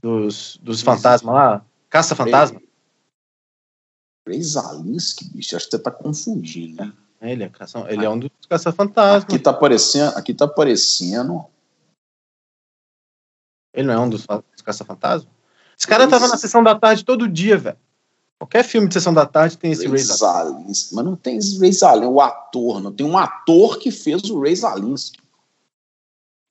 dos, 0.00 0.58
dos 0.62 0.82
fantasmas 0.82 1.34
lá. 1.34 1.64
Caça 1.88 2.14
Fantasma. 2.14 2.60
Ray 4.26 4.42
Zalinsky, 4.42 5.24
bicho, 5.26 5.56
acho 5.56 5.66
que 5.66 5.76
você 5.76 5.82
tá 5.82 5.90
confundindo, 5.90 6.76
né? 6.84 6.92
Ele 7.20 7.44
é, 7.44 7.48
caça, 7.48 7.84
ele 7.88 8.04
é 8.04 8.08
um 8.10 8.18
dos 8.18 8.30
caça-fantasmas. 8.48 9.24
Aqui 9.24 9.38
tá 9.38 9.50
aparecendo, 9.50 10.16
aqui 10.16 10.34
tá 10.34 10.44
aparecendo. 10.44 11.44
Ele 13.72 13.86
não 13.86 13.94
é 13.94 13.98
um 13.98 14.08
dos, 14.08 14.26
dos 14.26 14.62
caça-fantasmas? 14.62 15.28
Esse 15.78 15.86
cara 15.86 16.06
tava 16.06 16.28
na 16.28 16.36
sessão 16.36 16.62
da 16.62 16.74
tarde 16.74 17.04
todo 17.04 17.28
dia, 17.28 17.56
velho. 17.56 17.76
Qualquer 18.38 18.64
filme 18.64 18.88
de 18.88 18.94
sessão 18.94 19.14
da 19.14 19.24
tarde 19.24 19.56
tem 19.56 19.70
esse 19.70 19.86
Ray 19.86 19.98
Zalinsky. 19.98 20.18
Zalinsky. 20.18 20.94
Mas 20.96 21.04
não 21.04 21.16
tem 21.16 21.36
esse 21.36 21.58
Ray 21.60 21.72
Zalinsky, 21.72 22.12
o 22.12 22.20
ator, 22.20 22.80
não 22.80 22.92
tem 22.92 23.06
um 23.06 23.16
ator 23.16 23.78
que 23.78 23.90
fez 23.90 24.22
o 24.24 24.40
Ray 24.40 24.56
Zalinsky. 24.56 25.18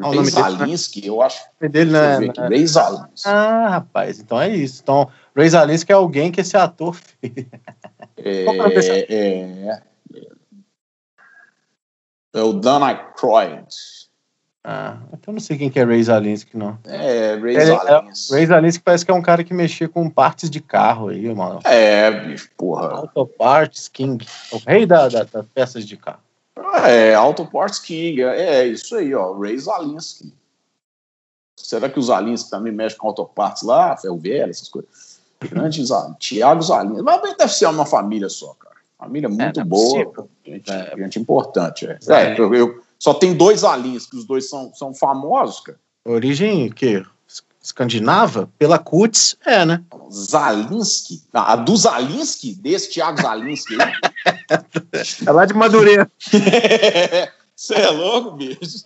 Ah, 0.02 0.08
o 0.08 0.12
Ray 0.12 0.20
nome 0.20 0.32
dele, 0.32 0.42
né? 0.42 0.58
Zalinsky, 0.58 1.06
eu 1.06 1.22
acho. 1.22 1.42
O 1.42 1.48
nome 1.62 1.72
dele, 1.74 1.92
né? 1.92 2.16
aqui, 2.16 2.40
Ray 2.40 2.66
Zalinsky. 2.66 3.28
Ah, 3.28 3.68
rapaz, 3.70 4.20
então 4.20 4.40
é 4.40 4.56
isso. 4.56 4.82
Então, 4.82 5.10
Ray 5.36 5.50
Zalinsky 5.50 5.92
é 5.92 5.96
alguém 5.96 6.32
que 6.32 6.42
esse 6.42 6.56
ator 6.56 6.96
fez. 6.96 7.46
É 8.18 8.46
É, 8.46 9.06
é, 9.10 9.84
é 12.34 12.42
o 12.42 12.54
Dan 12.54 12.86
Aykroyd. 12.86 13.68
Ah, 14.64 14.98
então 15.08 15.32
eu 15.32 15.34
não 15.34 15.40
sei 15.40 15.58
quem 15.58 15.72
que 15.72 15.80
é 15.80 15.84
Ray 15.84 16.04
Zalinsky, 16.04 16.56
não. 16.56 16.78
É, 16.86 17.36
Ray 17.36 17.56
é- 17.56 17.66
Zalinsky. 17.66 18.34
Ray 18.34 18.46
Zalinsky 18.46 18.84
parece 18.84 19.04
que 19.06 19.10
é 19.12 19.14
um 19.14 19.22
cara 19.22 19.44
que 19.44 19.54
mexia 19.56 19.90
com 19.90 20.08
partes 20.08 20.50
de 20.52 20.62
carro 20.62 21.08
aí, 21.10 21.34
mano. 21.34 21.60
É, 21.66 22.12
bicho, 22.12 22.50
porra. 22.56 22.90
Auto 22.90 23.26
Parts 23.26 23.88
King. 23.88 24.24
O 24.52 24.58
rei 24.68 24.86
da, 24.86 25.08
da- 25.10 25.24
das 25.24 25.46
peças 25.48 25.84
de 25.86 25.98
carro. 25.98 26.20
É, 26.86 27.16
Auto 27.16 27.44
Parts 27.46 27.80
King, 27.80 28.22
é 28.22 28.68
isso 28.68 28.96
aí, 28.96 29.16
ó, 29.16 29.34
Ray 29.34 29.58
Zalinsky. 29.58 30.32
Será 31.58 31.90
que 31.90 31.98
os 32.00 32.06
Zalinsky 32.08 32.50
também 32.52 32.72
mexem 32.72 33.00
com 33.00 33.08
Auto 33.08 33.26
Parts 33.26 33.64
lá, 33.64 33.98
ferro 33.98 34.18
velho, 34.18 34.50
essas 34.52 34.70
coisas? 34.70 35.20
Grande 35.40 35.84
Zalinsky, 35.84 36.20
Tiago 36.20 36.62
Zalinsky. 36.62 37.02
Mas 37.02 37.36
deve 37.36 37.52
ser 37.54 37.66
uma 37.66 37.86
família 37.86 38.30
só, 38.30 38.54
cara. 38.60 38.76
Família 38.98 39.28
muito 39.28 39.56
não 39.58 39.62
é 39.64 39.66
boa, 39.66 40.28
gente, 40.46 40.72
É. 40.72 40.94
gente 40.98 41.20
importante. 41.20 41.88
É. 41.88 41.98
Zalinsky. 42.00 42.42
É, 42.42 42.46
eu, 42.46 42.54
eu- 42.54 42.81
só 43.02 43.16
tem 43.16 43.34
dois 43.34 43.62
Zalinsky, 43.62 44.16
os 44.16 44.26
dois 44.26 44.48
são, 44.48 44.72
são 44.76 44.94
famosos, 44.94 45.62
cara. 45.62 45.80
Origem 46.06 46.70
que 46.70 47.04
escandinava 47.60 48.48
pela 48.60 48.78
Kutz, 48.78 49.36
é, 49.44 49.66
né? 49.66 49.84
Zalinsky, 50.12 51.20
a 51.34 51.56
do 51.56 51.76
Zalinsky, 51.76 52.54
desse 52.54 52.92
Tiago 52.92 53.20
Zalinsky. 53.20 53.76
aí. 53.82 53.92
É 55.26 55.32
lá 55.32 55.46
de 55.46 55.54
Madureira. 55.56 56.12
Você 57.62 57.76
é 57.76 57.92
louco, 57.92 58.32
bicho? 58.32 58.82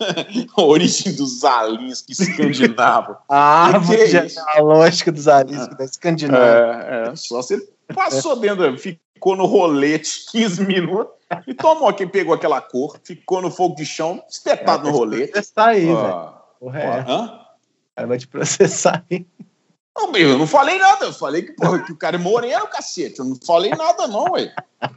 A 0.54 0.60
origem 0.60 1.14
do 1.14 1.24
Zalinsky 1.26 2.12
escandinavo. 2.12 3.16
A 3.26 3.68
Que 3.70 3.76
árvore 3.76 3.96
que 3.96 4.16
é 4.18 4.26
isso? 4.26 4.34
genealógica 4.34 5.10
dos 5.12 5.22
Zalinsky 5.22 5.78
da 5.78 5.84
Escandinávia. 5.86 6.84
É, 6.84 7.08
é, 7.08 7.16
só 7.16 7.40
se 7.40 7.54
ele 7.54 7.68
passou 7.94 8.36
dentro, 8.36 8.76
ficou 8.76 9.34
no 9.34 9.46
rolete 9.46 10.26
15 10.30 10.66
minutos 10.66 11.14
e 11.46 11.54
tomou 11.54 11.90
quem 11.94 12.06
pegou 12.06 12.34
aquela 12.34 12.60
cor, 12.60 13.00
ficou 13.02 13.40
no 13.40 13.50
fogo 13.50 13.76
de 13.76 13.86
chão, 13.86 14.22
espetado 14.28 14.90
no 14.90 14.94
rolete. 14.94 15.32
Processar 15.32 15.68
aí, 15.68 15.86
velho. 15.86 15.96
Ah, 15.96 16.42
é. 16.74 17.04
hã? 17.10 17.40
Aí 17.96 18.04
vai 18.04 18.18
te 18.18 18.28
processar 18.28 19.02
aí. 19.10 19.26
Não, 19.96 20.14
eu 20.14 20.36
não 20.36 20.46
falei 20.46 20.78
nada, 20.78 21.06
eu 21.06 21.14
falei 21.14 21.40
que, 21.40 21.52
porra, 21.52 21.78
que 21.78 21.92
o 21.92 21.96
cara 21.96 22.16
é 22.16 22.18
moreno, 22.18 22.66
cacete. 22.66 23.20
Eu 23.20 23.24
não 23.24 23.36
falei 23.36 23.70
nada, 23.70 24.06
não, 24.06 24.32
ué. 24.32 24.54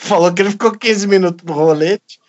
Falou 0.00 0.32
que 0.32 0.40
ele 0.40 0.52
ficou 0.52 0.70
15 0.70 1.08
minutos 1.08 1.44
no 1.44 1.52
rolete. 1.52 2.20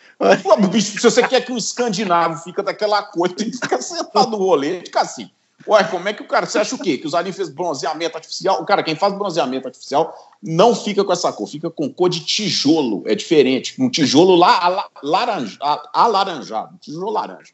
Pô, 0.44 0.58
bicho, 0.68 0.92
se 1.00 1.02
você 1.02 1.26
quer 1.28 1.46
que 1.46 1.52
um 1.52 1.58
escandinavo 1.58 2.44
fica 2.44 2.62
daquela 2.62 3.02
cor, 3.02 3.30
tem 3.32 3.50
que 3.50 3.58
ficar 3.58 3.82
sentado 3.82 4.30
no 4.32 4.38
rolete, 4.38 4.92
cacete. 4.92 5.34
Ué, 5.68 5.84
como 5.84 6.08
é 6.08 6.14
que 6.14 6.22
o 6.22 6.28
cara. 6.28 6.46
Você 6.46 6.58
acha 6.58 6.74
o 6.74 6.80
quê? 6.80 6.98
Que 6.98 7.06
os 7.06 7.14
aliens 7.14 7.36
fez 7.36 7.50
bronzeamento 7.50 8.16
artificial? 8.16 8.62
O 8.62 8.66
cara, 8.66 8.82
quem 8.82 8.96
faz 8.96 9.14
bronzeamento 9.14 9.68
artificial 9.68 10.16
não 10.42 10.74
fica 10.74 11.04
com 11.04 11.12
essa 11.12 11.34
cor, 11.34 11.48
fica 11.48 11.70
com 11.70 11.92
cor 11.94 12.10
de 12.10 12.22
tijolo. 12.22 13.04
É 13.06 13.14
diferente. 13.14 13.76
Um 13.78 13.90
tijolo 13.90 14.36
lá 14.36 14.58
ala- 14.64 14.90
laranja, 15.04 15.58
alaranjado. 15.94 16.76
Um 16.76 16.78
tijolo 16.78 17.12
laranja. 17.12 17.54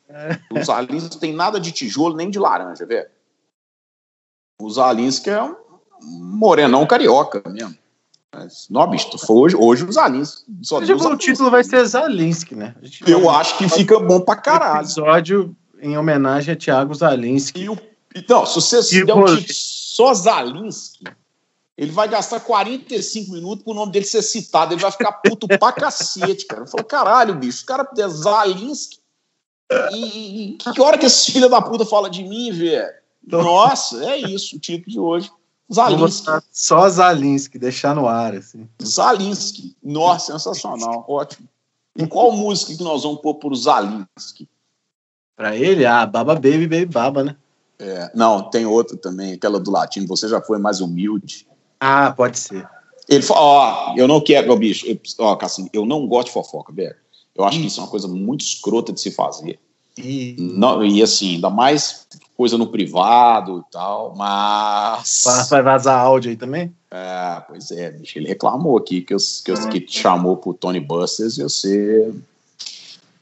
Os 0.51 0.69
aliens 0.69 1.03
não 1.09 1.19
tem 1.19 1.33
nada 1.33 1.59
de 1.59 1.71
tijolo 1.71 2.15
nem 2.15 2.29
de 2.29 2.37
laranja, 2.37 2.85
velho. 2.85 3.09
Os 4.61 4.77
aliens 4.77 5.17
que 5.17 5.31
é 5.31 5.41
um 5.41 5.55
morenão 6.01 6.85
carioca 6.85 7.41
mesmo. 7.49 7.75
Mas, 8.37 8.67
não, 8.69 8.85
bicho, 8.89 9.17
foi 9.17 9.35
hoje, 9.37 9.55
hoje 9.55 9.85
os 9.85 9.97
aliens. 9.97 10.43
Só 10.61 10.79
o 10.79 11.17
título 11.17 11.49
vai 11.49 11.63
ser 11.63 11.85
Zalinsky, 11.85 12.53
né? 12.53 12.75
Eu 13.07 13.29
acho 13.29 13.57
que 13.57 13.69
fica 13.69 13.97
bom 13.97 14.19
pra 14.19 14.35
O 14.35 14.41
caralho. 14.41 14.81
episódio 14.85 15.55
em 15.79 15.97
homenagem 15.97 16.53
a 16.53 16.57
Thiago 16.57 16.93
Zalinski. 16.93 17.61
E 17.61 17.69
o, 17.69 17.77
então, 18.13 18.45
se 18.45 18.55
você 18.55 18.83
se 18.83 19.05
der 19.05 19.13
um 19.15 19.25
título 19.25 19.53
só 19.53 20.13
Zalinski, 20.13 21.05
ele 21.77 21.91
vai 21.91 22.09
gastar 22.09 22.41
45 22.41 23.31
minutos 23.31 23.63
pro 23.63 23.73
nome 23.73 23.91
dele 23.91 24.05
ser 24.05 24.21
citado. 24.21 24.73
Ele 24.73 24.81
vai 24.81 24.91
ficar 24.91 25.13
puto 25.13 25.47
pra 25.47 25.71
cacete, 25.71 26.45
cara. 26.45 26.63
Eu 26.63 26.67
falo, 26.67 26.83
caralho, 26.83 27.35
bicho, 27.35 27.63
o 27.63 27.65
cara 27.65 27.87
é 27.97 28.07
Zalinski. 28.07 28.99
E, 29.93 30.51
e 30.51 30.57
que 30.57 30.81
hora 30.81 30.97
que 30.97 31.05
esse 31.05 31.31
filho 31.31 31.49
da 31.49 31.61
puta 31.61 31.85
fala 31.85 32.09
de 32.09 32.23
mim, 32.23 32.51
velho? 32.51 32.93
Nossa, 33.25 34.03
é 34.05 34.17
isso 34.17 34.57
o 34.57 34.59
título 34.59 34.91
de 34.91 34.99
hoje. 34.99 35.31
Zalinski. 35.71 36.27
Só 36.51 36.87
Zalinski, 36.89 37.57
deixar 37.57 37.95
no 37.95 38.07
ar, 38.07 38.35
assim. 38.35 38.67
Zalinski. 38.83 39.75
Nossa, 39.83 40.33
sensacional. 40.33 41.05
Ótimo. 41.07 41.47
Em 41.97 42.05
qual 42.05 42.31
música 42.31 42.75
que 42.75 42.83
nós 42.83 43.03
vamos 43.03 43.21
pôr 43.21 43.35
pro 43.35 43.55
Zalinski? 43.55 44.47
Pra 45.35 45.55
ele, 45.55 45.85
ah, 45.85 46.05
Baba 46.05 46.35
Baby, 46.35 46.67
Baby 46.67 46.85
Baba, 46.85 47.23
né? 47.23 47.35
É, 47.77 48.09
não, 48.15 48.49
tem 48.49 48.65
outra 48.65 48.95
também, 48.95 49.33
aquela 49.33 49.59
do 49.59 49.71
latino. 49.71 50.07
Você 50.07 50.27
já 50.29 50.41
foi 50.41 50.57
mais 50.57 50.79
humilde. 50.79 51.47
Ah, 51.79 52.11
pode 52.11 52.39
ser. 52.39 52.67
Ele 53.07 53.21
fala, 53.21 53.41
ó, 53.41 53.93
eu 53.97 54.07
não 54.07 54.21
quero, 54.21 54.51
ó, 54.51 54.55
bicho, 54.55 54.87
eu, 54.87 54.99
ó, 55.19 55.35
Cassim, 55.35 55.69
eu 55.73 55.85
não 55.85 56.07
gosto 56.07 56.27
de 56.27 56.33
fofoca, 56.33 56.73
velho. 56.73 56.95
Eu 57.35 57.43
acho 57.43 57.59
que 57.59 57.67
isso 57.67 57.79
é 57.79 57.83
uma 57.83 57.89
coisa 57.89 58.07
muito 58.07 58.41
escrota 58.41 58.93
de 58.93 59.01
se 59.01 59.11
fazer. 59.11 59.59
E 59.97 60.35
Não, 60.39 60.83
e 60.83 61.01
assim, 61.03 61.35
ainda 61.35 61.49
mais 61.49 62.07
coisa 62.35 62.57
no 62.57 62.67
privado 62.67 63.63
e 63.67 63.71
tal, 63.71 64.13
mas. 64.15 65.23
vai- 65.49 65.61
vazar 65.61 65.99
áudio 65.99 66.31
aí 66.31 66.37
também? 66.37 66.73
É, 66.91 67.41
pois 67.47 67.71
é, 67.71 67.91
bicho, 67.91 68.17
ele 68.17 68.27
reclamou 68.27 68.77
aqui 68.77 69.01
que, 69.01 69.13
eu, 69.13 69.17
que, 69.43 69.51
eu, 69.51 69.69
que 69.69 69.81
te 69.81 69.99
chamou 69.99 70.37
pro 70.37 70.53
Tony 70.53 70.79
Busters 70.79 71.37
e 71.37 71.43
você 71.43 72.13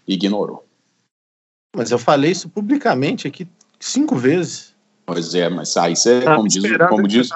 ignorou. 0.07 0.65
Mas 1.75 1.91
eu 1.91 1.97
falei 1.97 2.31
isso 2.31 2.49
publicamente 2.49 3.27
aqui 3.27 3.47
cinco 3.79 4.15
vezes. 4.15 4.73
Pois 5.05 5.33
é, 5.35 5.49
mas 5.49 5.75
aí 5.75 5.95
você, 5.95 6.21
como 6.21 6.47
diz, 6.47 6.63
como 6.89 7.07
que 7.07 7.07
diz, 7.09 7.29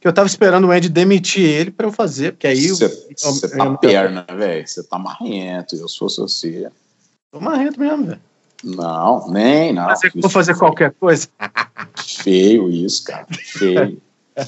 Que 0.00 0.08
eu 0.08 0.12
tava 0.12 0.26
esperando 0.26 0.66
o 0.66 0.70
Andy 0.70 0.88
demitir 0.88 1.44
ele 1.44 1.70
pra 1.70 1.86
eu 1.86 1.92
fazer, 1.92 2.32
porque 2.32 2.46
aí 2.46 2.68
você 2.68 3.48
tá 3.56 3.64
eu- 3.64 3.78
perna, 3.78 4.26
velho, 4.28 4.66
você 4.66 4.82
tá 4.82 4.98
marrento, 4.98 5.76
eu 5.76 5.88
sou 5.88 6.08
você. 6.08 6.70
tô 7.32 7.40
marrento 7.40 7.78
mesmo, 7.78 8.06
velho. 8.06 8.20
Não, 8.62 9.28
nem, 9.30 9.72
não. 9.72 9.86
Mas 9.86 10.02
eu 10.04 10.10
vou 10.16 10.30
fazer 10.30 10.56
qualquer 10.56 10.92
coisa. 10.92 11.28
Feio 11.96 12.70
isso, 12.70 13.04
cara. 13.04 13.26
Feio. 13.30 14.00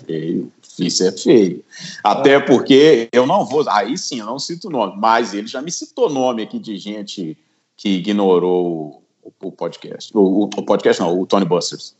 feio. 0.06 0.52
Isso 0.78 1.04
é 1.04 1.12
feio. 1.12 1.64
Até 2.02 2.40
porque 2.40 3.08
eu 3.12 3.26
não 3.26 3.44
vou. 3.44 3.64
Aí 3.68 3.96
sim, 3.96 4.20
eu 4.20 4.26
não 4.26 4.38
cito 4.38 4.68
nome, 4.70 4.94
mas 4.96 5.32
ele 5.34 5.46
já 5.46 5.62
me 5.62 5.70
citou 5.70 6.10
nome 6.10 6.42
aqui 6.42 6.58
de 6.58 6.76
gente 6.76 7.36
que 7.76 7.88
ignorou 7.90 9.02
o, 9.22 9.46
o 9.48 9.52
podcast. 9.52 10.10
O, 10.16 10.44
o- 10.44 10.48
podcast 10.64 11.00
não, 11.02 11.18
o 11.20 11.26
Tony 11.26 11.44
Busters. 11.44 11.94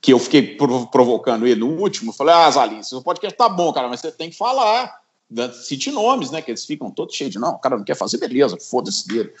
Que 0.00 0.12
eu 0.12 0.18
fiquei 0.18 0.56
provo- 0.56 0.88
provocando 0.88 1.46
ele 1.46 1.60
no 1.60 1.68
último. 1.80 2.12
Falei, 2.12 2.34
ah, 2.34 2.50
Zalim, 2.50 2.80
o 2.92 3.02
podcast 3.02 3.36
tá 3.36 3.48
bom, 3.48 3.72
cara, 3.72 3.88
mas 3.88 4.00
você 4.00 4.10
tem 4.10 4.30
que 4.30 4.36
falar. 4.36 5.00
Da- 5.30 5.52
Cite 5.52 5.90
nomes, 5.90 6.30
né? 6.30 6.42
Que 6.42 6.50
eles 6.50 6.64
ficam 6.64 6.90
todos 6.90 7.14
cheios 7.14 7.32
de 7.32 7.38
não, 7.38 7.52
o 7.52 7.58
cara 7.58 7.76
não 7.76 7.84
quer 7.84 7.96
fazer, 7.96 8.18
beleza, 8.18 8.56
foda-se 8.60 9.06
dele. 9.08 9.32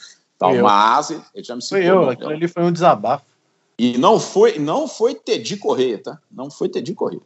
Tal, 0.42 0.50
Fui 0.50 0.58
eu. 0.58 0.64
mas 0.64 1.10
ele 1.10 1.44
já 1.44 1.54
me 1.54 1.62
citou. 1.62 1.78
Foi 1.78 1.86
eu, 1.88 2.10
aquilo 2.10 2.30
ali 2.30 2.48
foi 2.48 2.64
um 2.64 2.72
desabafo. 2.72 3.24
E 3.78 3.96
não 3.96 4.18
foi, 4.18 4.58
não 4.58 4.88
foi 4.88 5.14
Teddy 5.14 5.56
Correia, 5.56 5.98
tá? 5.98 6.18
Não 6.28 6.50
foi 6.50 6.68
Teddy 6.68 6.94
Correia. 6.94 7.22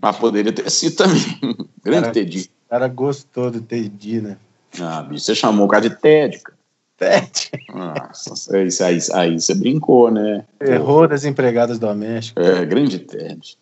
Mas 0.00 0.16
poderia 0.16 0.50
ter 0.50 0.70
sido 0.70 0.96
também. 0.96 1.56
Grande. 1.84 2.10
Teddy. 2.12 2.50
O 2.66 2.70
cara 2.70 2.88
gostou 2.88 3.50
do 3.50 3.60
Teddy, 3.60 4.22
né? 4.22 4.38
Ah, 4.80 5.02
bicho, 5.02 5.24
você 5.26 5.34
chamou 5.34 5.66
o 5.66 5.68
cara 5.68 5.88
de 5.88 5.96
Ted, 5.96 6.38
cara. 6.38 6.58
Teddy. 6.96 7.50
Nossa, 7.72 8.56
aí, 8.56 8.68
aí, 8.80 8.98
aí 9.12 9.40
você 9.40 9.54
brincou, 9.54 10.10
né? 10.10 10.44
Errou 10.60 11.06
das 11.06 11.26
empregadas 11.26 11.78
domésticas. 11.78 12.46
É, 12.46 12.64
grande 12.64 12.98
Ted. 12.98 13.58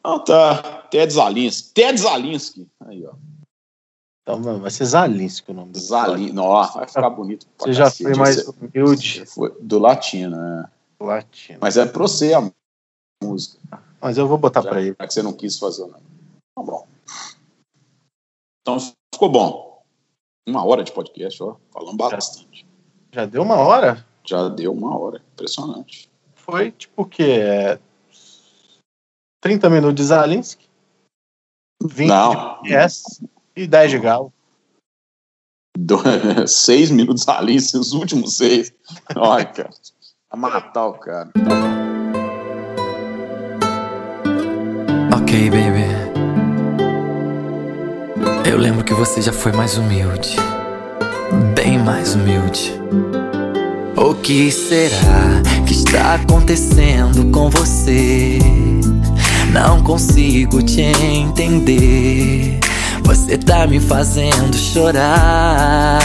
Então 0.00 0.24
tá, 0.24 0.86
Ted 0.90 1.12
Zalinski. 1.12 1.70
Ted 1.74 2.00
Zalinski. 2.00 2.66
Aí, 2.80 3.04
ó. 3.06 3.12
Então, 4.24 4.40
mano, 4.40 4.60
vai 4.60 4.70
ser 4.70 4.86
Zalinski 4.86 5.50
o 5.50 5.54
nome 5.54 5.72
do 5.72 5.78
Zalinski. 5.78 6.34
Vai 6.34 6.88
ficar 6.88 7.10
bonito. 7.10 7.46
pra 7.58 7.66
Você 7.66 7.72
já 7.74 7.84
cacete. 7.84 8.02
foi 8.04 8.14
mais 8.14 8.48
humilde 8.48 9.26
foi 9.26 9.54
do 9.60 9.78
latino, 9.78 10.34
né? 10.34 10.70
latino. 10.98 11.58
Mas 11.60 11.76
é 11.76 11.84
pra 11.84 12.00
você 12.00 12.32
a 12.32 12.50
música. 13.22 13.58
Mas 14.00 14.16
eu 14.16 14.26
vou 14.26 14.38
botar 14.38 14.62
Já 14.62 14.70
pra 14.70 14.80
ele. 14.80 14.94
que 14.94 15.10
você 15.12 15.22
não 15.22 15.34
quis 15.34 15.58
fazer, 15.58 15.82
não. 15.86 16.00
Tá 16.56 16.62
bom. 16.62 16.88
Então 18.62 18.78
ficou 19.14 19.28
bom. 19.30 19.84
Uma 20.48 20.64
hora 20.64 20.82
de 20.82 20.92
podcast, 20.92 21.42
ó. 21.42 21.56
Falando 21.70 21.96
bastante. 21.98 22.66
Já 23.12 23.26
deu 23.26 23.42
uma 23.42 23.56
hora? 23.56 24.06
Já 24.24 24.48
deu 24.48 24.72
uma 24.72 24.98
hora. 24.98 25.22
Impressionante. 25.34 26.10
Foi 26.34 26.70
tipo 26.70 27.02
o 27.02 27.06
quê? 27.06 27.40
É... 27.40 27.78
30 29.42 29.68
minutos 29.68 29.96
de 29.96 30.04
Zalinski, 30.04 30.66
20 31.82 32.08
Não. 32.08 32.62
de 32.62 32.70
PS 32.74 33.22
e 33.56 33.66
10 33.66 33.90
de 33.92 33.98
Galo. 33.98 34.32
Do- 35.76 36.02
seis 36.46 36.90
minutos 36.90 37.26
ali, 37.28 37.56
os 37.56 37.92
últimos 37.92 38.36
seis. 38.36 38.72
Olha, 39.16 39.44
cara. 39.44 39.70
A 40.30 40.36
matar 40.36 40.86
o 40.86 40.94
cara. 40.94 41.30
Ok, 45.16 45.50
baby. 45.50 45.84
Eu 48.48 48.58
lembro 48.58 48.84
que 48.84 48.94
você 48.94 49.20
já 49.22 49.32
foi 49.32 49.52
mais 49.52 49.76
humilde. 49.78 50.36
Bem 51.54 51.78
mais 51.78 52.14
humilde. 52.14 52.72
O 53.96 54.14
que 54.14 54.50
será 54.50 55.40
que 55.66 55.72
está 55.72 56.14
acontecendo 56.14 57.30
com 57.30 57.48
você? 57.50 58.38
Não 59.52 59.82
consigo 59.82 60.62
te 60.62 60.82
entender. 60.82 62.58
Você 63.04 63.38
tá 63.38 63.66
me 63.66 63.80
fazendo 63.80 64.56
chorar. 64.56 66.00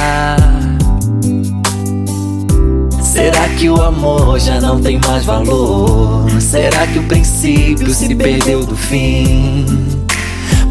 Será 3.01 3.49
que 3.57 3.69
o 3.69 3.81
amor 3.81 4.39
já 4.39 4.61
não 4.61 4.79
tem 4.79 4.99
mais 5.05 5.25
valor? 5.25 6.29
Será 6.39 6.87
que 6.87 6.99
o 6.99 7.03
princípio 7.03 7.93
se 7.93 8.15
perdeu 8.15 8.65
do 8.65 8.75
fim? 8.75 9.65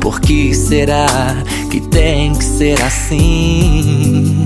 Por 0.01 0.21
que 0.21 0.55
será 0.55 1.07
que 1.71 1.81
tem 1.81 2.33
que 2.33 2.45
ser 2.45 2.81
assim? 2.83 4.43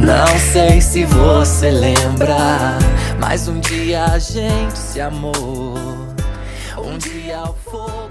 Não 0.00 0.38
sei 0.52 0.80
se 0.80 1.04
você 1.04 1.70
lembra, 1.70 2.76
mas 3.18 3.48
um 3.48 3.60
dia 3.60 4.04
a 4.04 4.18
gente 4.18 4.78
se 4.78 5.00
amou. 5.00 5.78
Um 6.76 6.98
dia 6.98 7.42
o 7.44 7.54
fogo 7.70 8.09